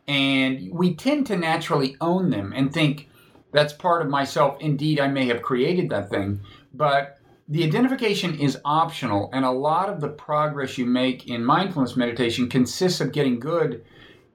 And 0.07 0.71
we 0.73 0.95
tend 0.95 1.27
to 1.29 1.37
naturally 1.37 1.97
own 2.01 2.31
them 2.31 2.53
and 2.55 2.73
think 2.73 3.09
that's 3.53 3.73
part 3.73 4.03
of 4.03 4.09
myself. 4.09 4.57
Indeed, 4.61 5.01
I 5.01 5.09
may 5.09 5.27
have 5.27 5.43
created 5.43 5.91
that 5.91 6.11
thing, 6.11 6.41
but 6.75 7.19
the 7.49 7.65
identification 7.65 8.39
is 8.39 8.59
optional. 8.65 9.31
And 9.33 9.45
a 9.45 9.51
lot 9.51 9.89
of 9.89 10.01
the 10.01 10.09
progress 10.09 10.77
you 10.77 10.85
make 10.85 11.29
in 11.29 11.45
mindfulness 11.45 11.97
meditation 11.97 12.49
consists 12.49 13.01
of 13.01 13.13
getting 13.13 13.41
good 13.41 13.85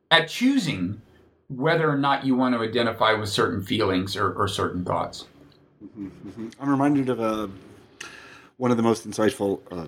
at 0.10 0.30
choosing 0.30 1.02
whether 1.50 1.90
or 1.90 1.98
not 1.98 2.26
you 2.26 2.36
want 2.36 2.56
to 2.56 2.62
identify 2.62 3.14
with 3.14 3.30
certain 3.30 3.62
feelings 3.62 4.16
or, 4.16 4.34
or 4.34 4.48
certain 4.48 4.84
thoughts. 4.84 5.26
Mm-hmm, 5.84 6.08
mm-hmm. 6.08 6.50
I'm 6.60 6.70
reminded 6.70 7.10
of 7.10 7.20
a 7.20 7.50
one 8.58 8.72
of 8.72 8.78
the 8.78 8.84
most 8.84 9.08
insightful 9.08 9.62
uh, 9.72 9.88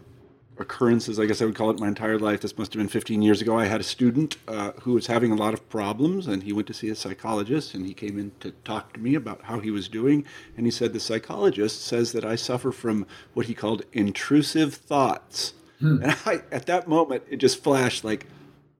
occurrences, 0.59 1.19
I 1.19 1.25
guess 1.25 1.41
I 1.41 1.45
would 1.45 1.55
call 1.55 1.69
it, 1.71 1.79
my 1.79 1.87
entire 1.87 2.19
life. 2.19 2.41
This 2.41 2.57
must 2.57 2.73
have 2.73 2.79
been 2.79 2.89
15 2.89 3.21
years 3.21 3.41
ago. 3.41 3.57
I 3.57 3.65
had 3.65 3.79
a 3.79 3.83
student 3.83 4.37
uh, 4.47 4.73
who 4.81 4.93
was 4.93 5.07
having 5.07 5.31
a 5.31 5.35
lot 5.35 5.53
of 5.53 5.67
problems, 5.69 6.27
and 6.27 6.43
he 6.43 6.53
went 6.53 6.67
to 6.67 6.73
see 6.73 6.89
a 6.89 6.95
psychologist, 6.95 7.73
and 7.73 7.85
he 7.85 7.93
came 7.93 8.19
in 8.19 8.31
to 8.41 8.51
talk 8.63 8.93
to 8.93 8.99
me 8.99 9.15
about 9.15 9.41
how 9.43 9.59
he 9.59 9.71
was 9.71 9.87
doing. 9.87 10.25
And 10.57 10.65
he 10.65 10.71
said, 10.71 10.93
The 10.93 10.99
psychologist 10.99 11.81
says 11.81 12.11
that 12.11 12.25
I 12.25 12.35
suffer 12.35 12.71
from 12.71 13.07
what 13.33 13.47
he 13.47 13.53
called 13.53 13.83
intrusive 13.93 14.75
thoughts. 14.75 15.53
Hmm. 15.79 16.03
And 16.03 16.17
I, 16.25 16.41
at 16.51 16.65
that 16.67 16.87
moment, 16.87 17.23
it 17.29 17.37
just 17.37 17.63
flashed 17.63 18.03
like, 18.03 18.27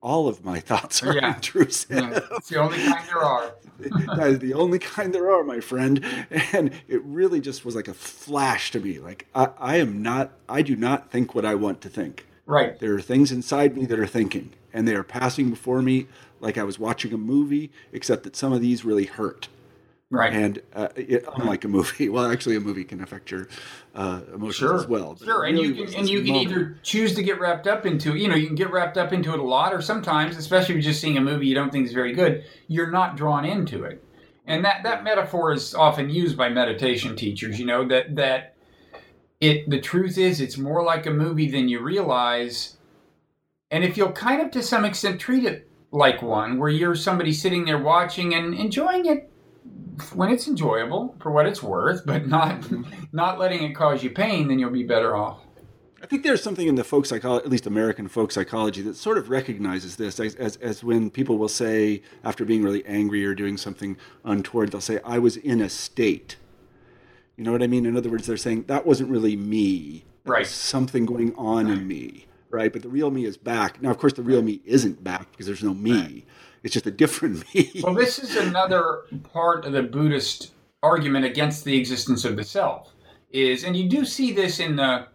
all 0.02 0.28
of 0.28 0.44
my 0.44 0.60
thoughts 0.60 1.04
are 1.04 1.14
yeah. 1.16 1.36
intrusive. 1.36 1.98
Yeah. 1.98 2.20
It's 2.38 2.50
the 2.50 2.60
only 2.60 2.78
kind 2.78 3.08
there 3.08 3.24
are. 3.24 3.54
that 4.18 4.28
is 4.28 4.40
the 4.40 4.54
only 4.54 4.80
kind 4.80 5.14
there 5.14 5.32
are, 5.32 5.44
my 5.44 5.60
friend. 5.60 6.04
And 6.54 6.72
it 6.88 7.04
really 7.04 7.40
just 7.40 7.66
was 7.66 7.76
like 7.76 7.88
a 7.88 7.94
flash 7.94 8.72
to 8.72 8.80
me. 8.80 9.00
Like 9.00 9.28
I, 9.36 9.50
I 9.58 9.76
am 9.78 10.02
not. 10.02 10.32
I 10.48 10.62
do 10.62 10.76
not 10.76 11.12
think 11.12 11.36
what 11.36 11.46
I 11.46 11.56
want 11.56 11.82
to 11.82 11.90
think. 11.90 12.26
Right. 12.46 12.80
There 12.80 12.96
are 12.96 13.02
things 13.02 13.32
inside 13.32 13.78
me 13.78 13.86
that 13.86 14.00
are 14.00 14.08
thinking, 14.08 14.52
and 14.74 14.88
they 14.88 14.96
are 14.96 15.04
passing 15.04 15.50
before 15.50 15.82
me 15.82 16.08
like 16.40 16.58
I 16.58 16.64
was 16.64 16.80
watching 16.80 17.14
a 17.14 17.18
movie, 17.18 17.70
except 17.92 18.24
that 18.24 18.36
some 18.36 18.54
of 18.54 18.62
these 18.62 18.86
really 18.86 19.06
hurt. 19.06 19.50
Right. 20.12 20.34
And 20.34 20.62
uh, 20.74 20.88
it, 20.96 21.24
unlike 21.36 21.66
a 21.66 21.68
movie, 21.68 22.10
well, 22.10 22.32
actually, 22.32 22.56
a 22.56 22.60
movie 22.60 22.84
can 22.84 23.02
affect 23.02 23.30
your 23.30 23.48
uh, 23.94 24.22
emotions 24.34 24.56
sure. 24.56 24.76
as 24.76 24.88
well. 24.88 25.16
Sure, 25.16 25.44
and 25.44 25.58
you 25.58 25.74
can 25.76 25.94
and 25.94 26.10
you 26.10 26.24
can 26.24 26.36
either 26.36 26.80
choose 26.82 27.14
to 27.14 27.22
get 27.22 27.40
wrapped 27.40 27.68
up 27.68 27.86
into 27.86 28.16
you 28.16 28.28
know 28.28 28.36
you 28.36 28.48
can 28.48 28.56
get 28.56 28.72
wrapped 28.72 28.98
up 28.98 29.14
into 29.14 29.34
it 29.34 29.40
a 29.40 29.44
lot, 29.44 29.72
or 29.72 29.82
sometimes, 29.84 30.36
especially 30.36 30.76
if 30.76 30.84
you're 30.84 30.92
just 30.92 31.02
seeing 31.02 31.18
a 31.18 31.22
movie 31.22 31.46
you 31.46 31.54
don't 31.54 31.72
think 31.72 31.86
is 31.86 31.94
very 31.94 32.14
good, 32.14 32.44
you're 32.68 32.90
not 32.90 33.18
drawn 33.18 33.46
into 33.46 33.84
it. 33.84 34.04
And 34.48 34.66
that 34.66 34.82
that 34.82 35.04
metaphor 35.04 35.54
is 35.54 35.76
often 35.76 36.10
used 36.10 36.36
by 36.36 36.50
meditation 36.50 37.16
teachers. 37.16 37.60
You 37.60 37.68
know 37.68 37.88
that 37.88 38.16
that 38.16 38.56
it 39.40 39.70
the 39.70 39.80
truth 39.80 40.18
is 40.18 40.42
it's 40.42 40.58
more 40.58 40.84
like 40.84 41.06
a 41.06 41.12
movie 41.12 41.52
than 41.52 41.70
you 41.70 41.82
realize. 41.82 42.78
And 43.70 43.84
if 43.84 43.96
you'll 43.96 44.12
kind 44.14 44.42
of 44.42 44.50
to 44.52 44.64
some 44.64 44.86
extent 44.86 45.22
treat 45.22 45.46
it 45.46 45.70
like 45.92 46.24
one, 46.24 46.58
where 46.58 46.70
you're 46.70 46.96
somebody 46.96 47.32
sitting 47.32 47.66
there 47.66 47.78
watching 47.78 48.34
and 48.34 48.56
enjoying 48.56 49.06
it 49.06 49.29
when 50.14 50.30
it's 50.32 50.48
enjoyable 50.48 51.16
for 51.20 51.32
what 51.32 51.46
it's 51.46 51.62
worth, 51.62 52.06
but 52.06 52.28
not 52.28 52.66
not 53.14 53.40
letting 53.40 53.64
it 53.64 53.74
cause 53.74 54.04
you 54.04 54.10
pain, 54.10 54.48
then 54.48 54.60
you'll 54.60 54.70
be 54.70 54.84
better 54.84 55.16
off. 55.16 55.40
I 56.02 56.06
think 56.06 56.24
there's 56.24 56.42
something 56.42 56.68
in 56.68 56.76
the 56.76 56.84
folk 56.84 57.06
psychology, 57.06 57.46
at 57.46 57.52
least 57.52 57.66
American 57.68 58.08
folk 58.08 58.32
psychology, 58.32 58.82
that 58.84 58.96
sort 58.96 59.18
of 59.18 59.30
recognizes 59.30 59.98
this 59.98 60.20
as, 60.20 60.36
as, 60.36 60.56
as, 60.58 60.84
when 60.84 61.10
people 61.10 61.38
will 61.38 61.50
say, 61.50 62.02
after 62.24 62.46
being 62.46 62.64
really 62.64 62.86
angry 62.86 63.26
or 63.26 63.36
doing 63.36 63.58
something 63.58 63.98
untoward, 64.24 64.72
they'll 64.72 64.80
say, 64.80 65.00
I 65.04 65.20
was 65.20 65.36
in 65.36 65.60
a 65.60 65.70
state. 65.70 66.38
You 67.36 67.44
know 67.44 67.52
what 67.52 67.62
I 67.62 67.68
mean? 67.68 67.86
In 67.86 67.98
other 67.98 68.10
words, 68.10 68.28
they're 68.28 68.38
saying, 68.38 68.64
that 68.68 68.86
wasn't 68.86 69.10
really 69.10 69.36
me. 69.36 70.06
That 70.24 70.32
right. 70.32 70.48
something 70.48 71.06
going 71.06 71.36
on 71.36 71.68
right. 71.68 71.78
in 71.78 71.88
me. 71.88 72.28
Right. 72.50 72.72
But 72.72 72.82
the 72.82 72.90
real 72.90 73.12
me 73.12 73.26
is 73.26 73.38
back. 73.38 73.82
Now, 73.82 73.92
of 73.92 73.98
course, 73.98 74.14
the 74.14 74.24
real 74.24 74.42
me 74.42 74.62
isn't 74.66 75.04
back 75.04 75.32
because 75.32 75.46
there's 75.46 75.64
no 75.64 75.74
me. 75.74 75.92
Right. 75.92 76.26
It's 76.64 76.74
just 76.74 76.88
a 76.88 76.92
different 76.92 77.44
me. 77.54 77.82
well, 77.84 77.94
this 77.94 78.20
is 78.20 78.36
another 78.36 79.04
part 79.34 79.66
of 79.66 79.74
the 79.74 79.84
Buddhist 79.84 80.52
argument 80.82 81.26
against 81.26 81.66
the 81.66 81.78
existence 81.78 82.26
of 82.26 82.36
the 82.36 82.44
self. 82.44 82.94
Is 83.32 83.64
and 83.64 83.76
you 83.76 83.88
do 83.88 84.06
see 84.06 84.34
this 84.34 84.60
in 84.60 84.76
the 84.76 85.08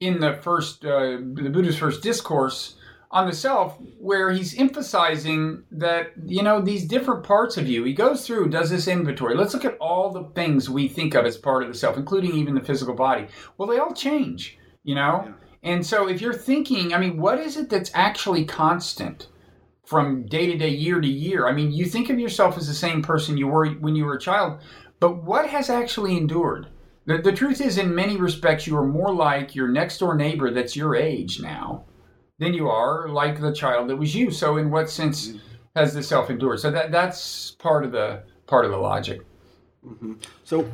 in 0.00 0.20
the 0.20 0.34
first 0.34 0.84
uh, 0.84 1.18
the 1.18 1.50
Buddha's 1.50 1.76
first 1.76 2.02
discourse 2.02 2.76
on 3.10 3.26
the 3.26 3.32
self, 3.32 3.78
where 3.98 4.32
he's 4.32 4.58
emphasizing 4.58 5.62
that 5.70 6.12
you 6.24 6.42
know 6.42 6.60
these 6.60 6.84
different 6.84 7.22
parts 7.22 7.56
of 7.56 7.68
you. 7.68 7.84
He 7.84 7.92
goes 7.92 8.26
through, 8.26 8.48
does 8.48 8.70
this 8.70 8.88
inventory. 8.88 9.34
Let's 9.34 9.54
look 9.54 9.64
at 9.64 9.78
all 9.78 10.10
the 10.10 10.24
things 10.34 10.68
we 10.68 10.88
think 10.88 11.14
of 11.14 11.24
as 11.24 11.36
part 11.36 11.62
of 11.62 11.68
the 11.68 11.74
self, 11.74 11.96
including 11.96 12.34
even 12.34 12.54
the 12.54 12.60
physical 12.60 12.94
body. 12.94 13.26
Well, 13.58 13.68
they 13.68 13.78
all 13.78 13.92
change, 13.92 14.58
you 14.82 14.94
know. 14.94 15.24
Yeah. 15.26 15.32
And 15.62 15.86
so, 15.86 16.08
if 16.08 16.20
you're 16.20 16.34
thinking, 16.34 16.94
I 16.94 16.98
mean, 16.98 17.16
what 17.16 17.38
is 17.38 17.56
it 17.56 17.70
that's 17.70 17.90
actually 17.94 18.44
constant? 18.44 19.28
From 19.86 20.26
day 20.26 20.46
to 20.46 20.58
day, 20.58 20.68
year 20.68 21.00
to 21.00 21.08
year. 21.08 21.46
I 21.46 21.52
mean, 21.52 21.72
you 21.72 21.86
think 21.86 22.10
of 22.10 22.18
yourself 22.18 22.58
as 22.58 22.66
the 22.66 22.74
same 22.74 23.02
person 23.02 23.38
you 23.38 23.46
were 23.46 23.68
when 23.68 23.94
you 23.94 24.04
were 24.04 24.14
a 24.14 24.20
child, 24.20 24.60
but 25.00 25.22
what 25.22 25.48
has 25.48 25.70
actually 25.70 26.16
endured? 26.16 26.66
The, 27.06 27.18
the 27.18 27.32
truth 27.32 27.60
is, 27.60 27.78
in 27.78 27.94
many 27.94 28.16
respects, 28.16 28.66
you 28.66 28.76
are 28.76 28.86
more 28.86 29.14
like 29.14 29.54
your 29.54 29.68
next 29.68 29.98
door 29.98 30.16
neighbor 30.16 30.50
that's 30.50 30.74
your 30.74 30.96
age 30.96 31.40
now 31.40 31.84
than 32.38 32.52
you 32.52 32.68
are 32.68 33.08
like 33.08 33.40
the 33.40 33.52
child 33.52 33.88
that 33.88 33.96
was 33.96 34.14
you. 34.14 34.30
So, 34.32 34.56
in 34.56 34.70
what 34.70 34.90
sense 34.90 35.34
has 35.76 35.94
the 35.94 36.02
self 36.02 36.30
endured? 36.30 36.60
So 36.60 36.70
that 36.72 36.90
that's 36.90 37.52
part 37.52 37.84
of 37.84 37.92
the 37.92 38.24
part 38.46 38.64
of 38.64 38.72
the 38.72 38.76
logic. 38.76 39.20
Mm-hmm. 39.86 40.14
So, 40.42 40.68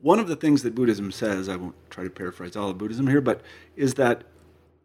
one 0.00 0.18
of 0.18 0.26
the 0.26 0.36
things 0.36 0.64
that 0.64 0.74
Buddhism 0.74 1.12
says, 1.12 1.48
I 1.48 1.54
won't 1.54 1.76
try 1.88 2.02
to 2.02 2.10
paraphrase 2.10 2.56
all 2.56 2.70
of 2.70 2.78
Buddhism 2.78 3.06
here, 3.06 3.20
but 3.20 3.42
is 3.76 3.94
that 3.94 4.24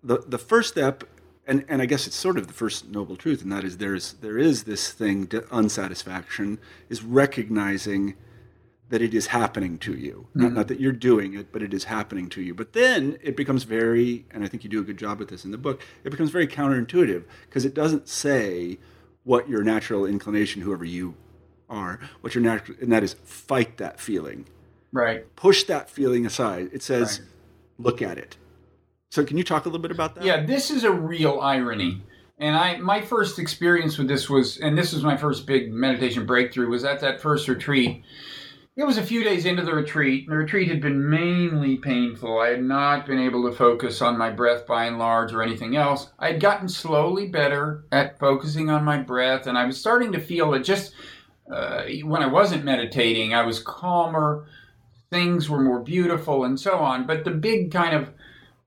the 0.03 0.19
the 0.27 0.37
first 0.37 0.69
step 0.69 1.03
and 1.47 1.65
and 1.67 1.81
I 1.81 1.85
guess 1.85 2.07
it's 2.07 2.15
sort 2.15 2.37
of 2.37 2.47
the 2.47 2.53
first 2.53 2.89
noble 2.89 3.15
truth, 3.15 3.41
and 3.41 3.51
that 3.51 3.63
is 3.63 3.77
there's 3.77 4.13
there 4.13 4.37
is 4.37 4.63
this 4.63 4.91
thing 4.91 5.29
unsatisfaction 5.51 6.59
is 6.89 7.03
recognizing 7.03 8.15
that 8.89 9.01
it 9.01 9.13
is 9.13 9.27
happening 9.27 9.79
to 9.79 9.93
you, 9.95 10.27
mm-hmm. 10.29 10.43
not, 10.43 10.53
not 10.53 10.67
that 10.67 10.79
you're 10.79 10.91
doing 10.91 11.33
it, 11.33 11.51
but 11.51 11.63
it 11.63 11.73
is 11.73 11.85
happening 11.85 12.29
to 12.29 12.41
you. 12.41 12.53
But 12.53 12.73
then 12.73 13.17
it 13.21 13.35
becomes 13.35 13.63
very, 13.63 14.25
and 14.29 14.43
I 14.43 14.47
think 14.47 14.63
you 14.63 14.69
do 14.69 14.79
a 14.79 14.83
good 14.83 14.97
job 14.97 15.17
with 15.17 15.29
this 15.29 15.43
in 15.43 15.49
the 15.49 15.57
book. 15.57 15.81
It 16.03 16.11
becomes 16.11 16.29
very 16.29 16.47
counterintuitive 16.47 17.23
because 17.47 17.65
it 17.65 17.73
doesn't 17.73 18.07
say 18.07 18.77
what 19.23 19.49
your 19.49 19.63
natural 19.63 20.05
inclination, 20.05 20.61
whoever 20.61 20.85
you 20.85 21.15
are, 21.67 21.99
what 22.21 22.35
your 22.35 22.43
natural, 22.43 22.77
and 22.79 22.91
that 22.91 23.03
is 23.03 23.15
fight 23.23 23.77
that 23.77 23.99
feeling, 23.99 24.45
right? 24.91 25.35
Push 25.35 25.63
that 25.63 25.89
feeling 25.89 26.25
aside. 26.25 26.69
It 26.71 26.83
says, 26.83 27.19
right. 27.19 27.29
look 27.79 28.01
at 28.03 28.19
it 28.19 28.37
so 29.09 29.23
can 29.23 29.37
you 29.37 29.43
talk 29.43 29.65
a 29.65 29.69
little 29.69 29.81
bit 29.81 29.91
about 29.91 30.15
that? 30.15 30.23
Yeah, 30.23 30.45
this 30.45 30.71
is 30.71 30.83
a 30.83 30.91
real 30.91 31.39
irony. 31.39 32.03
And 32.37 32.55
I 32.55 32.77
my 32.77 33.01
first 33.01 33.39
experience 33.39 33.97
with 33.97 34.07
this 34.07 34.29
was 34.29 34.57
and 34.57 34.77
this 34.77 34.93
was 34.93 35.03
my 35.03 35.15
first 35.15 35.47
big 35.47 35.71
meditation 35.71 36.25
breakthrough 36.25 36.69
was 36.69 36.83
at 36.83 36.99
that 36.99 37.21
first 37.21 37.47
retreat. 37.47 38.03
It 38.77 38.85
was 38.85 38.97
a 38.97 39.03
few 39.03 39.23
days 39.23 39.45
into 39.45 39.63
the 39.63 39.73
retreat. 39.73 40.27
The 40.27 40.35
retreat 40.35 40.67
had 40.67 40.81
been 40.81 41.09
mainly 41.09 41.77
painful. 41.77 42.39
I 42.39 42.49
had 42.49 42.61
not 42.61 43.05
been 43.05 43.19
able 43.19 43.49
to 43.49 43.55
focus 43.55 44.01
on 44.01 44.17
my 44.17 44.29
breath 44.29 44.67
by 44.67 44.83
and 44.83 44.99
large 44.99 45.31
or 45.31 45.41
anything 45.41 45.77
else. 45.77 46.09
I 46.19 46.33
had 46.33 46.41
gotten 46.41 46.67
slowly 46.67 47.29
better 47.29 47.85
at 47.93 48.19
focusing 48.19 48.69
on 48.69 48.83
my 48.83 48.97
breath, 48.97 49.47
and 49.47 49.57
I 49.57 49.63
was 49.65 49.79
starting 49.79 50.11
to 50.11 50.19
feel 50.19 50.51
that 50.51 50.65
just 50.65 50.93
uh, 51.49 51.83
when 52.03 52.21
I 52.21 52.27
wasn't 52.27 52.65
meditating, 52.65 53.33
I 53.33 53.43
was 53.43 53.59
calmer, 53.59 54.45
things 55.09 55.49
were 55.49 55.61
more 55.61 55.79
beautiful, 55.79 56.43
and 56.43 56.59
so 56.59 56.79
on. 56.79 57.07
But 57.07 57.23
the 57.23 57.31
big 57.31 57.71
kind 57.71 57.95
of 57.95 58.09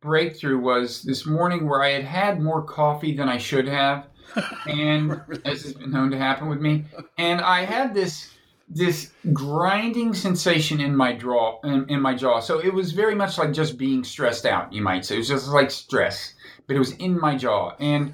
breakthrough 0.01 0.59
was 0.59 1.03
this 1.03 1.27
morning 1.27 1.69
where 1.69 1.83
I 1.83 1.91
had 1.91 2.05
had 2.05 2.41
more 2.41 2.63
coffee 2.63 3.17
than 3.17 3.29
I 3.29 3.39
should 3.39 3.69
have, 3.69 4.07
and 4.67 5.21
as 5.45 5.63
has 5.63 5.75
been 5.75 5.91
known 5.91 6.11
to 6.11 6.19
happen 6.19 6.49
with 6.49 6.61
me, 6.61 6.85
and 7.17 7.41
I 7.41 7.65
had 7.65 7.95
this 7.95 8.35
this 8.71 9.13
grinding 9.33 10.13
sensation 10.13 10.79
in 10.79 10.95
my 10.95 11.15
jaw 11.15 11.59
in, 11.65 11.89
in 11.89 12.01
my 12.01 12.15
jaw. 12.15 12.39
So 12.41 12.59
it 12.59 12.73
was 12.73 12.93
very 12.93 13.15
much 13.15 13.39
like 13.39 13.53
just 13.53 13.79
being 13.79 14.05
stressed 14.05 14.45
out, 14.45 14.73
you 14.73 14.83
might 14.83 15.07
say. 15.07 15.15
It 15.15 15.19
was 15.19 15.29
just 15.29 15.49
like 15.49 15.71
stress 15.71 16.35
but 16.69 16.77
it 16.77 16.79
was 16.79 16.93
in 16.93 17.19
my 17.19 17.35
jaw. 17.35 17.73
And 17.81 18.13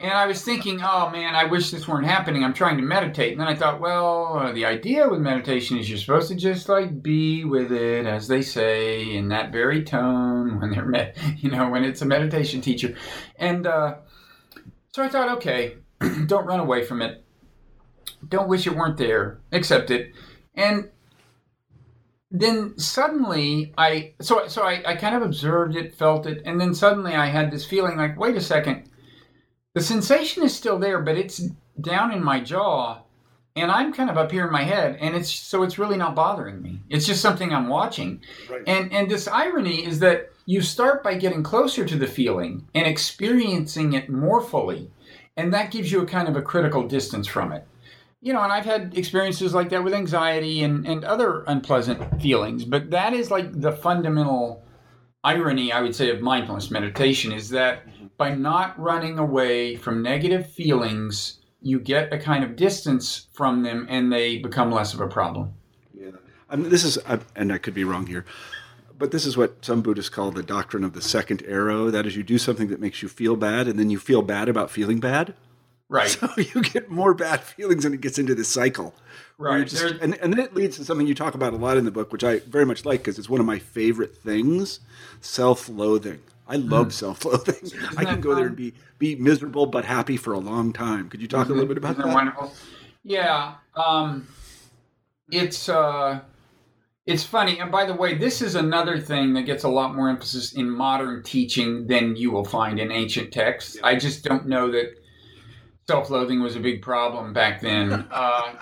and 0.00 0.12
I 0.12 0.26
was 0.26 0.42
thinking, 0.42 0.80
oh 0.82 1.10
man, 1.10 1.34
I 1.34 1.44
wish 1.44 1.70
this 1.70 1.86
weren't 1.86 2.06
happening. 2.06 2.44
I'm 2.44 2.54
trying 2.54 2.76
to 2.76 2.82
meditate. 2.82 3.32
And 3.32 3.40
then 3.40 3.48
I 3.48 3.56
thought, 3.56 3.80
well, 3.80 4.38
uh, 4.38 4.52
the 4.52 4.64
idea 4.64 5.08
with 5.08 5.20
meditation 5.20 5.76
is 5.76 5.90
you're 5.90 5.98
supposed 5.98 6.28
to 6.28 6.36
just 6.36 6.68
like 6.68 7.02
be 7.02 7.44
with 7.44 7.72
it, 7.72 8.06
as 8.06 8.28
they 8.28 8.40
say, 8.40 9.14
in 9.14 9.28
that 9.28 9.50
very 9.50 9.82
tone 9.82 10.60
when 10.60 10.70
they're 10.70 10.86
met, 10.86 11.18
you 11.36 11.50
know, 11.50 11.68
when 11.68 11.84
it's 11.84 12.00
a 12.00 12.06
meditation 12.06 12.60
teacher. 12.60 12.96
And 13.36 13.66
uh, 13.66 13.96
so 14.92 15.02
I 15.02 15.08
thought, 15.08 15.36
okay, 15.38 15.74
don't 16.26 16.46
run 16.46 16.60
away 16.60 16.84
from 16.84 17.02
it. 17.02 17.24
Don't 18.26 18.48
wish 18.48 18.68
it 18.68 18.76
weren't 18.76 18.96
there. 18.96 19.40
Accept 19.50 19.90
it. 19.90 20.12
And 20.54 20.88
then 22.32 22.76
suddenly 22.78 23.74
I 23.76 24.14
so 24.20 24.48
so 24.48 24.62
I, 24.62 24.82
I 24.86 24.96
kind 24.96 25.14
of 25.14 25.22
observed 25.22 25.76
it, 25.76 25.94
felt 25.94 26.26
it, 26.26 26.42
and 26.46 26.58
then 26.58 26.74
suddenly 26.74 27.14
I 27.14 27.26
had 27.26 27.50
this 27.50 27.66
feeling 27.66 27.98
like, 27.98 28.18
wait 28.18 28.36
a 28.36 28.40
second, 28.40 28.88
the 29.74 29.82
sensation 29.82 30.42
is 30.42 30.56
still 30.56 30.78
there, 30.78 31.00
but 31.00 31.18
it's 31.18 31.42
down 31.80 32.10
in 32.10 32.24
my 32.24 32.40
jaw, 32.40 33.02
and 33.54 33.70
I'm 33.70 33.92
kind 33.92 34.08
of 34.08 34.16
up 34.16 34.32
here 34.32 34.46
in 34.46 34.52
my 34.52 34.62
head, 34.62 34.96
and 34.98 35.14
it's 35.14 35.30
so 35.30 35.62
it's 35.62 35.78
really 35.78 35.98
not 35.98 36.14
bothering 36.14 36.62
me. 36.62 36.80
It's 36.88 37.06
just 37.06 37.20
something 37.20 37.52
I'm 37.52 37.68
watching, 37.68 38.22
right. 38.48 38.62
and 38.66 38.90
and 38.92 39.10
this 39.10 39.28
irony 39.28 39.84
is 39.84 39.98
that 39.98 40.30
you 40.46 40.62
start 40.62 41.04
by 41.04 41.14
getting 41.14 41.42
closer 41.42 41.84
to 41.84 41.96
the 41.96 42.06
feeling 42.06 42.66
and 42.74 42.86
experiencing 42.86 43.92
it 43.92 44.08
more 44.08 44.40
fully, 44.40 44.90
and 45.36 45.52
that 45.52 45.70
gives 45.70 45.92
you 45.92 46.00
a 46.00 46.06
kind 46.06 46.28
of 46.28 46.36
a 46.36 46.42
critical 46.42 46.88
distance 46.88 47.26
from 47.26 47.52
it 47.52 47.66
you 48.22 48.32
know, 48.32 48.40
and 48.40 48.52
I've 48.52 48.64
had 48.64 48.96
experiences 48.96 49.52
like 49.52 49.68
that 49.70 49.82
with 49.82 49.92
anxiety 49.92 50.62
and, 50.62 50.86
and 50.86 51.04
other 51.04 51.42
unpleasant 51.48 52.22
feelings, 52.22 52.64
but 52.64 52.90
that 52.90 53.12
is 53.12 53.32
like 53.32 53.60
the 53.60 53.72
fundamental 53.72 54.64
irony, 55.24 55.72
I 55.72 55.82
would 55.82 55.94
say, 55.94 56.08
of 56.10 56.20
mindfulness 56.20 56.70
meditation 56.70 57.32
is 57.32 57.50
that 57.50 57.86
mm-hmm. 57.86 58.06
by 58.16 58.34
not 58.34 58.78
running 58.78 59.18
away 59.18 59.74
from 59.74 60.02
negative 60.02 60.48
feelings, 60.48 61.40
you 61.60 61.80
get 61.80 62.12
a 62.12 62.18
kind 62.18 62.44
of 62.44 62.54
distance 62.54 63.26
from 63.32 63.64
them 63.64 63.86
and 63.90 64.12
they 64.12 64.38
become 64.38 64.70
less 64.70 64.94
of 64.94 65.00
a 65.00 65.08
problem. 65.08 65.52
Yeah. 65.92 66.10
I 66.48 66.54
mean, 66.54 66.70
this 66.70 66.84
is, 66.84 66.98
and 67.34 67.52
I 67.52 67.58
could 67.58 67.74
be 67.74 67.84
wrong 67.84 68.06
here, 68.06 68.24
but 68.96 69.10
this 69.10 69.26
is 69.26 69.36
what 69.36 69.64
some 69.64 69.82
Buddhists 69.82 70.10
call 70.10 70.30
the 70.30 70.44
doctrine 70.44 70.84
of 70.84 70.92
the 70.92 71.02
second 71.02 71.42
arrow. 71.48 71.90
That 71.90 72.06
is, 72.06 72.14
you 72.14 72.22
do 72.22 72.38
something 72.38 72.68
that 72.68 72.78
makes 72.80 73.02
you 73.02 73.08
feel 73.08 73.34
bad, 73.34 73.66
and 73.66 73.80
then 73.80 73.90
you 73.90 73.98
feel 73.98 74.22
bad 74.22 74.48
about 74.48 74.70
feeling 74.70 75.00
bad. 75.00 75.34
Right. 75.92 76.08
So 76.08 76.30
you 76.38 76.62
get 76.62 76.90
more 76.90 77.12
bad 77.12 77.42
feelings 77.42 77.84
and 77.84 77.94
it 77.94 78.00
gets 78.00 78.18
into 78.18 78.34
this 78.34 78.48
cycle. 78.48 78.94
Right. 79.36 79.68
Just, 79.68 79.96
and, 80.00 80.14
and 80.14 80.32
then 80.32 80.40
it 80.40 80.54
leads 80.54 80.78
to 80.78 80.86
something 80.86 81.06
you 81.06 81.14
talk 81.14 81.34
about 81.34 81.52
a 81.52 81.56
lot 81.56 81.76
in 81.76 81.84
the 81.84 81.90
book, 81.90 82.12
which 82.12 82.24
I 82.24 82.38
very 82.38 82.64
much 82.64 82.86
like 82.86 83.00
because 83.00 83.18
it's 83.18 83.28
one 83.28 83.40
of 83.40 83.46
my 83.46 83.58
favorite 83.58 84.16
things 84.16 84.80
self 85.20 85.68
loathing. 85.68 86.20
I 86.48 86.56
love 86.56 86.88
mm. 86.88 86.92
self 86.92 87.26
loathing. 87.26 87.70
I 87.98 88.06
can 88.06 88.22
go 88.22 88.30
fun? 88.30 88.38
there 88.38 88.46
and 88.46 88.56
be, 88.56 88.72
be 88.98 89.16
miserable 89.16 89.66
but 89.66 89.84
happy 89.84 90.16
for 90.16 90.32
a 90.32 90.38
long 90.38 90.72
time. 90.72 91.10
Could 91.10 91.20
you 91.20 91.28
talk 91.28 91.44
mm-hmm. 91.44 91.52
a 91.52 91.54
little 91.56 91.68
bit 91.68 91.76
about 91.76 91.92
Isn't 91.92 92.06
that? 92.06 92.14
Wonderful. 92.14 92.54
Yeah. 93.04 93.56
Um, 93.76 94.26
it's. 95.30 95.68
Uh, 95.68 96.20
it's 97.04 97.24
funny, 97.24 97.58
and 97.58 97.72
by 97.72 97.84
the 97.84 97.94
way, 97.94 98.14
this 98.14 98.40
is 98.40 98.54
another 98.54 99.00
thing 99.00 99.34
that 99.34 99.42
gets 99.42 99.64
a 99.64 99.68
lot 99.68 99.96
more 99.96 100.08
emphasis 100.08 100.52
in 100.52 100.70
modern 100.70 101.24
teaching 101.24 101.88
than 101.88 102.14
you 102.14 102.30
will 102.30 102.44
find 102.44 102.78
in 102.78 102.92
ancient 102.92 103.32
texts. 103.32 103.74
Yeah. 103.74 103.88
I 103.88 103.96
just 103.96 104.22
don't 104.22 104.46
know 104.46 104.70
that 104.70 105.01
self-loathing 105.86 106.42
was 106.42 106.56
a 106.56 106.60
big 106.60 106.82
problem 106.82 107.32
back 107.32 107.60
then. 107.60 108.06
Uh, 108.22 108.54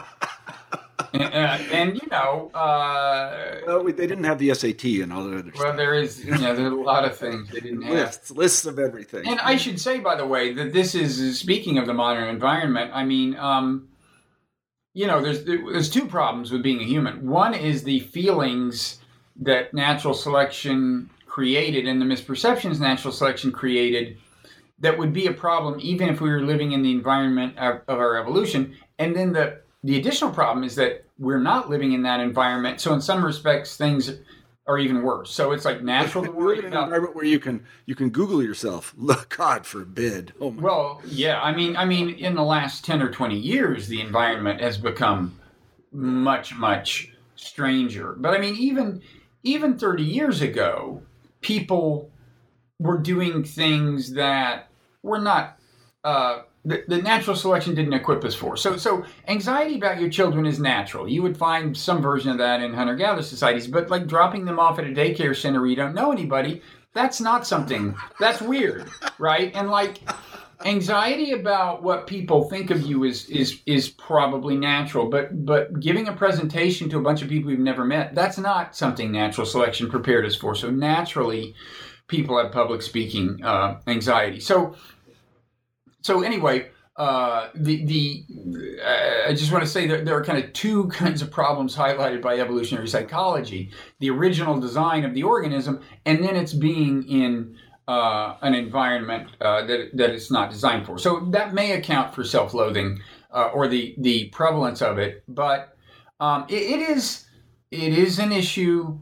and, 1.13 1.35
uh, 1.35 1.59
and, 1.73 2.01
you 2.01 2.09
know, 2.09 2.51
uh, 2.55 3.61
well, 3.67 3.83
they 3.85 4.07
didn't 4.07 4.25
have 4.25 4.39
the 4.39 4.55
SAT 4.55 4.85
and 4.85 5.13
all 5.13 5.25
that 5.25 5.39
other 5.39 5.53
well, 5.59 5.77
there 5.77 5.95
is, 5.95 6.25
you 6.25 6.31
know, 6.31 6.55
there's 6.55 6.73
a 6.73 6.77
lot 6.77 7.05
of 7.05 7.17
things 7.17 7.49
they 7.49 7.59
didn't 7.59 7.83
have. 7.83 7.95
lists, 7.95 8.31
lists 8.31 8.67
of 8.67 8.79
everything. 8.79 9.27
And 9.27 9.41
I 9.41 9.57
should 9.57 9.81
say, 9.81 9.99
by 9.99 10.15
the 10.15 10.27
way, 10.27 10.53
that 10.53 10.73
this 10.73 10.95
is 10.95 11.39
speaking 11.39 11.79
of 11.79 11.87
the 11.87 11.95
modern 11.95 12.29
environment. 12.29 12.93
I 12.95 13.05
mean, 13.05 13.35
um, 13.37 13.89
you 14.95 15.07
know, 15.07 15.21
there's 15.21 15.45
there's 15.45 15.91
two 15.91 16.07
problems 16.07 16.51
with 16.51 16.63
being 16.63 16.81
a 16.81 16.85
human. 16.85 17.29
One 17.29 17.55
is 17.55 17.83
the 17.83 18.01
feelings 18.01 18.99
that 19.37 19.73
natural 19.73 20.15
selection 20.15 21.11
created 21.27 21.87
and 21.87 22.01
the 22.01 22.05
misperceptions 22.05 22.81
natural 22.81 23.13
selection 23.13 23.53
created 23.53 24.19
that 24.81 24.97
would 24.99 25.13
be 25.13 25.27
a 25.27 25.33
problem 25.33 25.79
even 25.81 26.09
if 26.09 26.21
we 26.21 26.31
were 26.31 26.43
living 26.43 26.73
in 26.73 26.83
the 26.83 26.91
environment 26.91 27.57
of, 27.59 27.83
of 27.87 27.99
our 27.99 28.17
evolution. 28.17 28.77
And 28.99 29.15
then 29.15 29.33
the 29.33 29.61
the 29.83 29.99
additional 29.99 30.31
problem 30.31 30.65
is 30.65 30.75
that 30.75 31.05
we're 31.19 31.39
not 31.41 31.71
living 31.71 31.93
in 31.93 32.03
that 32.03 32.21
environment. 32.21 32.81
So 32.81 32.93
in 32.93 33.01
some 33.01 33.25
respects, 33.25 33.77
things 33.77 34.11
are 34.67 34.79
even 34.79 35.03
worse. 35.03 35.31
So 35.31 35.53
it's 35.53 35.65
like 35.65 35.83
natural 35.83 36.25
to 36.25 36.31
worry 36.31 36.59
about. 36.67 36.85
environment 36.85 37.15
where 37.15 37.25
you 37.25 37.39
can 37.39 37.65
you 37.87 37.95
can 37.95 38.11
Google 38.11 38.43
yourself. 38.43 38.95
God 39.29 39.67
forbid. 39.67 40.33
Oh 40.41 40.51
my. 40.51 40.63
Well, 40.63 41.03
yeah, 41.07 41.41
I 41.43 41.55
mean, 41.55 41.77
I 41.77 41.85
mean, 41.85 42.11
in 42.11 42.35
the 42.35 42.43
last 42.43 42.85
ten 42.85 43.03
or 43.03 43.11
twenty 43.11 43.39
years, 43.39 43.89
the 43.89 44.01
environment 44.01 44.61
has 44.61 44.79
become 44.79 45.39
much, 45.93 46.55
much 46.55 47.13
stranger. 47.37 48.15
But 48.19 48.35
I 48.35 48.39
mean, 48.39 48.57
even 48.57 49.03
even 49.43 49.79
thirty 49.79 50.05
years 50.05 50.41
ago, 50.41 51.03
people 51.41 52.11
were 52.79 52.99
doing 52.99 53.45
things 53.45 54.13
that 54.15 54.70
were 55.03 55.21
not 55.21 55.59
uh, 56.05 56.43
the, 56.65 56.85
the 56.89 57.01
natural 57.01 57.37
selection 57.37 57.75
didn't 57.75 57.95
equip 57.95 58.25
us 58.25 58.35
for. 58.35 58.57
So, 58.57 58.77
so 58.77 59.05
anxiety 59.29 59.77
about 59.77 60.01
your 60.01 60.11
children 60.11 60.45
is 60.47 60.61
natural. 60.61 61.09
You 61.09 61.23
would 61.23 61.37
find 61.37 61.77
some 61.77 62.03
version 62.03 62.31
of 62.31 62.39
that 62.39 62.61
in 62.61 62.75
hunter-gatherer 62.75 63.23
societies, 63.23 63.67
but 63.67 63.91
like 63.91 64.07
dropping 64.07 64.45
them 64.45 64.59
off 64.59 64.79
at 64.79 64.85
a 64.87 64.91
daycare 64.91 65.35
center 65.35 65.61
where 65.61 65.71
you 65.71 65.77
don't 65.77 65.95
know 65.95 66.13
anybody, 66.13 66.61
that's 66.93 67.21
not 67.21 67.47
something 67.47 67.95
that's 68.19 68.43
weird, 68.43 68.91
right? 69.19 69.55
And 69.55 69.71
like 69.71 70.01
anxiety 70.65 71.33
about 71.33 71.83
what 71.83 72.07
people 72.07 72.49
think 72.51 72.71
of 72.71 72.83
you 72.83 73.05
is 73.05 73.27
is 73.31 73.63
is 73.65 73.89
probably 73.89 74.57
natural, 74.57 75.09
but 75.09 75.47
but 75.47 75.81
giving 75.81 76.09
a 76.09 76.13
presentation 76.13 76.91
to 76.91 76.99
a 76.99 77.03
bunch 77.03 77.23
of 77.23 77.29
people 77.29 77.51
you've 77.51 77.61
never 77.61 77.85
met, 77.85 78.15
that's 78.15 78.39
not 78.39 78.77
something 78.77 79.13
natural 79.13 79.47
selection 79.47 79.89
prepared 79.89 80.27
us 80.27 80.37
for. 80.37 80.55
So 80.55 80.69
naturally, 80.69 81.55
people 82.11 82.37
have 82.37 82.53
public 82.53 82.83
speaking 82.83 83.43
uh, 83.43 83.81
anxiety. 83.87 84.41
So 84.41 84.75
so 86.03 86.23
anyway, 86.23 86.71
uh, 86.97 87.49
the 87.55 87.85
the 87.85 88.25
uh, 88.85 89.29
I 89.29 89.35
just 89.35 89.53
want 89.53 89.65
to 89.65 89.71
say 89.71 89.87
that 89.87 90.05
there 90.05 90.17
are 90.17 90.25
kind 90.25 90.43
of 90.43 90.53
two 90.53 90.89
kinds 90.89 91.23
of 91.23 91.31
problems 91.31 91.75
highlighted 91.75 92.21
by 92.21 92.39
evolutionary 92.39 92.89
psychology: 92.89 93.71
the 94.01 94.11
original 94.11 94.59
design 94.61 95.05
of 95.05 95.15
the 95.15 95.23
organism, 95.23 95.81
and 96.05 96.23
then 96.23 96.37
it's 96.37 96.53
being 96.53 97.09
in 97.09 97.57
uh, 97.89 98.37
an 98.43 98.55
environment 98.55 99.29
uh, 99.41 99.65
that 99.67 99.91
that 99.95 100.11
it's 100.11 100.31
not 100.31 100.51
designed 100.51 100.87
for. 100.87 100.99
So 100.99 101.21
that 101.31 101.55
may 101.55 101.73
account 101.73 102.15
for 102.15 102.25
self-loathing 102.25 103.01
uh, 103.31 103.51
or 103.55 103.69
the 103.69 103.95
the 103.99 104.29
prevalence 104.31 104.83
of 104.83 104.99
it, 104.99 105.23
but 105.29 105.77
um, 106.19 106.45
it, 106.49 106.63
it 106.63 106.81
is 106.81 107.27
it 107.71 107.93
is 107.97 108.19
an 108.19 108.33
issue 108.33 108.99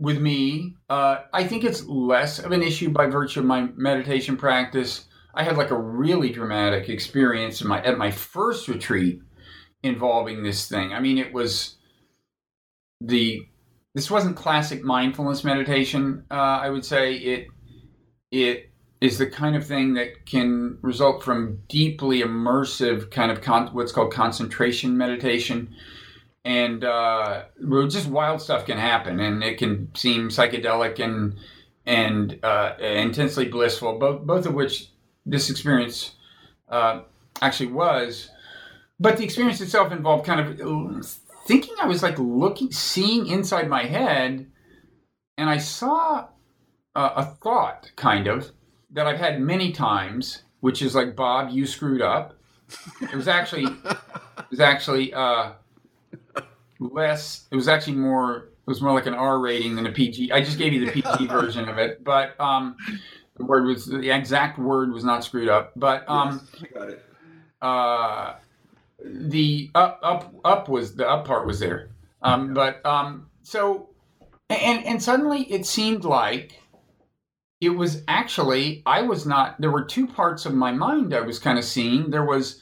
with 0.00 0.18
me. 0.18 0.74
Uh, 0.92 1.22
I 1.32 1.44
think 1.44 1.64
it's 1.64 1.86
less 1.86 2.38
of 2.38 2.52
an 2.52 2.62
issue 2.62 2.90
by 2.90 3.06
virtue 3.06 3.40
of 3.40 3.46
my 3.46 3.68
meditation 3.76 4.36
practice. 4.36 5.06
I 5.34 5.42
had 5.42 5.56
like 5.56 5.70
a 5.70 5.78
really 5.78 6.28
dramatic 6.28 6.90
experience 6.90 7.64
my 7.64 7.82
at 7.82 7.96
my 7.96 8.10
first 8.10 8.68
retreat 8.68 9.22
involving 9.82 10.42
this 10.42 10.68
thing. 10.68 10.92
I 10.92 11.00
mean, 11.00 11.16
it 11.16 11.32
was 11.32 11.76
the 13.00 13.40
this 13.94 14.10
wasn't 14.10 14.36
classic 14.36 14.84
mindfulness 14.84 15.44
meditation. 15.44 16.26
Uh, 16.30 16.60
I 16.60 16.68
would 16.68 16.84
say 16.84 17.14
it 17.14 17.46
it 18.30 18.70
is 19.00 19.16
the 19.16 19.28
kind 19.28 19.56
of 19.56 19.66
thing 19.66 19.94
that 19.94 20.26
can 20.26 20.76
result 20.82 21.24
from 21.24 21.62
deeply 21.70 22.20
immersive 22.20 23.10
kind 23.10 23.32
of 23.32 23.40
con- 23.40 23.68
what's 23.68 23.92
called 23.92 24.12
concentration 24.12 24.98
meditation 24.98 25.74
and 26.44 26.84
uh, 26.84 27.44
just 27.88 28.08
wild 28.08 28.42
stuff 28.42 28.66
can 28.66 28.78
happen 28.78 29.20
and 29.20 29.42
it 29.44 29.58
can 29.58 29.94
seem 29.94 30.28
psychedelic 30.28 30.98
and 30.98 31.36
and 31.86 32.38
uh, 32.44 32.74
intensely 32.80 33.46
blissful 33.46 33.98
both 33.98 34.22
both 34.22 34.46
of 34.46 34.54
which 34.54 34.88
this 35.24 35.50
experience 35.50 36.14
uh, 36.68 37.02
actually 37.40 37.70
was. 37.70 38.30
But 38.98 39.16
the 39.16 39.24
experience 39.24 39.60
itself 39.60 39.92
involved 39.92 40.26
kind 40.26 40.40
of 40.40 41.18
thinking 41.46 41.74
I 41.80 41.86
was 41.86 42.02
like 42.02 42.18
looking, 42.18 42.70
seeing 42.70 43.26
inside 43.26 43.68
my 43.68 43.84
head, 43.84 44.46
and 45.36 45.50
I 45.50 45.58
saw 45.58 46.28
a, 46.94 47.00
a 47.00 47.24
thought 47.24 47.90
kind 47.96 48.26
of 48.26 48.50
that 48.90 49.06
I've 49.06 49.18
had 49.18 49.40
many 49.40 49.72
times, 49.72 50.42
which 50.60 50.82
is 50.82 50.94
like, 50.94 51.16
Bob, 51.16 51.50
you 51.50 51.66
screwed 51.66 52.02
up. 52.02 52.38
It 53.00 53.14
was 53.14 53.28
actually, 53.28 53.64
it 53.64 54.50
was 54.50 54.60
actually 54.60 55.12
uh, 55.12 55.52
less. 56.90 57.46
It 57.50 57.56
was 57.56 57.68
actually 57.68 57.96
more. 57.96 58.48
It 58.62 58.70
was 58.70 58.80
more 58.80 58.92
like 58.92 59.06
an 59.06 59.14
R 59.14 59.40
rating 59.40 59.74
than 59.74 59.86
a 59.86 59.92
PG. 59.92 60.30
I 60.32 60.40
just 60.40 60.58
gave 60.58 60.72
you 60.72 60.86
the 60.86 60.92
PG 60.92 61.26
version 61.28 61.68
of 61.68 61.78
it, 61.78 62.04
but 62.04 62.40
um, 62.40 62.76
the 63.36 63.44
word 63.44 63.66
was 63.66 63.86
the 63.86 64.10
exact 64.10 64.58
word 64.58 64.92
was 64.92 65.04
not 65.04 65.24
screwed 65.24 65.48
up, 65.48 65.72
but 65.76 66.08
um, 66.08 66.46
yes, 66.54 66.62
I 66.62 66.78
got 66.78 66.88
it. 66.90 67.04
Uh, 67.60 68.34
the 69.04 69.70
up 69.74 70.00
up 70.02 70.34
up 70.44 70.68
was 70.68 70.94
the 70.94 71.08
up 71.08 71.26
part 71.26 71.46
was 71.46 71.58
there, 71.58 71.90
um, 72.22 72.48
yeah. 72.48 72.52
but 72.54 72.86
um, 72.86 73.26
so 73.42 73.90
and 74.48 74.84
and 74.84 75.02
suddenly 75.02 75.42
it 75.44 75.66
seemed 75.66 76.04
like 76.04 76.60
it 77.60 77.70
was 77.70 78.02
actually 78.08 78.82
I 78.86 79.02
was 79.02 79.26
not. 79.26 79.60
There 79.60 79.70
were 79.70 79.84
two 79.84 80.06
parts 80.06 80.46
of 80.46 80.54
my 80.54 80.72
mind 80.72 81.14
I 81.14 81.20
was 81.20 81.38
kind 81.38 81.58
of 81.58 81.64
seeing. 81.64 82.10
There 82.10 82.24
was 82.24 82.60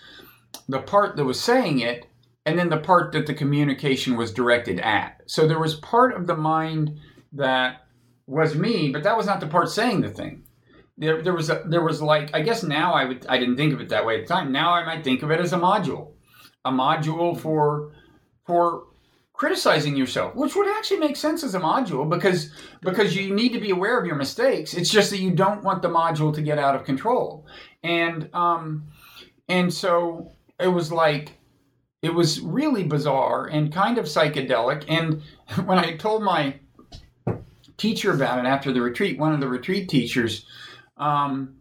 the 0.68 0.80
part 0.80 1.16
that 1.16 1.24
was 1.24 1.40
saying 1.40 1.80
it, 1.80 2.06
and 2.46 2.58
then 2.58 2.68
the 2.68 2.78
part 2.78 3.12
that 3.12 3.26
the 3.26 3.34
communication 3.34 4.16
was 4.16 4.32
directed 4.32 4.80
at. 4.80 5.22
So 5.26 5.46
there 5.46 5.58
was 5.58 5.74
part 5.76 6.14
of 6.14 6.26
the 6.26 6.36
mind 6.36 6.98
that 7.32 7.86
was 8.26 8.54
me, 8.54 8.90
but 8.90 9.02
that 9.02 9.16
was 9.16 9.26
not 9.26 9.40
the 9.40 9.46
part 9.46 9.68
saying 9.68 10.00
the 10.00 10.10
thing 10.10 10.44
there, 11.00 11.22
there 11.22 11.32
was 11.32 11.48
a, 11.48 11.62
there 11.66 11.82
was 11.82 12.00
like 12.00 12.30
I 12.34 12.42
guess 12.42 12.62
now 12.62 12.92
I 12.92 13.06
would 13.06 13.26
I 13.28 13.38
didn't 13.38 13.56
think 13.56 13.72
of 13.72 13.80
it 13.80 13.88
that 13.88 14.04
way 14.04 14.20
at 14.20 14.28
the 14.28 14.34
time. 14.34 14.52
Now 14.52 14.72
I 14.72 14.84
might 14.84 15.02
think 15.02 15.22
of 15.22 15.30
it 15.30 15.40
as 15.40 15.52
a 15.52 15.58
module, 15.58 16.12
a 16.64 16.70
module 16.70 17.36
for 17.36 17.92
for 18.46 18.84
criticizing 19.32 19.96
yourself, 19.96 20.34
which 20.34 20.54
would 20.54 20.68
actually 20.68 20.98
make 20.98 21.16
sense 21.16 21.42
as 21.42 21.54
a 21.54 21.60
module 21.60 22.08
because 22.08 22.52
because 22.82 23.16
you 23.16 23.34
need 23.34 23.54
to 23.54 23.60
be 23.60 23.70
aware 23.70 23.98
of 23.98 24.04
your 24.04 24.16
mistakes. 24.16 24.74
It's 24.74 24.90
just 24.90 25.10
that 25.10 25.20
you 25.20 25.30
don't 25.30 25.64
want 25.64 25.80
the 25.80 25.88
module 25.88 26.34
to 26.34 26.42
get 26.42 26.58
out 26.58 26.76
of 26.76 26.84
control, 26.84 27.46
and 27.82 28.28
um, 28.34 28.88
and 29.48 29.72
so 29.72 30.32
it 30.60 30.68
was 30.68 30.92
like 30.92 31.32
it 32.02 32.14
was 32.14 32.40
really 32.40 32.84
bizarre 32.84 33.46
and 33.46 33.72
kind 33.72 33.98
of 33.98 34.06
psychedelic. 34.06 34.84
And 34.88 35.22
when 35.66 35.78
I 35.78 35.96
told 35.96 36.22
my 36.22 36.58
teacher 37.76 38.12
about 38.12 38.38
it 38.38 38.48
after 38.48 38.72
the 38.72 38.80
retreat, 38.80 39.18
one 39.18 39.32
of 39.32 39.40
the 39.40 39.48
retreat 39.48 39.88
teachers 39.88 40.46
um, 40.96 41.56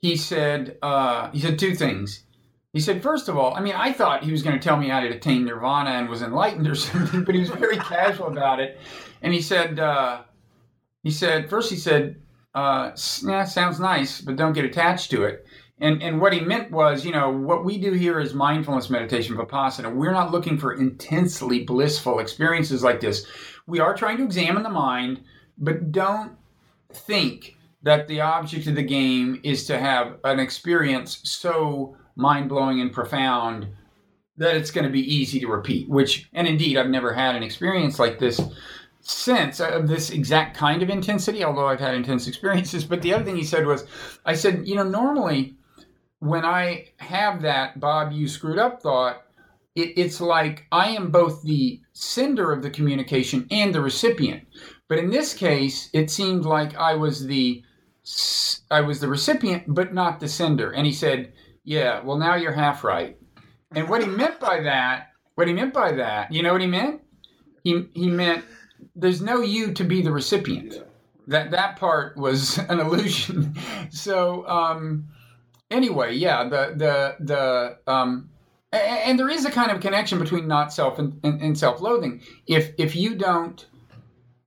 he 0.00 0.16
said 0.16 0.76
uh, 0.82 1.30
he 1.30 1.40
said 1.40 1.58
two 1.58 1.74
things. 1.74 2.24
He 2.72 2.80
said, 2.80 3.02
first 3.02 3.28
of 3.28 3.36
all, 3.36 3.54
I 3.54 3.60
mean, 3.60 3.74
I 3.74 3.92
thought 3.92 4.22
he 4.22 4.30
was 4.30 4.44
going 4.44 4.56
to 4.56 4.62
tell 4.62 4.76
me 4.76 4.88
how 4.88 5.00
to 5.00 5.08
attain 5.08 5.44
nirvana 5.44 5.90
and 5.90 6.08
was 6.08 6.22
enlightened 6.22 6.68
or 6.68 6.74
something, 6.76 7.24
but 7.24 7.34
he 7.34 7.40
was 7.40 7.50
very 7.50 7.76
casual 7.78 8.28
about 8.28 8.60
it. 8.60 8.78
And 9.22 9.32
he 9.32 9.42
said, 9.42 9.80
uh, 9.80 10.22
he 11.02 11.10
said, 11.10 11.50
first 11.50 11.70
he 11.70 11.76
said, 11.76 12.22
uh, 12.54 12.92
yeah, 13.26 13.44
sounds 13.44 13.80
nice, 13.80 14.20
but 14.20 14.36
don't 14.36 14.52
get 14.52 14.64
attached 14.64 15.10
to 15.10 15.24
it. 15.24 15.46
And 15.80 16.02
and 16.02 16.20
what 16.20 16.32
he 16.32 16.40
meant 16.40 16.70
was, 16.70 17.04
you 17.04 17.12
know, 17.12 17.30
what 17.30 17.64
we 17.64 17.78
do 17.78 17.92
here 17.92 18.20
is 18.20 18.34
mindfulness 18.34 18.90
meditation, 18.90 19.36
vipassana. 19.36 19.94
We're 19.94 20.12
not 20.12 20.30
looking 20.30 20.58
for 20.58 20.74
intensely 20.74 21.64
blissful 21.64 22.18
experiences 22.18 22.82
like 22.82 23.00
this. 23.00 23.26
We 23.66 23.80
are 23.80 23.94
trying 23.94 24.18
to 24.18 24.24
examine 24.24 24.62
the 24.62 24.68
mind, 24.70 25.22
but 25.56 25.90
don't 25.90 26.32
think 26.92 27.56
that 27.82 28.08
the 28.08 28.20
object 28.20 28.66
of 28.66 28.74
the 28.74 28.82
game 28.82 29.40
is 29.42 29.66
to 29.66 29.78
have 29.78 30.18
an 30.24 30.38
experience 30.38 31.20
so 31.24 31.96
mind 32.14 32.48
blowing 32.48 32.80
and 32.80 32.92
profound 32.92 33.68
that 34.36 34.56
it's 34.56 34.70
going 34.70 34.84
to 34.84 34.92
be 34.92 35.14
easy 35.14 35.40
to 35.40 35.46
repeat. 35.46 35.88
Which, 35.88 36.28
and 36.32 36.46
indeed, 36.46 36.76
I've 36.76 36.88
never 36.88 37.12
had 37.14 37.36
an 37.36 37.42
experience 37.42 37.98
like 37.98 38.18
this 38.18 38.40
since 39.02 39.60
uh, 39.60 39.70
of 39.70 39.88
this 39.88 40.10
exact 40.10 40.56
kind 40.56 40.82
of 40.82 40.90
intensity, 40.90 41.42
although 41.42 41.66
I've 41.66 41.80
had 41.80 41.94
intense 41.94 42.28
experiences. 42.28 42.84
But 42.84 43.00
the 43.00 43.14
other 43.14 43.24
thing 43.24 43.36
he 43.36 43.44
said 43.44 43.66
was, 43.66 43.86
I 44.26 44.34
said, 44.34 44.66
you 44.66 44.74
know, 44.74 44.82
normally 44.82 45.56
when 46.20 46.44
I 46.44 46.86
have 46.98 47.42
that 47.42 47.80
Bob, 47.80 48.12
you 48.12 48.28
screwed 48.28 48.58
up 48.58 48.80
thought, 48.82 49.22
it, 49.74 49.94
it's 49.96 50.20
like 50.20 50.66
I 50.70 50.90
am 50.90 51.10
both 51.10 51.42
the 51.42 51.80
sender 51.92 52.52
of 52.52 52.62
the 52.62 52.70
communication 52.70 53.46
and 53.50 53.74
the 53.74 53.80
recipient. 53.80 54.44
But 54.88 54.98
in 54.98 55.10
this 55.10 55.34
case, 55.34 55.88
it 55.92 56.10
seemed 56.10 56.44
like 56.44 56.76
I 56.76 56.94
was 56.94 57.26
the 57.26 57.62
I 58.70 58.80
was 58.80 59.00
the 59.00 59.08
recipient, 59.08 59.64
but 59.68 59.94
not 59.94 60.20
the 60.20 60.28
sender. 60.28 60.72
And 60.72 60.86
he 60.86 60.92
said, 60.92 61.32
Yeah, 61.64 62.02
well, 62.02 62.16
now 62.18 62.34
you're 62.34 62.52
half 62.52 62.84
right. 62.84 63.16
And 63.72 63.88
what 63.88 64.02
he 64.02 64.08
meant 64.08 64.40
by 64.40 64.60
that, 64.62 65.08
what 65.36 65.48
he 65.48 65.54
meant 65.54 65.72
by 65.72 65.92
that, 65.92 66.32
you 66.32 66.42
know 66.42 66.52
what 66.52 66.60
he 66.60 66.66
meant? 66.66 67.02
He 67.62 67.88
he 67.94 68.08
meant 68.08 68.44
there's 68.96 69.22
no 69.22 69.40
you 69.40 69.72
to 69.74 69.84
be 69.84 70.02
the 70.02 70.12
recipient. 70.12 70.74
That 71.28 71.52
that 71.52 71.76
part 71.76 72.16
was 72.16 72.58
an 72.68 72.80
illusion. 72.80 73.54
so 73.90 74.46
um, 74.48 75.08
anyway, 75.70 76.14
yeah, 76.14 76.44
the 76.44 76.74
the 76.76 77.16
the 77.20 77.92
um, 77.92 78.30
and, 78.72 79.18
there 79.18 79.28
is 79.28 79.44
a 79.44 79.50
kind 79.50 79.70
of 79.70 79.80
connection 79.80 80.18
between 80.18 80.46
not 80.46 80.72
self 80.72 80.98
and, 80.98 81.18
and, 81.24 81.40
and 81.40 81.58
self-loathing. 81.58 82.22
If 82.46 82.72
if 82.78 82.94
you 82.94 83.16
don't 83.16 83.66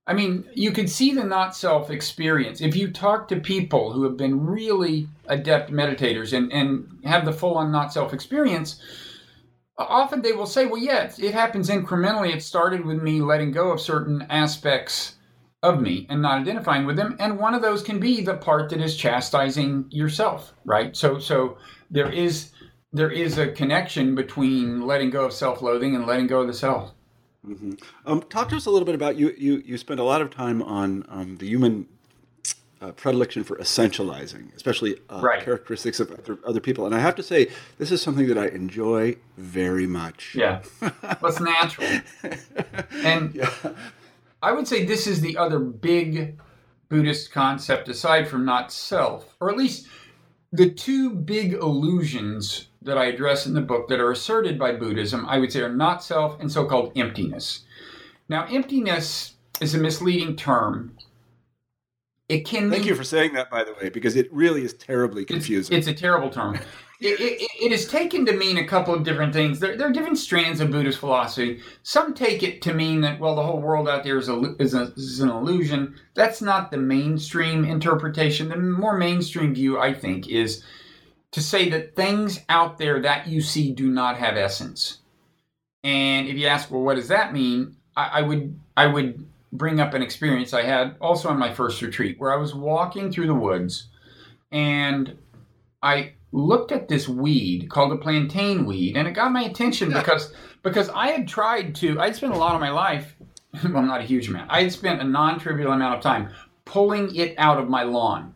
I 0.06 0.14
mean, 0.14 0.44
you 0.54 0.72
can 0.72 0.88
see 0.88 1.14
the 1.14 1.24
not 1.24 1.56
self 1.56 1.90
experience. 1.90 2.62
If 2.62 2.76
you 2.76 2.92
talk 2.92 3.28
to 3.30 3.40
people 3.40 3.94
who 3.94 4.04
have 4.04 4.18
been 4.18 4.46
really 4.46 5.08
adept 5.28 5.72
meditators 5.72 6.34
and, 6.34 6.52
and 6.52 7.00
have 7.06 7.24
the 7.26 7.32
full 7.32 7.56
on 7.58 7.72
not 7.72 7.94
self 7.94 8.14
experience, 8.14 8.82
often 9.78 10.22
they 10.22 10.34
will 10.34 10.46
say, 10.46 10.66
well, 10.66 10.82
yeah, 10.82 11.10
it 11.18 11.34
happens 11.34 11.70
incrementally. 11.70 12.34
It 12.34 12.44
started 12.44 12.86
with 12.86 13.02
me 13.02 13.22
letting 13.22 13.52
go 13.52 13.72
of 13.72 13.80
certain 13.80 14.24
aspects 14.30 15.16
of 15.64 15.82
me 15.82 16.06
and 16.10 16.22
not 16.22 16.42
identifying 16.42 16.86
with 16.86 16.98
them. 16.98 17.16
And 17.20 17.40
one 17.40 17.56
of 17.56 17.62
those 17.62 17.82
can 17.82 18.00
be 18.00 18.22
the 18.22 18.36
part 18.36 18.70
that 18.70 18.82
is 18.82 18.96
chastising 18.96 19.86
yourself, 19.90 20.54
right? 20.66 20.96
So, 20.96 21.18
so 21.18 21.58
there 21.90 22.12
is 22.12 22.52
there 22.92 23.10
is 23.10 23.40
a 23.40 23.48
connection 23.48 24.14
between 24.14 24.86
letting 24.86 25.10
go 25.10 25.26
of 25.26 25.34
self 25.34 25.62
loathing 25.62 25.96
and 25.96 26.06
letting 26.06 26.28
go 26.28 26.42
of 26.42 26.48
the 26.48 26.54
self. 26.54 26.92
Mm-hmm. 27.48 27.74
Um, 28.06 28.22
talk 28.24 28.50
to 28.50 28.56
us 28.56 28.68
a 28.68 28.70
little 28.70 28.86
bit 28.86 28.94
about 28.94 29.18
you. 29.18 29.34
You 29.38 29.64
you 29.66 29.78
spend 29.78 30.00
a 30.00 30.04
lot 30.04 30.22
of 30.22 30.30
time 30.30 30.62
on 30.62 31.06
um, 31.10 31.38
the 31.38 31.48
human 31.48 31.88
uh, 32.82 32.92
predilection 32.92 33.44
for 33.44 33.56
essentializing, 33.58 34.54
especially 34.56 34.98
uh, 35.10 35.22
right. 35.24 35.44
characteristics 35.44 36.00
of 36.00 36.12
other, 36.12 36.38
other, 36.46 36.60
people. 36.60 36.86
And 36.86 36.94
I 36.94 37.00
have 37.00 37.16
to 37.16 37.24
say, 37.24 37.50
this 37.78 37.92
is 37.92 38.02
something 38.02 38.28
that 38.28 38.38
I 38.38 38.48
enjoy 38.48 39.16
very 39.38 39.88
much. 39.88 40.36
Yeah, 40.36 40.62
what's 41.20 41.40
natural. 41.40 41.88
And 43.04 43.34
yeah. 43.36 43.50
I 44.44 44.52
would 44.52 44.68
say 44.68 44.84
this 44.84 45.08
is 45.08 45.22
the 45.22 45.38
other 45.38 45.60
big 45.60 46.40
Buddhist 46.90 47.32
concept, 47.32 47.88
aside 47.88 48.28
from 48.28 48.44
not 48.44 48.72
self, 48.72 49.36
or 49.40 49.50
at 49.50 49.58
least 49.58 49.88
the 50.52 50.70
two 50.70 51.10
big 51.12 51.54
illusions 51.54 52.68
that 52.82 52.98
I 52.98 53.06
address 53.06 53.48
in 53.48 53.54
the 53.54 53.62
book 53.62 53.88
that 53.88 54.02
are 54.02 54.12
asserted 54.12 54.60
by 54.60 54.74
Buddhism, 54.74 55.26
I 55.28 55.40
would 55.40 55.52
say, 55.52 55.62
are 55.62 55.74
not 55.74 56.04
self 56.04 56.40
and 56.42 56.52
so 56.52 56.66
called 56.66 56.92
emptiness. 56.98 57.62
Now, 58.28 58.46
emptiness 58.48 59.36
is 59.62 59.76
a 59.76 59.78
misleading 59.78 60.36
term. 60.36 60.98
It 62.28 62.46
can. 62.46 62.70
Thank 62.70 62.82
mean, 62.82 62.90
you 62.90 62.96
for 62.96 63.04
saying 63.04 63.34
that, 63.34 63.50
by 63.50 63.64
the 63.64 63.74
way, 63.74 63.90
because 63.90 64.16
it 64.16 64.32
really 64.32 64.64
is 64.64 64.74
terribly 64.74 65.24
confusing. 65.24 65.78
It's, 65.78 65.88
it's 65.88 65.98
a 65.98 66.00
terrible 66.00 66.30
term. 66.30 66.60
It, 67.04 67.20
it, 67.20 67.50
it 67.62 67.72
is 67.72 67.88
taken 67.88 68.26
to 68.26 68.34
mean 68.34 68.58
a 68.58 68.66
couple 68.66 68.94
of 68.94 69.04
different 69.04 69.34
things. 69.34 69.60
There, 69.60 69.76
there, 69.76 69.90
are 69.90 69.94
different 69.94 70.18
strands 70.18 70.62
of 70.62 70.72
Buddhist 70.72 71.00
philosophy. 71.00 71.60
Some 71.84 72.14
take 72.14 72.44
it 72.44 72.62
to 72.64 72.74
mean 72.74 73.02
that, 73.02 73.20
well, 73.20 73.36
the 73.36 73.44
whole 73.44 73.60
world 73.60 73.90
out 73.90 74.04
there 74.04 74.18
is, 74.18 74.30
a, 74.30 74.56
is, 74.60 74.74
a, 74.74 74.94
is 74.96 75.20
an 75.20 75.30
illusion. 75.30 75.96
That's 76.14 76.42
not 76.42 76.72
the 76.72 76.78
mainstream 76.78 77.66
interpretation. 77.66 78.50
The 78.50 78.58
more 78.58 78.98
mainstream 78.98 79.54
view, 79.54 79.80
I 79.80 79.94
think, 79.94 80.30
is 80.30 80.64
to 81.32 81.42
say 81.42 81.70
that 81.70 81.96
things 81.96 82.40
out 82.48 82.78
there 82.78 83.02
that 83.02 83.28
you 83.28 83.42
see 83.42 83.72
do 83.72 83.90
not 83.90 84.18
have 84.18 84.38
essence. 84.38 85.00
And 85.84 86.28
if 86.28 86.38
you 86.38 86.48
ask, 86.48 86.72
well, 86.72 86.82
what 86.82 86.96
does 86.96 87.10
that 87.10 87.34
mean? 87.34 87.76
I, 87.98 88.20
I 88.20 88.22
would 88.22 88.60
I 88.78 88.88
would 88.88 89.26
bring 89.52 89.80
up 89.80 89.94
an 89.94 90.02
experience 90.02 90.54
I 90.54 90.64
had 90.64 90.96
also 91.00 91.30
on 91.30 91.38
my 91.38 91.54
first 91.54 91.82
retreat 91.82 92.20
where 92.20 92.34
I 92.34 92.38
was 92.38 92.56
walking 92.56 93.12
through 93.12 93.28
the 93.28 93.36
woods 93.36 93.90
and 94.52 95.16
I 95.84 96.14
looked 96.34 96.72
at 96.72 96.90
this 96.90 97.08
weed 97.08 97.70
called 97.70 97.94
a 97.94 97.98
plantain 97.98 98.66
weed 98.66 98.98
and 98.98 99.08
it 99.08 99.12
got 99.12 99.32
my 99.32 99.44
attention 99.44 99.94
because 99.94 100.34
because 100.64 100.90
I 100.90 101.08
had 101.08 101.28
tried 101.28 101.76
to 101.76 102.00
I'd 102.00 102.16
spent 102.16 102.34
a 102.34 102.38
lot 102.38 102.56
of 102.56 102.62
my 102.62 102.72
life 102.72 103.16
well 103.64 103.78
I'm 103.78 103.88
not 103.88 104.02
a 104.02 104.06
huge 104.06 104.28
amount 104.28 104.52
I 104.52 104.64
had 104.64 104.72
spent 104.72 105.00
a 105.00 105.06
non-trivial 105.06 105.72
amount 105.72 105.96
of 105.96 106.02
time 106.02 106.30
pulling 106.66 107.16
it 107.16 107.36
out 107.38 107.60
of 107.60 107.70
my 107.70 107.84
lawn 107.84 108.34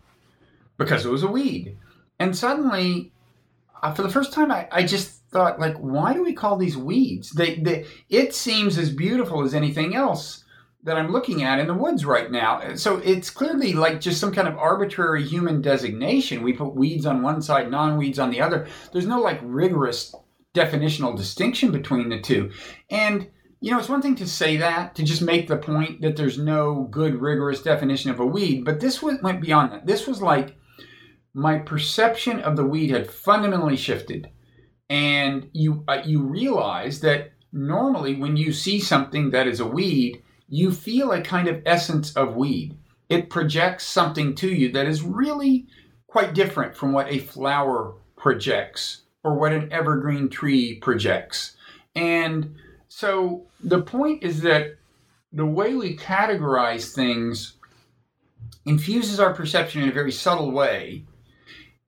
because 0.77 1.05
it 1.05 1.09
was 1.09 1.23
a 1.23 1.27
weed. 1.27 1.77
And 2.19 2.35
suddenly, 2.35 3.11
uh, 3.81 3.93
for 3.93 4.03
the 4.03 4.09
first 4.09 4.33
time, 4.33 4.51
I, 4.51 4.67
I 4.71 4.83
just 4.83 5.21
thought, 5.31 5.59
like, 5.59 5.75
why 5.77 6.13
do 6.13 6.23
we 6.23 6.33
call 6.33 6.57
these 6.57 6.77
weeds? 6.77 7.31
They, 7.31 7.55
they, 7.55 7.85
it 8.09 8.33
seems 8.33 8.77
as 8.77 8.89
beautiful 8.91 9.43
as 9.43 9.53
anything 9.53 9.95
else 9.95 10.43
that 10.87 10.97
I'm 10.97 11.11
looking 11.11 11.43
at 11.43 11.59
in 11.59 11.67
the 11.67 11.73
woods 11.73 12.05
right 12.05 12.31
now. 12.31 12.73
So 12.75 12.97
it's 12.97 13.29
clearly 13.29 13.73
like 13.73 13.99
just 13.99 14.21
some 14.21 14.33
kind 14.33 14.47
of 14.47 14.57
arbitrary 14.57 15.23
human 15.23 15.61
designation. 15.61 16.43
We 16.43 16.53
put 16.53 16.75
weeds 16.75 17.05
on 17.05 17.21
one 17.21 17.41
side, 17.41 17.69
non 17.69 17.97
weeds 17.97 18.19
on 18.19 18.31
the 18.31 18.39
other. 18.39 18.67
There's 18.93 19.05
no 19.05 19.19
like 19.19 19.39
rigorous 19.43 20.15
definitional 20.55 21.15
distinction 21.15 21.71
between 21.71 22.07
the 22.07 22.21
two. 22.21 22.51
And 22.89 23.29
you 23.59 23.71
know, 23.71 23.79
it's 23.79 23.89
one 23.89 24.01
thing 24.01 24.15
to 24.15 24.27
say 24.27 24.57
that, 24.57 24.95
to 24.95 25.03
just 25.03 25.21
make 25.21 25.47
the 25.47 25.57
point 25.57 26.01
that 26.01 26.15
there's 26.15 26.37
no 26.37 26.87
good, 26.89 27.15
rigorous 27.15 27.61
definition 27.61 28.09
of 28.09 28.19
a 28.19 28.25
weed, 28.25 28.63
but 28.63 28.79
this 28.79 29.01
went 29.01 29.41
beyond 29.41 29.73
that. 29.73 29.85
This 29.85 30.07
was 30.07 30.21
like 30.21 30.55
my 31.33 31.57
perception 31.57 32.39
of 32.39 32.55
the 32.55 32.65
weed 32.65 32.91
had 32.91 33.11
fundamentally 33.11 33.75
shifted. 33.75 34.29
And 34.89 35.49
you 35.51 35.83
uh, 35.89 36.01
you 36.05 36.23
realize 36.23 37.01
that 37.01 37.33
normally 37.51 38.15
when 38.15 38.37
you 38.37 38.53
see 38.53 38.79
something 38.79 39.31
that 39.31 39.47
is 39.47 39.59
a 39.59 39.67
weed, 39.67 40.23
you 40.47 40.71
feel 40.71 41.11
a 41.11 41.21
kind 41.21 41.47
of 41.47 41.61
essence 41.65 42.13
of 42.15 42.35
weed. 42.35 42.77
It 43.09 43.29
projects 43.29 43.85
something 43.85 44.35
to 44.35 44.47
you 44.47 44.71
that 44.73 44.87
is 44.87 45.01
really 45.01 45.67
quite 46.07 46.33
different 46.33 46.75
from 46.75 46.93
what 46.93 47.11
a 47.11 47.19
flower 47.19 47.93
projects 48.15 49.01
or 49.23 49.35
what 49.35 49.53
an 49.53 49.71
evergreen 49.71 50.29
tree 50.29 50.75
projects. 50.75 51.55
And 51.95 52.55
so 52.87 53.45
the 53.63 53.81
point 53.81 54.23
is 54.23 54.41
that 54.41 54.77
the 55.31 55.45
way 55.45 55.75
we 55.75 55.97
categorize 55.97 56.93
things 56.93 57.53
infuses 58.65 59.19
our 59.19 59.33
perception 59.33 59.83
in 59.83 59.89
a 59.89 59.93
very 59.93 60.11
subtle 60.11 60.51
way 60.51 61.05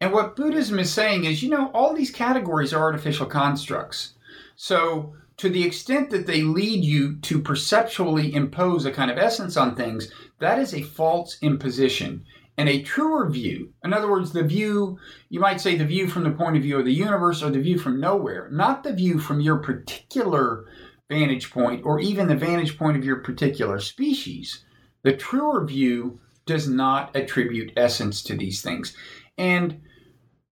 and 0.01 0.13
what 0.13 0.35
Buddhism 0.35 0.79
is 0.79 0.91
saying 0.91 1.25
is, 1.25 1.43
you 1.43 1.49
know, 1.49 1.71
all 1.73 1.93
these 1.93 2.11
categories 2.11 2.73
are 2.73 2.81
artificial 2.81 3.25
constructs. 3.25 4.13
So, 4.55 5.13
to 5.39 5.49
the 5.49 5.63
extent 5.63 6.09
that 6.09 6.27
they 6.27 6.41
lead 6.41 6.83
you 6.83 7.15
to 7.15 7.39
perceptually 7.39 8.33
impose 8.35 8.85
a 8.85 8.91
kind 8.91 9.09
of 9.09 9.17
essence 9.17 9.55
on 9.55 9.73
things, 9.73 10.11
that 10.39 10.59
is 10.59 10.73
a 10.73 10.83
false 10.83 11.37
imposition. 11.41 12.25
And 12.57 12.67
a 12.67 12.83
truer 12.83 13.29
view, 13.29 13.71
in 13.85 13.93
other 13.93 14.11
words, 14.11 14.33
the 14.33 14.43
view, 14.43 14.99
you 15.29 15.39
might 15.39 15.61
say 15.61 15.77
the 15.77 15.85
view 15.85 16.09
from 16.09 16.25
the 16.25 16.31
point 16.31 16.57
of 16.57 16.63
view 16.63 16.77
of 16.77 16.83
the 16.83 16.91
universe 16.91 17.41
or 17.41 17.51
the 17.51 17.61
view 17.61 17.79
from 17.79 18.01
nowhere, 18.01 18.49
not 18.51 18.83
the 18.83 18.91
view 18.91 19.17
from 19.17 19.39
your 19.39 19.59
particular 19.59 20.65
vantage 21.07 21.51
point 21.51 21.85
or 21.85 22.01
even 22.01 22.27
the 22.27 22.35
vantage 22.35 22.77
point 22.77 22.97
of 22.97 23.05
your 23.05 23.21
particular 23.21 23.79
species. 23.79 24.65
The 25.03 25.15
truer 25.15 25.65
view 25.65 26.19
does 26.45 26.67
not 26.67 27.15
attribute 27.15 27.71
essence 27.77 28.21
to 28.23 28.35
these 28.35 28.61
things. 28.61 28.93
And 29.37 29.81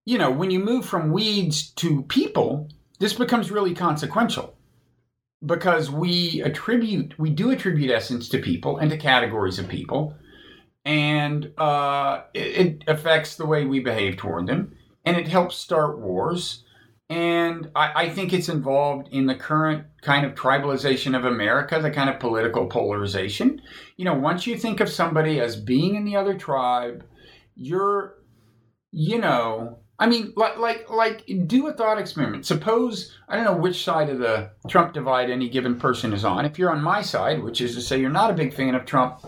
you 0.06 0.16
know, 0.16 0.30
when 0.30 0.50
you 0.50 0.60
move 0.60 0.86
from 0.86 1.12
weeds 1.12 1.68
to 1.72 2.04
people, 2.04 2.70
this 2.98 3.12
becomes 3.12 3.50
really 3.50 3.74
consequential 3.74 4.54
because 5.44 5.90
we 5.90 6.42
attribute, 6.42 7.18
we 7.18 7.30
do 7.30 7.50
attribute 7.50 7.90
essence 7.90 8.28
to 8.30 8.38
people 8.38 8.78
and 8.78 8.90
to 8.90 8.96
categories 8.96 9.58
of 9.58 9.68
people, 9.68 10.14
and 10.84 11.52
uh, 11.58 12.22
it, 12.34 12.66
it 12.66 12.84
affects 12.86 13.36
the 13.36 13.46
way 13.46 13.64
we 13.64 13.80
behave 13.80 14.16
toward 14.16 14.46
them, 14.46 14.74
and 15.04 15.16
it 15.16 15.28
helps 15.28 15.56
start 15.56 16.00
wars. 16.00 16.64
And 17.10 17.70
I, 17.74 18.04
I, 18.04 18.08
think 18.10 18.34
it's 18.34 18.50
involved 18.50 19.08
in 19.10 19.24
the 19.24 19.34
current 19.34 19.86
kind 20.02 20.26
of 20.26 20.34
tribalization 20.34 21.16
of 21.16 21.24
America, 21.24 21.80
the 21.80 21.90
kind 21.90 22.10
of 22.10 22.20
political 22.20 22.66
polarization. 22.66 23.62
You 23.96 24.04
know, 24.04 24.14
once 24.14 24.46
you 24.46 24.58
think 24.58 24.80
of 24.80 24.90
somebody 24.90 25.40
as 25.40 25.56
being 25.56 25.94
in 25.94 26.04
the 26.04 26.16
other 26.16 26.34
tribe, 26.34 27.06
you're, 27.54 28.18
you 28.92 29.18
know, 29.18 29.78
I 30.00 30.06
mean, 30.06 30.32
like, 30.36 30.58
like, 30.58 30.88
like, 30.90 31.28
do 31.46 31.66
a 31.66 31.72
thought 31.72 31.98
experiment. 31.98 32.46
Suppose 32.46 33.16
I 33.28 33.34
don't 33.34 33.44
know 33.44 33.56
which 33.56 33.82
side 33.82 34.08
of 34.08 34.18
the 34.18 34.50
Trump 34.68 34.94
divide 34.94 35.28
any 35.28 35.48
given 35.48 35.78
person 35.78 36.12
is 36.12 36.24
on. 36.24 36.44
If 36.44 36.58
you're 36.58 36.70
on 36.70 36.82
my 36.82 37.02
side, 37.02 37.42
which 37.42 37.60
is 37.60 37.74
to 37.74 37.80
say 37.80 38.00
you're 38.00 38.10
not 38.10 38.30
a 38.30 38.34
big 38.34 38.54
fan 38.54 38.76
of 38.76 38.84
Trump, 38.84 39.20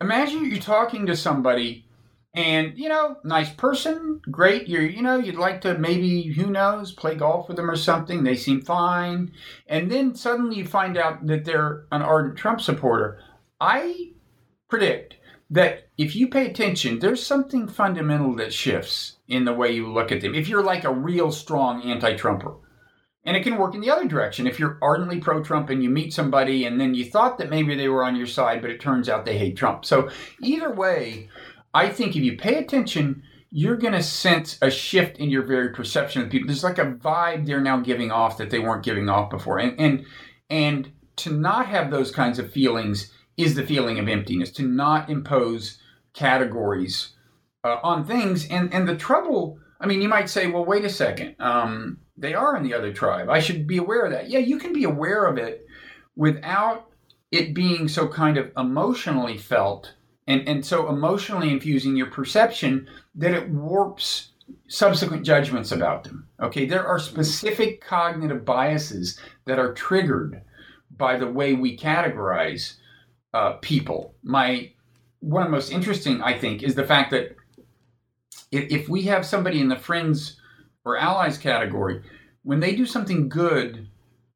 imagine 0.00 0.50
you're 0.50 0.58
talking 0.58 1.04
to 1.06 1.16
somebody, 1.16 1.84
and 2.32 2.78
you 2.78 2.88
know, 2.88 3.16
nice 3.24 3.50
person, 3.50 4.22
great. 4.30 4.68
You're, 4.68 4.82
you 4.82 5.02
know, 5.02 5.18
you'd 5.18 5.36
like 5.36 5.60
to 5.62 5.76
maybe, 5.76 6.22
who 6.22 6.46
knows, 6.46 6.92
play 6.92 7.14
golf 7.14 7.48
with 7.48 7.58
them 7.58 7.70
or 7.70 7.76
something. 7.76 8.24
They 8.24 8.36
seem 8.36 8.62
fine, 8.62 9.32
and 9.66 9.90
then 9.90 10.14
suddenly 10.14 10.56
you 10.56 10.66
find 10.66 10.96
out 10.96 11.26
that 11.26 11.44
they're 11.44 11.84
an 11.92 12.00
ardent 12.00 12.38
Trump 12.38 12.62
supporter. 12.62 13.20
I 13.60 14.12
predict 14.68 15.16
that 15.50 15.85
if 15.98 16.14
you 16.14 16.28
pay 16.28 16.46
attention, 16.46 16.98
there's 16.98 17.24
something 17.24 17.68
fundamental 17.68 18.34
that 18.36 18.52
shifts 18.52 19.16
in 19.28 19.44
the 19.44 19.54
way 19.54 19.72
you 19.72 19.90
look 19.90 20.12
at 20.12 20.20
them. 20.20 20.34
If 20.34 20.48
you're 20.48 20.62
like 20.62 20.84
a 20.84 20.92
real 20.92 21.32
strong 21.32 21.82
anti 21.82 22.14
Trumper, 22.16 22.56
and 23.26 23.36
it 23.36 23.42
can 23.42 23.58
work 23.58 23.74
in 23.74 23.80
the 23.80 23.90
other 23.90 24.06
direction. 24.06 24.46
If 24.46 24.60
you're 24.60 24.78
ardently 24.80 25.18
pro 25.18 25.42
Trump 25.42 25.68
and 25.68 25.82
you 25.82 25.90
meet 25.90 26.12
somebody 26.12 26.64
and 26.64 26.80
then 26.80 26.94
you 26.94 27.04
thought 27.04 27.38
that 27.38 27.50
maybe 27.50 27.74
they 27.74 27.88
were 27.88 28.04
on 28.04 28.14
your 28.14 28.26
side, 28.26 28.62
but 28.62 28.70
it 28.70 28.80
turns 28.80 29.08
out 29.08 29.24
they 29.24 29.36
hate 29.36 29.56
Trump. 29.56 29.84
So, 29.84 30.10
either 30.40 30.72
way, 30.72 31.28
I 31.74 31.88
think 31.88 32.14
if 32.14 32.22
you 32.22 32.36
pay 32.36 32.58
attention, 32.58 33.24
you're 33.50 33.76
going 33.76 33.94
to 33.94 34.02
sense 34.02 34.58
a 34.62 34.70
shift 34.70 35.18
in 35.18 35.28
your 35.28 35.42
very 35.42 35.70
perception 35.70 36.22
of 36.22 36.30
people. 36.30 36.46
There's 36.46 36.62
like 36.62 36.78
a 36.78 36.92
vibe 36.92 37.46
they're 37.46 37.60
now 37.60 37.80
giving 37.80 38.12
off 38.12 38.38
that 38.38 38.50
they 38.50 38.60
weren't 38.60 38.84
giving 38.84 39.08
off 39.08 39.28
before. 39.28 39.58
And 39.58 39.78
and 39.80 40.06
and 40.48 40.92
to 41.16 41.32
not 41.32 41.66
have 41.66 41.90
those 41.90 42.12
kinds 42.12 42.38
of 42.38 42.52
feelings 42.52 43.12
is 43.36 43.56
the 43.56 43.66
feeling 43.66 43.98
of 43.98 44.08
emptiness. 44.08 44.52
To 44.52 44.62
not 44.62 45.10
impose 45.10 45.78
categories 46.16 47.12
uh, 47.62 47.78
on 47.84 48.04
things, 48.04 48.48
and 48.48 48.74
and 48.74 48.88
the 48.88 48.96
trouble. 48.96 49.60
I 49.80 49.86
mean, 49.86 50.02
you 50.02 50.08
might 50.08 50.30
say, 50.30 50.46
well, 50.48 50.64
wait 50.64 50.84
a 50.84 50.90
second. 50.90 51.36
Um, 51.38 51.98
they 52.16 52.34
are 52.34 52.56
in 52.56 52.62
the 52.64 52.74
other 52.74 52.92
tribe. 52.92 53.28
I 53.28 53.40
should 53.40 53.66
be 53.66 53.76
aware 53.76 54.06
of 54.06 54.12
that. 54.12 54.30
Yeah, 54.30 54.38
you 54.38 54.58
can 54.58 54.72
be 54.72 54.84
aware 54.84 55.26
of 55.26 55.36
it 55.36 55.66
without 56.16 56.88
it 57.30 57.54
being 57.54 57.88
so 57.88 58.08
kind 58.08 58.38
of 58.38 58.50
emotionally 58.56 59.36
felt 59.36 59.92
and, 60.26 60.48
and 60.48 60.64
so 60.64 60.88
emotionally 60.88 61.50
infusing 61.50 61.96
your 61.96 62.10
perception 62.10 62.88
that 63.14 63.34
it 63.34 63.50
warps 63.50 64.30
subsequent 64.68 65.24
judgments 65.24 65.72
about 65.72 66.04
them. 66.04 66.26
Okay, 66.40 66.66
there 66.66 66.86
are 66.86 66.98
specific 66.98 67.80
cognitive 67.80 68.44
biases 68.44 69.18
that 69.44 69.58
are 69.58 69.74
triggered 69.74 70.42
by 70.96 71.18
the 71.18 71.30
way 71.30 71.52
we 71.52 71.76
categorize 71.76 72.76
uh, 73.34 73.54
people. 73.60 74.14
My 74.22 74.72
one 75.20 75.42
of 75.42 75.48
the 75.48 75.56
most 75.56 75.72
interesting, 75.72 76.22
I 76.22 76.38
think, 76.38 76.62
is 76.62 76.74
the 76.74 76.86
fact 76.86 77.10
that 77.10 77.36
if, 78.50 78.70
if 78.70 78.88
we 78.88 79.02
have 79.02 79.26
somebody 79.26 79.60
in 79.60 79.68
the 79.68 79.76
friends 79.76 80.40
or 80.84 80.96
allies 80.96 81.38
category, 81.38 82.02
when 82.42 82.60
they 82.60 82.76
do 82.76 82.86
something 82.86 83.28
good, 83.28 83.88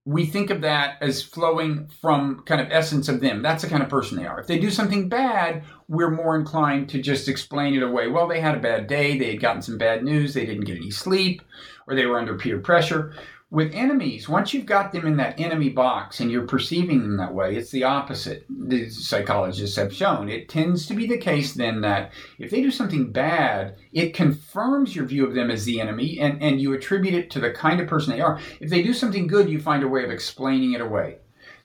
we 0.05 0.27
think 0.27 0.51
of 0.51 0.63
that 0.63 0.97
as 1.01 1.23
flowing 1.23 1.89
from 2.01 2.43
kind 2.47 2.61
of 2.61 2.69
essence 2.71 3.09
of 3.09 3.21
them. 3.21 3.43
That's 3.43 3.63
the 3.63 3.69
kind 3.69 3.83
of 3.83 3.89
person 3.89 4.17
they 4.17 4.27
are. 4.27 4.41
If 4.41 4.47
they 4.47 4.59
do 4.59 4.71
something 4.71 5.09
bad, 5.09 5.63
we're 5.89 6.11
more 6.11 6.37
inclined 6.37 6.89
to 6.91 7.03
just 7.03 7.29
explain 7.29 7.75
it 7.75 7.83
away. 7.83 8.09
Well, 8.09 8.27
they 8.27 8.41
had 8.41 8.57
a 8.57 8.61
bad 8.61 8.87
day, 8.87 9.19
they 9.19 9.31
had 9.33 9.41
gotten 9.41 9.63
some 9.63 9.79
bad 9.79 10.03
news, 10.03 10.35
they 10.35 10.47
didn't 10.47 10.65
get 10.65 10.79
any 10.79 10.91
sleep, 10.91 11.43
or 11.87 11.95
they 11.95 12.07
were 12.07 12.19
under 12.19 12.37
peer 12.37 12.59
pressure. 12.59 13.15
With 13.53 13.75
enemies, 13.75 14.29
once 14.29 14.55
you've 14.55 14.67
got 14.67 14.93
them 14.93 15.05
in 15.05 15.17
that 15.17 15.41
enemy 15.41 15.71
box 15.71 16.21
and 16.21 16.31
you're 16.31 16.47
perceiving 16.47 17.03
them 17.03 17.17
that 17.17 17.35
way, 17.35 17.57
it's 17.57 17.73
the 17.73 17.83
opposite. 17.83 18.47
The 18.49 18.89
psychologists 18.91 19.77
have 19.77 19.93
shown. 19.93 20.29
It 20.29 20.49
tends 20.49 20.87
to 20.87 20.95
be 20.95 21.09
the 21.09 21.19
case 21.19 21.55
then 21.55 21.81
that 21.81 22.13
if 22.39 22.53
they 22.53 22.63
do 22.63 22.71
something 22.71 23.11
bad, 23.11 23.75
it 23.93 24.15
confirms 24.15 24.95
your 24.95 25.05
view 25.05 25.27
of 25.27 25.35
them 25.35 25.51
as 25.51 25.65
the 25.65 25.81
enemy 25.81 26.21
and, 26.21 26.41
and 26.41 26.61
you 26.61 26.73
attribute 26.75 27.15
it 27.15 27.29
to 27.31 27.41
the 27.41 27.51
kind 27.51 27.81
of 27.81 27.89
person 27.89 28.13
they 28.13 28.21
are. 28.21 28.39
If 28.61 28.71
they 28.71 28.85
do 28.85 28.95
something 28.95 29.27
good, 29.27 29.51
you 29.51 29.59
find 29.59 29.83
a 29.83 29.89
way 29.89 30.05
of 30.05 30.11
explaining 30.11 30.75
it 30.75 30.81
away. 30.81 31.17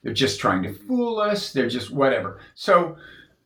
They're 0.02 0.14
just 0.14 0.40
trying 0.40 0.64
to 0.64 0.74
fool 0.74 1.20
us, 1.20 1.54
they're 1.54 1.70
just 1.70 1.92
whatever. 1.92 2.40
So, 2.56 2.96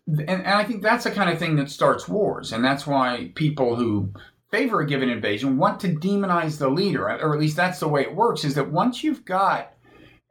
and, 0.07 0.29
and 0.29 0.47
I 0.47 0.63
think 0.63 0.81
that's 0.81 1.03
the 1.03 1.11
kind 1.11 1.29
of 1.29 1.39
thing 1.39 1.57
that 1.57 1.69
starts 1.69 2.07
wars. 2.07 2.53
And 2.53 2.63
that's 2.63 2.87
why 2.87 3.31
people 3.35 3.75
who 3.75 4.13
favor 4.51 4.81
a 4.81 4.87
given 4.87 5.09
invasion 5.09 5.57
want 5.57 5.79
to 5.81 5.89
demonize 5.89 6.57
the 6.57 6.69
leader, 6.69 7.07
or 7.07 7.33
at 7.33 7.39
least 7.39 7.55
that's 7.55 7.79
the 7.79 7.87
way 7.87 8.01
it 8.01 8.15
works, 8.15 8.43
is 8.43 8.55
that 8.55 8.71
once 8.71 9.03
you've 9.03 9.25
got 9.25 9.73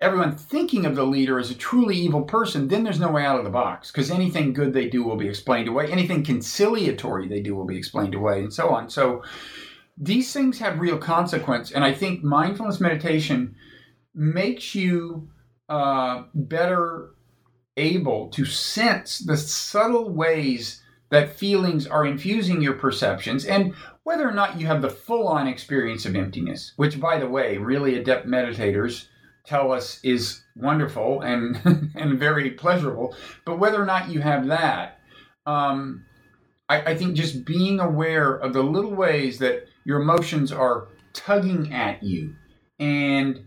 everyone 0.01 0.37
thinking 0.37 0.87
of 0.87 0.95
the 0.95 1.05
leader 1.05 1.39
as 1.39 1.51
a 1.51 1.55
truly 1.55 1.97
evil 1.97 2.23
person, 2.23 2.69
then 2.69 2.85
there's 2.85 3.01
no 3.01 3.11
way 3.11 3.25
out 3.25 3.39
of 3.39 3.45
the 3.45 3.51
box 3.51 3.91
because 3.91 4.11
anything 4.11 4.53
good 4.53 4.73
they 4.73 4.89
do 4.89 5.03
will 5.03 5.17
be 5.17 5.29
explained 5.29 5.69
away, 5.69 5.91
anything 5.91 6.23
conciliatory 6.23 7.29
they 7.29 7.41
do 7.41 7.55
will 7.55 7.67
be 7.67 7.77
explained 7.77 8.15
away, 8.15 8.41
and 8.41 8.53
so 8.53 8.69
on. 8.69 8.89
So 8.89 9.23
these 9.97 10.33
things 10.33 10.59
have 10.61 10.79
real 10.79 10.99
consequence, 10.99 11.73
and 11.73 11.85
I 11.85 11.93
think 11.93 12.23
mindfulness 12.23 12.81
meditation 12.81 13.57
makes 14.15 14.75
you 14.75 15.29
uh, 15.69 16.25
better 16.35 17.15
able 17.77 18.29
to 18.31 18.45
sense 18.45 19.19
the 19.19 19.37
subtle 19.37 20.11
ways 20.11 20.83
that 21.11 21.37
feelings 21.37 21.87
are 21.87 22.05
infusing 22.07 22.61
your 22.61 22.75
perceptions 22.75 23.45
and 23.45 23.75
whether 24.03 24.29
or 24.29 24.33
not 24.33 24.61
you 24.61 24.67
have 24.67 24.83
the 24.83 24.91
full 24.91 25.29
on 25.29 25.47
experience 25.47 26.07
of 26.07 26.17
emptiness, 26.17 26.73
which, 26.77 27.01
by 27.01 27.19
the 27.19 27.29
way, 27.29 27.57
really 27.57 27.97
adept 27.97 28.27
meditators 28.27 29.07
tell 29.45 29.73
us 29.73 30.01
is 30.03 30.43
wonderful 30.57 31.23
and, 31.23 31.61
and 31.95 32.19
very 32.19 32.51
pleasurable, 32.51 33.15
but 33.45 33.59
whether 33.59 33.83
or 33.83 33.87
not 33.87 34.11
you 34.11 34.21
have 34.21 34.47
that, 34.47 35.01
um, 35.47 36.05
I, 36.69 36.93
I 36.93 36.95
think 36.95 37.17
just 37.17 37.45
being 37.45 37.81
aware 37.81 38.35
of 38.35 38.53
the 38.53 38.63
little 38.63 38.95
ways 38.95 39.39
that 39.39 39.67
your 39.85 40.01
emotions 40.01 40.53
are 40.53 40.89
tugging 41.15 41.73
at 41.73 42.03
you 42.03 42.35
and 42.79 43.45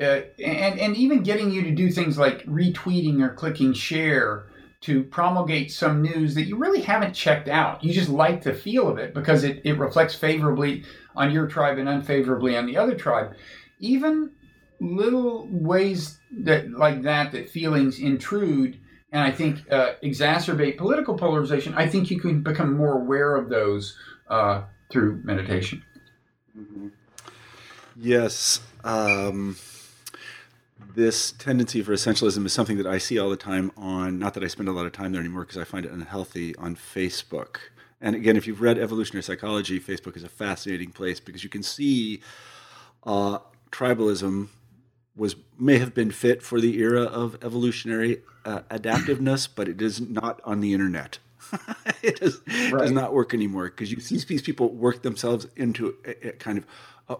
uh, 0.00 0.22
and 0.42 0.80
and 0.80 0.96
even 0.96 1.22
getting 1.22 1.50
you 1.50 1.62
to 1.62 1.70
do 1.70 1.90
things 1.90 2.18
like 2.18 2.44
retweeting 2.46 3.20
or 3.22 3.34
clicking 3.34 3.72
share 3.72 4.46
to 4.82 5.04
promulgate 5.04 5.70
some 5.72 6.02
news 6.02 6.34
that 6.34 6.44
you 6.44 6.56
really 6.56 6.82
haven't 6.82 7.14
checked 7.14 7.48
out. 7.48 7.82
You 7.82 7.92
just 7.92 8.08
like 8.08 8.42
the 8.42 8.52
feel 8.52 8.88
of 8.88 8.98
it 8.98 9.14
because 9.14 9.44
it, 9.44 9.62
it 9.64 9.78
reflects 9.78 10.14
favorably 10.14 10.84
on 11.14 11.30
your 11.30 11.46
tribe 11.46 11.78
and 11.78 11.88
unfavorably 11.88 12.56
on 12.56 12.66
the 12.66 12.76
other 12.76 12.94
tribe. 12.94 13.34
Even 13.78 14.32
little 14.80 15.48
ways 15.50 16.18
that 16.40 16.70
like 16.72 17.02
that 17.02 17.30
that 17.32 17.48
feelings 17.48 18.00
intrude 18.00 18.78
and 19.12 19.22
I 19.22 19.30
think 19.30 19.70
uh, 19.70 19.92
exacerbate 20.02 20.78
political 20.78 21.16
polarization. 21.16 21.74
I 21.74 21.86
think 21.86 22.10
you 22.10 22.18
can 22.18 22.42
become 22.42 22.76
more 22.76 22.94
aware 22.94 23.36
of 23.36 23.50
those 23.50 23.96
uh, 24.28 24.62
through 24.90 25.20
meditation. 25.22 25.84
Mm-hmm. 26.58 26.88
Yes. 27.96 28.60
Um 28.82 29.56
this 30.94 31.32
tendency 31.32 31.82
for 31.82 31.92
essentialism 31.92 32.44
is 32.46 32.52
something 32.52 32.76
that 32.76 32.86
I 32.86 32.98
see 32.98 33.18
all 33.18 33.30
the 33.30 33.36
time 33.36 33.72
on, 33.76 34.18
not 34.18 34.34
that 34.34 34.44
I 34.44 34.46
spend 34.46 34.68
a 34.68 34.72
lot 34.72 34.86
of 34.86 34.92
time 34.92 35.12
there 35.12 35.20
anymore 35.20 35.42
because 35.42 35.58
I 35.58 35.64
find 35.64 35.84
it 35.84 35.92
unhealthy 35.92 36.54
on 36.56 36.76
Facebook. 36.76 37.56
And 38.00 38.16
again, 38.16 38.36
if 38.36 38.46
you've 38.46 38.60
read 38.60 38.78
evolutionary 38.78 39.22
psychology, 39.22 39.78
Facebook 39.78 40.16
is 40.16 40.24
a 40.24 40.28
fascinating 40.28 40.90
place 40.90 41.20
because 41.20 41.44
you 41.44 41.50
can 41.50 41.62
see 41.62 42.20
uh, 43.04 43.38
tribalism 43.70 44.48
was 45.14 45.36
may 45.58 45.78
have 45.78 45.94
been 45.94 46.10
fit 46.10 46.42
for 46.42 46.60
the 46.60 46.78
era 46.78 47.02
of 47.02 47.36
evolutionary 47.42 48.22
uh, 48.44 48.60
adaptiveness, 48.70 49.46
but 49.46 49.68
it 49.68 49.80
is 49.80 50.00
not 50.00 50.40
on 50.44 50.60
the 50.60 50.72
internet. 50.72 51.18
it 52.02 52.18
does, 52.18 52.40
right. 52.46 52.80
does, 52.80 52.90
not 52.90 53.12
work 53.12 53.34
anymore 53.34 53.66
because 53.66 53.92
you 53.92 54.00
see 54.00 54.16
these 54.16 54.42
people 54.42 54.70
work 54.70 55.02
themselves 55.02 55.46
into 55.56 55.94
a, 56.06 56.28
a 56.28 56.32
kind 56.32 56.56
of 56.56 56.66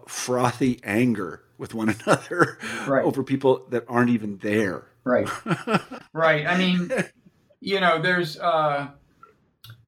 frothy 0.07 0.79
anger 0.83 1.43
with 1.57 1.73
one 1.73 1.89
another 1.89 2.57
right. 2.87 3.05
over 3.05 3.23
people 3.23 3.65
that 3.69 3.85
aren't 3.87 4.09
even 4.09 4.37
there. 4.37 4.87
Right. 5.03 5.27
right. 6.13 6.45
I 6.47 6.57
mean, 6.57 6.91
you 7.59 7.79
know, 7.79 8.01
there's 8.01 8.39
uh, 8.39 8.87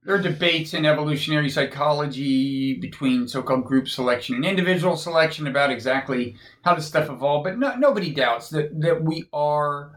there 0.03 0.15
are 0.15 0.21
debates 0.21 0.73
in 0.73 0.85
evolutionary 0.85 1.49
psychology 1.49 2.75
between 2.75 3.27
so-called 3.27 3.65
group 3.65 3.87
selection 3.87 4.35
and 4.35 4.45
individual 4.45 4.97
selection 4.97 5.47
about 5.47 5.71
exactly 5.71 6.35
how 6.63 6.75
this 6.75 6.85
stuff 6.85 7.09
evolved, 7.09 7.45
but 7.45 7.57
no, 7.57 7.75
nobody 7.75 8.11
doubts 8.11 8.49
that 8.49 8.79
that 8.81 9.03
we 9.03 9.25
are 9.33 9.91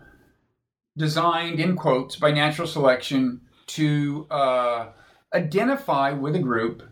designed 0.97 1.61
in 1.61 1.77
quotes 1.77 2.17
by 2.17 2.31
natural 2.31 2.67
selection 2.67 3.41
to 3.67 4.27
uh, 4.31 4.89
identify 5.33 6.11
with 6.11 6.35
a 6.35 6.41
group 6.41 6.83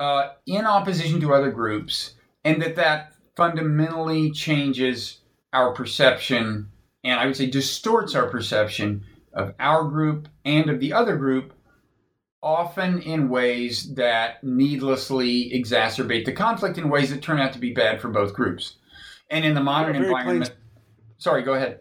uh, 0.00 0.30
in 0.46 0.66
opposition 0.66 1.20
to 1.20 1.32
other 1.32 1.50
groups, 1.50 2.14
and 2.44 2.60
that 2.62 2.76
that 2.76 3.12
fundamentally 3.36 4.30
changes 4.30 5.20
our 5.52 5.72
perception 5.72 6.68
and 7.04 7.18
I 7.18 7.26
would 7.26 7.36
say 7.36 7.46
distorts 7.46 8.14
our 8.14 8.28
perception 8.28 9.04
of 9.32 9.54
our 9.58 9.84
group 9.84 10.28
and 10.44 10.70
of 10.70 10.80
the 10.80 10.92
other 10.92 11.16
group, 11.16 11.52
often 12.42 13.00
in 13.02 13.28
ways 13.28 13.94
that 13.94 14.42
needlessly 14.44 15.50
exacerbate 15.52 16.24
the 16.24 16.32
conflict 16.32 16.78
in 16.78 16.88
ways 16.88 17.10
that 17.10 17.22
turn 17.22 17.40
out 17.40 17.52
to 17.54 17.58
be 17.58 17.72
bad 17.72 18.00
for 18.00 18.08
both 18.08 18.34
groups. 18.34 18.76
And 19.30 19.44
in 19.44 19.54
the 19.54 19.62
modern 19.62 19.96
environment, 19.96 20.44
plain... 20.44 20.56
sorry, 21.18 21.42
go 21.42 21.54
ahead. 21.54 21.80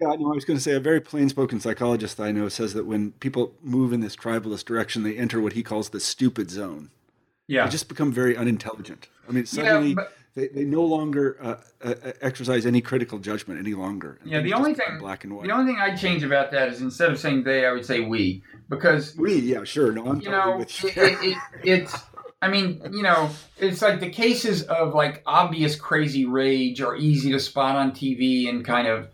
Yeah, 0.00 0.14
no, 0.18 0.32
I 0.32 0.34
was 0.34 0.44
going 0.44 0.56
to 0.56 0.62
say 0.62 0.72
a 0.72 0.80
very 0.80 1.00
plain 1.00 1.28
spoken 1.28 1.60
psychologist 1.60 2.18
I 2.18 2.32
know 2.32 2.48
says 2.48 2.74
that 2.74 2.86
when 2.86 3.12
people 3.12 3.54
move 3.62 3.92
in 3.92 4.00
this 4.00 4.16
tribalist 4.16 4.64
direction, 4.64 5.02
they 5.02 5.16
enter 5.16 5.40
what 5.40 5.52
he 5.52 5.62
calls 5.62 5.90
the 5.90 6.00
stupid 6.00 6.50
zone. 6.50 6.90
Yeah. 7.52 7.66
They 7.66 7.70
just 7.70 7.88
become 7.88 8.10
very 8.10 8.34
unintelligent. 8.34 9.08
I 9.28 9.32
mean, 9.32 9.44
suddenly. 9.44 9.90
Yeah, 9.90 9.94
but 9.96 10.12
they, 10.34 10.48
they 10.48 10.64
no 10.64 10.82
longer 10.82 11.36
uh, 11.42 11.56
uh, 11.84 12.12
exercise 12.22 12.64
any 12.64 12.80
critical 12.80 13.18
judgment 13.18 13.60
any 13.60 13.74
longer. 13.74 14.18
Yeah, 14.24 14.40
the 14.40 14.54
only 14.54 14.72
thing 14.72 14.96
black 14.98 15.24
and 15.24 15.36
white. 15.36 15.46
The 15.46 15.52
only 15.52 15.70
thing 15.70 15.78
I'd 15.78 15.98
change 15.98 16.22
about 16.22 16.50
that 16.52 16.68
is 16.68 16.80
instead 16.80 17.10
of 17.10 17.18
saying 17.18 17.44
they, 17.44 17.66
I 17.66 17.72
would 17.72 17.84
say 17.84 18.00
we 18.00 18.42
because 18.70 19.14
we. 19.16 19.38
Yeah, 19.40 19.64
sure. 19.64 19.92
No, 19.92 20.06
I'm 20.06 20.22
you 20.22 20.30
know, 20.30 20.56
with 20.56 20.82
you. 20.82 20.90
It, 20.96 21.18
it, 21.22 21.38
it's. 21.62 21.94
I 22.40 22.48
mean, 22.48 22.80
you 22.90 23.02
know, 23.02 23.28
it's 23.58 23.82
like 23.82 24.00
the 24.00 24.08
cases 24.08 24.62
of 24.62 24.94
like 24.94 25.22
obvious 25.26 25.76
crazy 25.76 26.24
rage 26.24 26.80
are 26.80 26.96
easy 26.96 27.32
to 27.32 27.38
spot 27.38 27.76
on 27.76 27.92
TV 27.92 28.48
and 28.48 28.64
kind 28.64 28.88
of, 28.88 29.08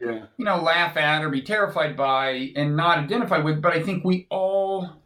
yeah. 0.00 0.24
you 0.38 0.44
know, 0.46 0.56
laugh 0.56 0.96
at 0.96 1.22
or 1.22 1.28
be 1.28 1.42
terrified 1.42 1.94
by 1.94 2.52
and 2.56 2.74
not 2.74 2.98
identify 2.98 3.38
with. 3.38 3.60
But 3.60 3.74
I 3.74 3.82
think 3.82 4.02
we 4.02 4.26
all 4.30 5.01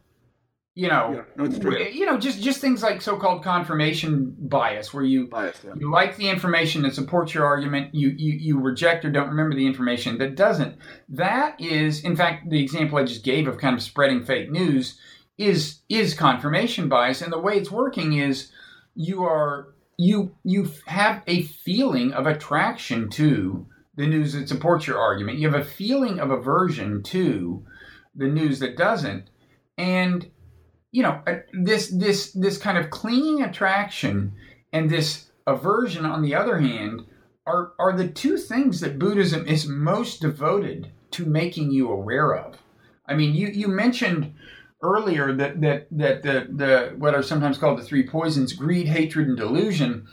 you 0.77 0.89
know, 0.89 1.25
yeah, 1.39 1.47
no, 1.47 1.77
you 1.87 2.05
know, 2.05 2.19
just 2.19 2.39
just 2.39 2.61
things 2.61 2.83
like 2.83 3.01
so-called 3.01 3.43
confirmation 3.43 4.35
bias, 4.37 4.93
where 4.93 5.03
you 5.03 5.25
bias, 5.25 5.57
yeah. 5.65 5.73
you 5.75 5.89
like 5.89 6.17
the 6.17 6.29
information 6.29 6.83
that 6.83 6.93
supports 6.93 7.33
your 7.33 7.45
argument, 7.45 7.95
you, 7.95 8.09
you 8.09 8.33
you 8.33 8.59
reject 8.59 9.03
or 9.03 9.09
don't 9.09 9.29
remember 9.29 9.55
the 9.55 9.65
information 9.65 10.19
that 10.19 10.35
doesn't. 10.35 10.77
That 11.09 11.59
is, 11.59 12.03
in 12.03 12.15
fact, 12.15 12.51
the 12.51 12.61
example 12.61 12.99
I 12.99 13.05
just 13.05 13.23
gave 13.23 13.47
of 13.47 13.57
kind 13.57 13.75
of 13.75 13.81
spreading 13.81 14.23
fake 14.23 14.51
news 14.51 14.99
is 15.35 15.79
is 15.89 16.13
confirmation 16.13 16.89
bias, 16.89 17.23
and 17.23 17.33
the 17.33 17.39
way 17.39 17.57
it's 17.57 17.71
working 17.71 18.13
is 18.13 18.51
you 18.93 19.23
are 19.23 19.73
you 19.97 20.35
you 20.43 20.71
have 20.85 21.23
a 21.25 21.41
feeling 21.41 22.13
of 22.13 22.27
attraction 22.27 23.09
to 23.09 23.65
the 23.95 24.05
news 24.05 24.33
that 24.33 24.47
supports 24.47 24.85
your 24.85 24.99
argument. 24.99 25.39
You 25.39 25.49
have 25.49 25.59
a 25.59 25.65
feeling 25.65 26.19
of 26.19 26.29
aversion 26.29 27.01
to 27.01 27.65
the 28.15 28.27
news 28.27 28.59
that 28.59 28.77
doesn't, 28.77 29.31
and 29.75 30.29
you 30.97 31.03
know 31.03 31.21
uh, 31.27 31.35
this 31.53 31.89
this 31.89 32.31
this 32.31 32.57
kind 32.57 32.75
of 32.75 32.89
clinging 32.89 33.43
attraction 33.43 34.33
and 34.73 34.89
this 34.89 35.29
aversion 35.45 36.05
on 36.05 36.23
the 36.23 36.33
other 36.33 36.57
hand 36.57 37.05
are 37.45 37.73
are 37.77 37.95
the 37.95 38.07
two 38.07 38.35
things 38.35 38.79
that 38.79 38.97
Buddhism 38.97 39.45
is 39.45 39.67
most 39.67 40.21
devoted 40.21 40.89
to 41.11 41.23
making 41.23 41.69
you 41.69 41.91
aware 41.91 42.35
of. 42.35 42.57
I 43.05 43.13
mean, 43.13 43.35
you 43.35 43.49
you 43.49 43.67
mentioned 43.67 44.33
earlier 44.81 45.33
that 45.33 45.61
that 45.61 45.85
that 45.91 46.23
the 46.23 46.47
the 46.49 46.95
what 46.97 47.13
are 47.13 47.21
sometimes 47.21 47.59
called 47.59 47.77
the 47.77 47.83
three 47.83 48.07
poisons 48.07 48.53
greed 48.53 48.87
hatred 48.87 49.27
and 49.27 49.37
delusion 49.37 50.07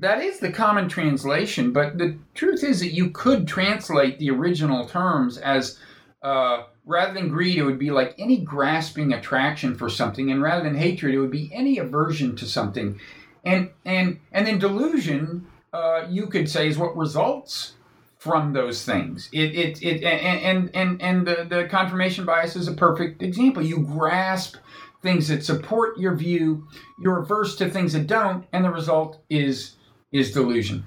that 0.00 0.20
is 0.20 0.40
the 0.40 0.50
common 0.50 0.88
translation 0.88 1.72
but 1.72 1.98
the 1.98 2.18
truth 2.34 2.64
is 2.64 2.80
that 2.80 2.92
you 2.92 3.10
could 3.10 3.46
translate 3.46 4.18
the 4.18 4.28
original 4.28 4.84
terms 4.86 5.38
as 5.38 5.78
uh, 6.22 6.64
rather 6.84 7.14
than 7.14 7.28
greed 7.28 7.58
it 7.58 7.64
would 7.64 7.78
be 7.78 7.90
like 7.90 8.14
any 8.18 8.38
grasping 8.38 9.12
attraction 9.12 9.74
for 9.74 9.88
something 9.88 10.30
and 10.30 10.42
rather 10.42 10.64
than 10.64 10.74
hatred 10.74 11.14
it 11.14 11.20
would 11.20 11.30
be 11.30 11.50
any 11.52 11.78
aversion 11.78 12.34
to 12.34 12.44
something 12.44 12.98
and 13.44 13.70
and 13.84 14.18
and 14.32 14.46
then 14.46 14.58
delusion 14.58 15.46
uh, 15.72 16.06
you 16.08 16.26
could 16.26 16.48
say 16.48 16.68
is 16.68 16.76
what 16.76 16.96
results 16.96 17.74
from 18.22 18.52
those 18.52 18.84
things. 18.84 19.28
It, 19.32 19.56
it, 19.56 19.82
it 19.82 20.04
and, 20.04 20.70
and, 20.74 21.02
and 21.02 21.26
the, 21.26 21.44
the 21.48 21.66
confirmation 21.68 22.24
bias 22.24 22.54
is 22.54 22.68
a 22.68 22.72
perfect 22.72 23.20
example. 23.20 23.64
You 23.64 23.80
grasp 23.80 24.58
things 25.02 25.26
that 25.26 25.44
support 25.44 25.98
your 25.98 26.14
view, 26.14 26.68
you're 27.00 27.18
averse 27.18 27.56
to 27.56 27.68
things 27.68 27.94
that 27.94 28.06
don't, 28.06 28.46
and 28.52 28.64
the 28.64 28.70
result 28.70 29.18
is 29.28 29.74
is 30.12 30.30
delusion. 30.30 30.84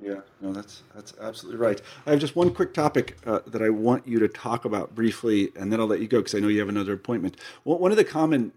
Yeah, 0.00 0.20
no, 0.40 0.52
that's 0.52 0.82
that's 0.94 1.12
absolutely 1.20 1.60
right. 1.60 1.80
I 2.06 2.10
have 2.10 2.20
just 2.20 2.36
one 2.36 2.54
quick 2.54 2.72
topic 2.72 3.16
uh, 3.26 3.40
that 3.48 3.62
I 3.62 3.70
want 3.70 4.06
you 4.06 4.18
to 4.20 4.28
talk 4.28 4.64
about 4.64 4.94
briefly, 4.94 5.50
and 5.56 5.72
then 5.72 5.80
I'll 5.80 5.86
let 5.86 6.00
you 6.00 6.06
go 6.06 6.18
because 6.18 6.34
I 6.34 6.38
know 6.38 6.48
you 6.48 6.60
have 6.60 6.68
another 6.68 6.92
appointment. 6.92 7.36
Well, 7.64 7.78
one 7.78 7.90
of 7.90 7.96
the 7.96 8.04
common 8.04 8.52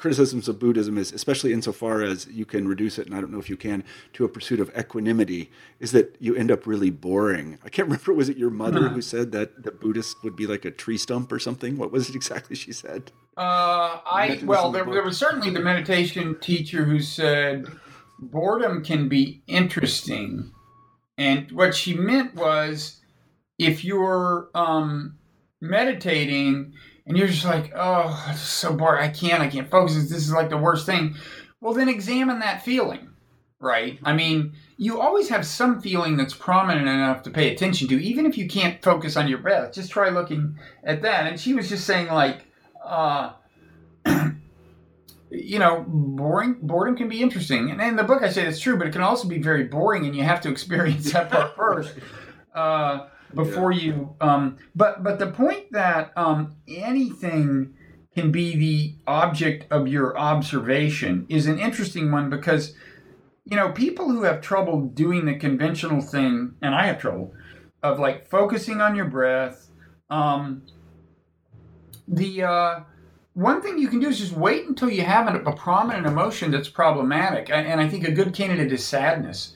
criticisms 0.00 0.48
of 0.48 0.58
Buddhism 0.58 0.96
is, 0.96 1.12
especially 1.12 1.52
insofar 1.52 2.02
as 2.02 2.26
you 2.26 2.46
can 2.46 2.66
reduce 2.66 2.98
it, 2.98 3.06
and 3.06 3.14
I 3.14 3.20
don't 3.20 3.30
know 3.30 3.38
if 3.38 3.50
you 3.50 3.56
can, 3.56 3.84
to 4.14 4.24
a 4.24 4.28
pursuit 4.28 4.58
of 4.58 4.70
equanimity, 4.76 5.50
is 5.78 5.92
that 5.92 6.16
you 6.18 6.34
end 6.34 6.50
up 6.50 6.66
really 6.66 6.90
boring. 6.90 7.58
I 7.64 7.68
can't 7.68 7.86
remember, 7.88 8.14
was 8.14 8.28
it 8.28 8.38
your 8.38 8.50
mother 8.50 8.88
who 8.88 9.02
said 9.02 9.30
that 9.32 9.62
the 9.62 9.70
Buddhist 9.70 10.16
would 10.24 10.34
be 10.34 10.46
like 10.46 10.64
a 10.64 10.70
tree 10.70 10.96
stump 10.96 11.30
or 11.30 11.38
something? 11.38 11.76
What 11.76 11.92
was 11.92 12.08
it 12.08 12.16
exactly 12.16 12.56
she 12.56 12.72
said? 12.72 13.12
Uh, 13.36 14.00
I 14.06 14.40
well, 14.42 14.72
there, 14.72 14.84
there 14.84 15.04
was 15.04 15.18
certainly 15.18 15.50
the 15.50 15.60
meditation 15.60 16.36
teacher 16.40 16.84
who 16.84 17.00
said 17.00 17.66
boredom 18.18 18.82
can 18.82 19.08
be 19.08 19.42
interesting, 19.46 20.50
and 21.20 21.52
what 21.52 21.74
she 21.74 21.92
meant 21.92 22.34
was 22.34 22.96
if 23.58 23.84
you're 23.84 24.48
um, 24.54 25.18
meditating 25.60 26.72
and 27.04 27.14
you're 27.14 27.28
just 27.28 27.44
like, 27.44 27.72
oh, 27.76 28.30
is 28.32 28.40
so 28.40 28.72
boring. 28.72 29.04
I 29.04 29.08
can't, 29.08 29.42
I 29.42 29.48
can't 29.48 29.70
focus. 29.70 29.96
This 29.96 30.12
is 30.12 30.32
like 30.32 30.48
the 30.48 30.56
worst 30.56 30.86
thing. 30.86 31.16
Well, 31.60 31.74
then 31.74 31.90
examine 31.90 32.38
that 32.38 32.64
feeling, 32.64 33.10
right? 33.58 33.98
I 34.02 34.14
mean, 34.14 34.54
you 34.78 34.98
always 34.98 35.28
have 35.28 35.44
some 35.44 35.82
feeling 35.82 36.16
that's 36.16 36.32
prominent 36.32 36.88
enough 36.88 37.22
to 37.24 37.30
pay 37.30 37.52
attention 37.52 37.86
to, 37.88 38.02
even 38.02 38.24
if 38.24 38.38
you 38.38 38.48
can't 38.48 38.82
focus 38.82 39.14
on 39.18 39.28
your 39.28 39.40
breath. 39.40 39.74
Just 39.74 39.90
try 39.90 40.08
looking 40.08 40.58
at 40.84 41.02
that. 41.02 41.26
And 41.26 41.38
she 41.38 41.52
was 41.52 41.68
just 41.68 41.84
saying, 41.84 42.06
like, 42.06 42.46
uh, 42.82 43.32
you 45.30 45.58
know, 45.58 45.84
boring 45.86 46.58
boredom 46.62 46.96
can 46.96 47.08
be 47.08 47.22
interesting. 47.22 47.70
And 47.70 47.80
in 47.80 47.96
the 47.96 48.04
book, 48.04 48.22
I 48.22 48.30
say 48.30 48.46
it's 48.46 48.60
true, 48.60 48.76
but 48.76 48.86
it 48.86 48.92
can 48.92 49.02
also 49.02 49.28
be 49.28 49.38
very 49.38 49.64
boring, 49.64 50.06
and 50.06 50.14
you 50.14 50.22
have 50.22 50.40
to 50.42 50.50
experience 50.52 51.12
that 51.12 51.30
part 51.30 51.56
first. 51.56 51.94
Uh, 52.54 53.06
before 53.34 53.70
yeah. 53.72 53.82
you 53.82 54.16
um, 54.20 54.58
but 54.74 55.02
but 55.02 55.18
the 55.18 55.26
point 55.26 55.70
that 55.72 56.12
um, 56.16 56.56
anything 56.68 57.74
can 58.14 58.32
be 58.32 58.56
the 58.56 58.96
object 59.06 59.70
of 59.70 59.86
your 59.86 60.18
observation 60.18 61.26
is 61.28 61.46
an 61.46 61.58
interesting 61.58 62.10
one 62.10 62.28
because 62.28 62.74
you 63.44 63.56
know 63.56 63.70
people 63.70 64.10
who 64.10 64.22
have 64.22 64.40
trouble 64.40 64.80
doing 64.80 65.26
the 65.26 65.36
conventional 65.36 66.00
thing 66.00 66.54
and 66.60 66.74
i 66.74 66.86
have 66.86 66.98
trouble 66.98 67.32
of 67.82 67.98
like 67.98 68.28
focusing 68.28 68.80
on 68.80 68.94
your 68.94 69.06
breath 69.06 69.68
um, 70.10 70.62
the 72.08 72.42
uh, 72.42 72.80
one 73.40 73.62
thing 73.62 73.78
you 73.78 73.88
can 73.88 74.00
do 74.00 74.08
is 74.08 74.18
just 74.18 74.32
wait 74.32 74.66
until 74.66 74.90
you 74.90 75.02
have 75.02 75.26
a, 75.32 75.38
a 75.42 75.56
prominent 75.56 76.06
emotion 76.06 76.50
that's 76.50 76.68
problematic 76.68 77.50
and 77.50 77.80
i 77.80 77.88
think 77.88 78.06
a 78.06 78.12
good 78.12 78.34
candidate 78.34 78.72
is 78.72 78.84
sadness 78.84 79.54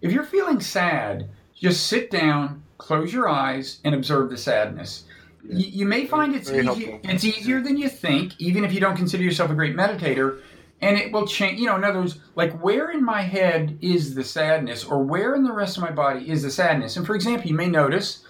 if 0.00 0.12
you're 0.12 0.24
feeling 0.24 0.60
sad 0.60 1.28
just 1.54 1.86
sit 1.86 2.10
down 2.10 2.62
close 2.78 3.12
your 3.12 3.28
eyes 3.28 3.80
and 3.84 3.94
observe 3.94 4.30
the 4.30 4.36
sadness. 4.36 5.04
Yeah. 5.44 5.58
You, 5.58 5.66
you, 5.66 5.86
may 5.86 6.06
find 6.06 6.34
it's 6.34 6.50
easier, 6.50 7.00
it's 7.04 7.24
easier 7.24 7.60
than 7.60 7.76
you 7.76 7.88
think, 7.88 8.34
even 8.38 8.64
if 8.64 8.72
you 8.72 8.80
don't 8.80 8.96
consider 8.96 9.22
yourself 9.22 9.50
a 9.50 9.54
great 9.54 9.76
meditator. 9.76 10.40
And 10.82 10.98
it 10.98 11.10
will 11.10 11.26
change. 11.26 11.58
You 11.58 11.66
know, 11.66 11.76
in 11.76 11.84
other 11.84 12.00
words, 12.00 12.18
like 12.34 12.52
where 12.60 12.90
in 12.90 13.02
my 13.02 13.22
head 13.22 13.78
is 13.80 14.14
the 14.14 14.22
sadness, 14.22 14.84
or 14.84 15.02
where 15.02 15.34
in 15.34 15.42
the 15.42 15.52
rest 15.52 15.78
of 15.78 15.82
my 15.82 15.90
body 15.90 16.28
is 16.28 16.42
the 16.42 16.50
sadness? 16.50 16.98
And 16.98 17.06
for 17.06 17.14
example, 17.14 17.48
you 17.48 17.54
may 17.54 17.66
notice 17.66 18.22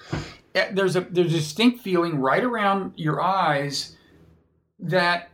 eh, 0.55 0.71
there's 0.73 0.95
a 0.95 1.01
there's 1.01 1.35
a 1.35 1.39
distinct 1.39 1.81
feeling 1.81 2.21
right 2.21 2.45
around 2.45 2.93
your 2.95 3.21
eyes 3.21 3.96
that 4.79 5.31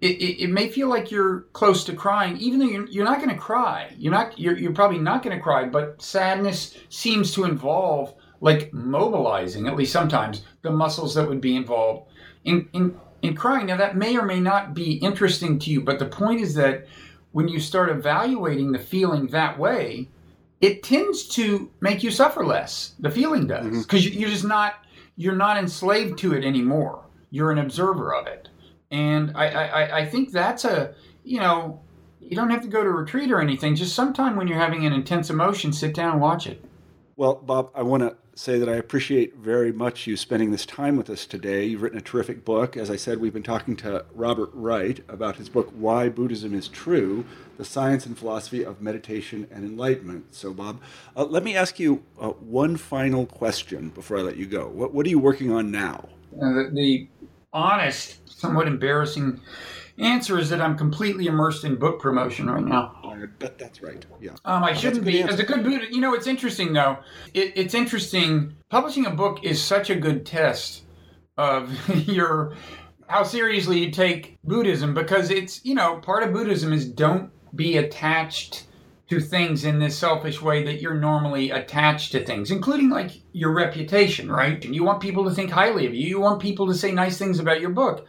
it, 0.00 0.20
it, 0.20 0.44
it, 0.44 0.50
may 0.50 0.68
feel 0.68 0.88
like 0.88 1.10
you're 1.10 1.42
close 1.52 1.84
to 1.84 1.94
crying, 1.94 2.36
even 2.38 2.58
though 2.58 2.66
you're, 2.66 2.88
you're 2.88 3.04
not 3.04 3.18
going 3.18 3.30
to 3.30 3.36
cry. 3.36 3.92
You're 3.96 4.12
not. 4.12 4.38
You're, 4.38 4.58
you're 4.58 4.72
probably 4.72 4.98
not 4.98 5.22
going 5.22 5.36
to 5.36 5.42
cry, 5.42 5.64
but 5.64 6.02
sadness 6.02 6.76
seems 6.88 7.32
to 7.34 7.44
involve 7.44 8.14
like 8.42 8.72
mobilizing, 8.72 9.68
at 9.68 9.76
least 9.76 9.92
sometimes, 9.92 10.42
the 10.62 10.70
muscles 10.70 11.14
that 11.14 11.28
would 11.28 11.40
be 11.40 11.54
involved 11.54 12.10
in, 12.44 12.68
in, 12.72 12.98
in 13.22 13.36
crying. 13.36 13.66
Now, 13.66 13.76
that 13.76 13.96
may 13.96 14.16
or 14.16 14.24
may 14.24 14.40
not 14.40 14.74
be 14.74 14.94
interesting 14.94 15.60
to 15.60 15.70
you, 15.70 15.80
but 15.80 16.00
the 16.00 16.06
point 16.06 16.40
is 16.40 16.52
that 16.54 16.88
when 17.30 17.46
you 17.46 17.60
start 17.60 17.88
evaluating 17.88 18.72
the 18.72 18.80
feeling 18.80 19.28
that 19.28 19.56
way, 19.56 20.08
it 20.60 20.82
tends 20.82 21.28
to 21.28 21.70
make 21.80 22.02
you 22.02 22.10
suffer 22.10 22.44
less. 22.44 22.94
The 22.98 23.10
feeling 23.10 23.46
does, 23.46 23.84
because 23.84 24.04
mm-hmm. 24.04 24.18
you're 24.18 24.30
just 24.30 24.44
not 24.44 24.74
you're 25.16 25.36
not 25.36 25.56
enslaved 25.56 26.18
to 26.18 26.34
it 26.34 26.44
anymore. 26.44 27.04
You're 27.30 27.52
an 27.52 27.58
observer 27.58 28.14
of 28.14 28.26
it, 28.26 28.48
and 28.92 29.32
I, 29.34 29.46
I, 29.46 29.98
I 30.00 30.06
think 30.06 30.30
that's 30.30 30.64
a 30.64 30.94
you 31.24 31.40
know 31.40 31.80
you 32.20 32.36
don't 32.36 32.50
have 32.50 32.62
to 32.62 32.68
go 32.68 32.84
to 32.84 32.90
retreat 32.90 33.32
or 33.32 33.40
anything. 33.40 33.74
Just 33.74 33.94
sometime 33.94 34.36
when 34.36 34.46
you're 34.46 34.58
having 34.58 34.86
an 34.86 34.92
intense 34.92 35.30
emotion, 35.30 35.72
sit 35.72 35.94
down 35.94 36.12
and 36.12 36.20
watch 36.20 36.46
it. 36.46 36.64
Well, 37.16 37.34
Bob, 37.34 37.70
I 37.74 37.82
want 37.82 38.02
to 38.04 38.16
say 38.34 38.58
that 38.58 38.68
I 38.68 38.76
appreciate 38.76 39.36
very 39.36 39.72
much 39.72 40.06
you 40.06 40.16
spending 40.16 40.50
this 40.50 40.64
time 40.64 40.96
with 40.96 41.10
us 41.10 41.26
today. 41.26 41.66
You've 41.66 41.82
written 41.82 41.98
a 41.98 42.02
terrific 42.02 42.44
book. 42.44 42.76
As 42.76 42.90
I 42.90 42.96
said, 42.96 43.18
we've 43.18 43.32
been 43.32 43.42
talking 43.42 43.76
to 43.76 44.06
Robert 44.14 44.50
Wright 44.54 45.04
about 45.08 45.36
his 45.36 45.48
book, 45.48 45.70
Why 45.74 46.08
Buddhism 46.08 46.54
is 46.54 46.68
True 46.68 47.26
The 47.58 47.64
Science 47.64 48.06
and 48.06 48.16
Philosophy 48.16 48.64
of 48.64 48.80
Meditation 48.80 49.46
and 49.50 49.64
Enlightenment. 49.64 50.34
So, 50.34 50.54
Bob, 50.54 50.80
uh, 51.14 51.24
let 51.24 51.44
me 51.44 51.54
ask 51.54 51.78
you 51.78 52.02
uh, 52.18 52.28
one 52.28 52.76
final 52.76 53.26
question 53.26 53.90
before 53.90 54.18
I 54.18 54.22
let 54.22 54.36
you 54.36 54.46
go. 54.46 54.68
What, 54.68 54.94
what 54.94 55.04
are 55.04 55.10
you 55.10 55.18
working 55.18 55.52
on 55.52 55.70
now? 55.70 56.08
Uh, 56.34 56.48
the, 56.54 56.70
the 56.72 57.08
honest, 57.52 58.18
somewhat 58.28 58.66
embarrassing 58.66 59.40
answer 59.98 60.38
is 60.38 60.48
that 60.50 60.60
I'm 60.60 60.76
completely 60.76 61.26
immersed 61.26 61.64
in 61.64 61.76
book 61.76 62.00
promotion 62.00 62.48
right 62.48 62.64
now. 62.64 62.96
I 63.04 63.26
bet 63.38 63.58
that's 63.58 63.82
right. 63.82 64.04
Yeah. 64.20 64.32
Um, 64.44 64.64
I 64.64 64.72
shouldn't 64.72 65.04
be. 65.04 65.20
Answer. 65.20 65.34
As 65.34 65.40
a 65.40 65.44
good 65.44 65.62
Buddha, 65.62 65.86
you 65.90 66.00
know, 66.00 66.14
it's 66.14 66.26
interesting 66.26 66.72
though. 66.72 66.98
It, 67.34 67.52
it's 67.56 67.74
interesting. 67.74 68.56
Publishing 68.68 69.06
a 69.06 69.10
book 69.10 69.44
is 69.44 69.62
such 69.62 69.90
a 69.90 69.94
good 69.94 70.26
test 70.26 70.82
of 71.36 71.72
your 72.08 72.54
how 73.08 73.22
seriously 73.22 73.78
you 73.78 73.90
take 73.90 74.38
Buddhism 74.44 74.94
because 74.94 75.30
it's 75.30 75.64
you 75.64 75.74
know 75.74 75.98
part 75.98 76.22
of 76.22 76.32
Buddhism 76.32 76.72
is 76.72 76.88
don't 76.88 77.30
be 77.54 77.76
attached 77.76 78.66
to 79.12 79.20
things 79.20 79.66
in 79.66 79.78
this 79.78 79.98
selfish 79.98 80.40
way 80.40 80.64
that 80.64 80.80
you're 80.80 80.94
normally 80.94 81.50
attached 81.50 82.12
to 82.12 82.24
things, 82.24 82.50
including 82.50 82.88
like 82.88 83.10
your 83.32 83.52
reputation, 83.52 84.32
right? 84.32 84.64
And 84.64 84.74
you 84.74 84.84
want 84.84 85.02
people 85.02 85.24
to 85.24 85.34
think 85.34 85.50
highly 85.50 85.86
of 85.86 85.92
you. 85.92 86.06
You 86.06 86.18
want 86.18 86.40
people 86.40 86.66
to 86.68 86.74
say 86.74 86.92
nice 86.92 87.18
things 87.18 87.38
about 87.38 87.60
your 87.60 87.68
book 87.68 88.06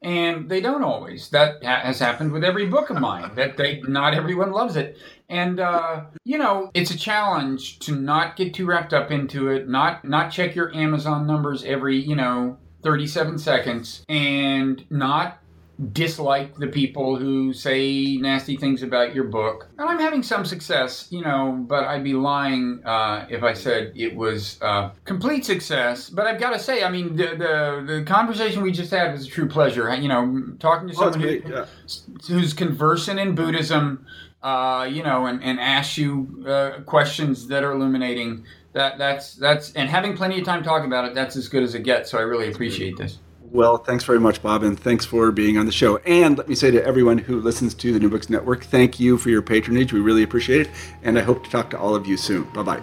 and 0.00 0.48
they 0.48 0.60
don't 0.60 0.84
always. 0.84 1.30
That 1.30 1.64
has 1.64 1.98
happened 1.98 2.30
with 2.30 2.44
every 2.44 2.66
book 2.66 2.90
of 2.90 3.00
mine. 3.00 3.34
that 3.34 3.56
they 3.56 3.80
not 3.80 4.14
everyone 4.14 4.52
loves 4.52 4.76
it, 4.76 4.96
and 5.28 5.58
uh, 5.58 6.04
you 6.24 6.38
know 6.38 6.70
it's 6.72 6.92
a 6.92 6.96
challenge 6.96 7.80
to 7.80 7.96
not 7.96 8.36
get 8.36 8.54
too 8.54 8.66
wrapped 8.66 8.92
up 8.92 9.10
into 9.10 9.48
it. 9.48 9.68
Not 9.68 10.04
not 10.04 10.30
check 10.30 10.54
your 10.54 10.72
Amazon 10.72 11.26
numbers 11.26 11.64
every 11.64 11.96
you 11.96 12.14
know 12.14 12.58
37 12.82 13.38
seconds, 13.38 14.04
and 14.08 14.84
not 14.90 15.38
dislike 15.92 16.56
the 16.56 16.68
people 16.68 17.16
who 17.16 17.52
say 17.52 18.16
nasty 18.16 18.56
things 18.56 18.82
about 18.82 19.14
your 19.14 19.24
book. 19.24 19.68
And 19.78 19.88
I'm 19.88 19.98
having 19.98 20.22
some 20.22 20.44
success, 20.44 21.08
you 21.10 21.22
know, 21.22 21.64
but 21.66 21.84
I'd 21.84 22.04
be 22.04 22.12
lying 22.14 22.80
uh, 22.84 23.26
if 23.28 23.42
I 23.42 23.54
said 23.54 23.92
it 23.96 24.14
was 24.14 24.58
uh, 24.62 24.90
complete 25.04 25.44
success. 25.44 26.08
But 26.10 26.26
I've 26.26 26.38
got 26.38 26.50
to 26.50 26.58
say, 26.58 26.84
I 26.84 26.90
mean, 26.90 27.16
the, 27.16 27.26
the, 27.36 27.84
the 27.86 28.02
conversation 28.06 28.62
we 28.62 28.70
just 28.72 28.90
had 28.90 29.12
was 29.12 29.26
a 29.26 29.30
true 29.30 29.48
pleasure. 29.48 29.92
You 29.94 30.08
know, 30.08 30.44
talking 30.60 30.88
to 30.88 30.94
Oh, 30.94 31.10
someone 31.10 31.40
that's 31.42 31.44
who. 31.44 31.52
Yeah. 31.52 32.36
who's 32.38 32.54
conversant 32.54 33.18
in 33.18 33.34
Buddhism, 33.34 34.06
uh, 34.42 34.88
you 34.90 35.02
know, 35.02 35.26
and, 35.26 35.42
and 35.42 35.58
asks 35.58 35.98
you 35.98 36.44
uh, 36.46 36.80
questions 36.86 37.48
that 37.48 37.64
are 37.64 37.72
illuminating. 37.72 38.44
That 38.74 38.98
that's 38.98 39.34
that's 39.34 39.72
and 39.74 39.88
having 39.88 40.16
plenty 40.16 40.38
of 40.38 40.44
time 40.44 40.62
to 40.62 40.68
talk 40.68 40.84
about 40.84 41.04
it. 41.04 41.14
That's 41.14 41.36
as 41.36 41.48
good 41.48 41.62
as 41.62 41.74
it 41.74 41.84
gets. 41.84 42.10
So 42.10 42.18
I 42.18 42.22
really 42.22 42.50
appreciate 42.50 42.96
this. 42.96 43.18
Well, 43.54 43.76
thanks 43.76 44.02
very 44.02 44.18
much, 44.18 44.42
Bob, 44.42 44.64
and 44.64 44.76
thanks 44.78 45.04
for 45.04 45.30
being 45.30 45.58
on 45.58 45.66
the 45.66 45.70
show. 45.70 45.98
And 45.98 46.36
let 46.36 46.48
me 46.48 46.56
say 46.56 46.72
to 46.72 46.84
everyone 46.84 47.18
who 47.18 47.40
listens 47.40 47.72
to 47.74 47.92
the 47.92 48.00
New 48.00 48.10
Books 48.10 48.28
Network, 48.28 48.64
thank 48.64 48.98
you 48.98 49.16
for 49.16 49.30
your 49.30 49.42
patronage. 49.42 49.92
We 49.92 50.00
really 50.00 50.24
appreciate 50.24 50.62
it, 50.62 50.70
and 51.04 51.16
I 51.16 51.22
hope 51.22 51.44
to 51.44 51.50
talk 51.50 51.70
to 51.70 51.78
all 51.78 51.94
of 51.94 52.04
you 52.04 52.16
soon. 52.16 52.42
Bye 52.52 52.64
bye. 52.64 52.82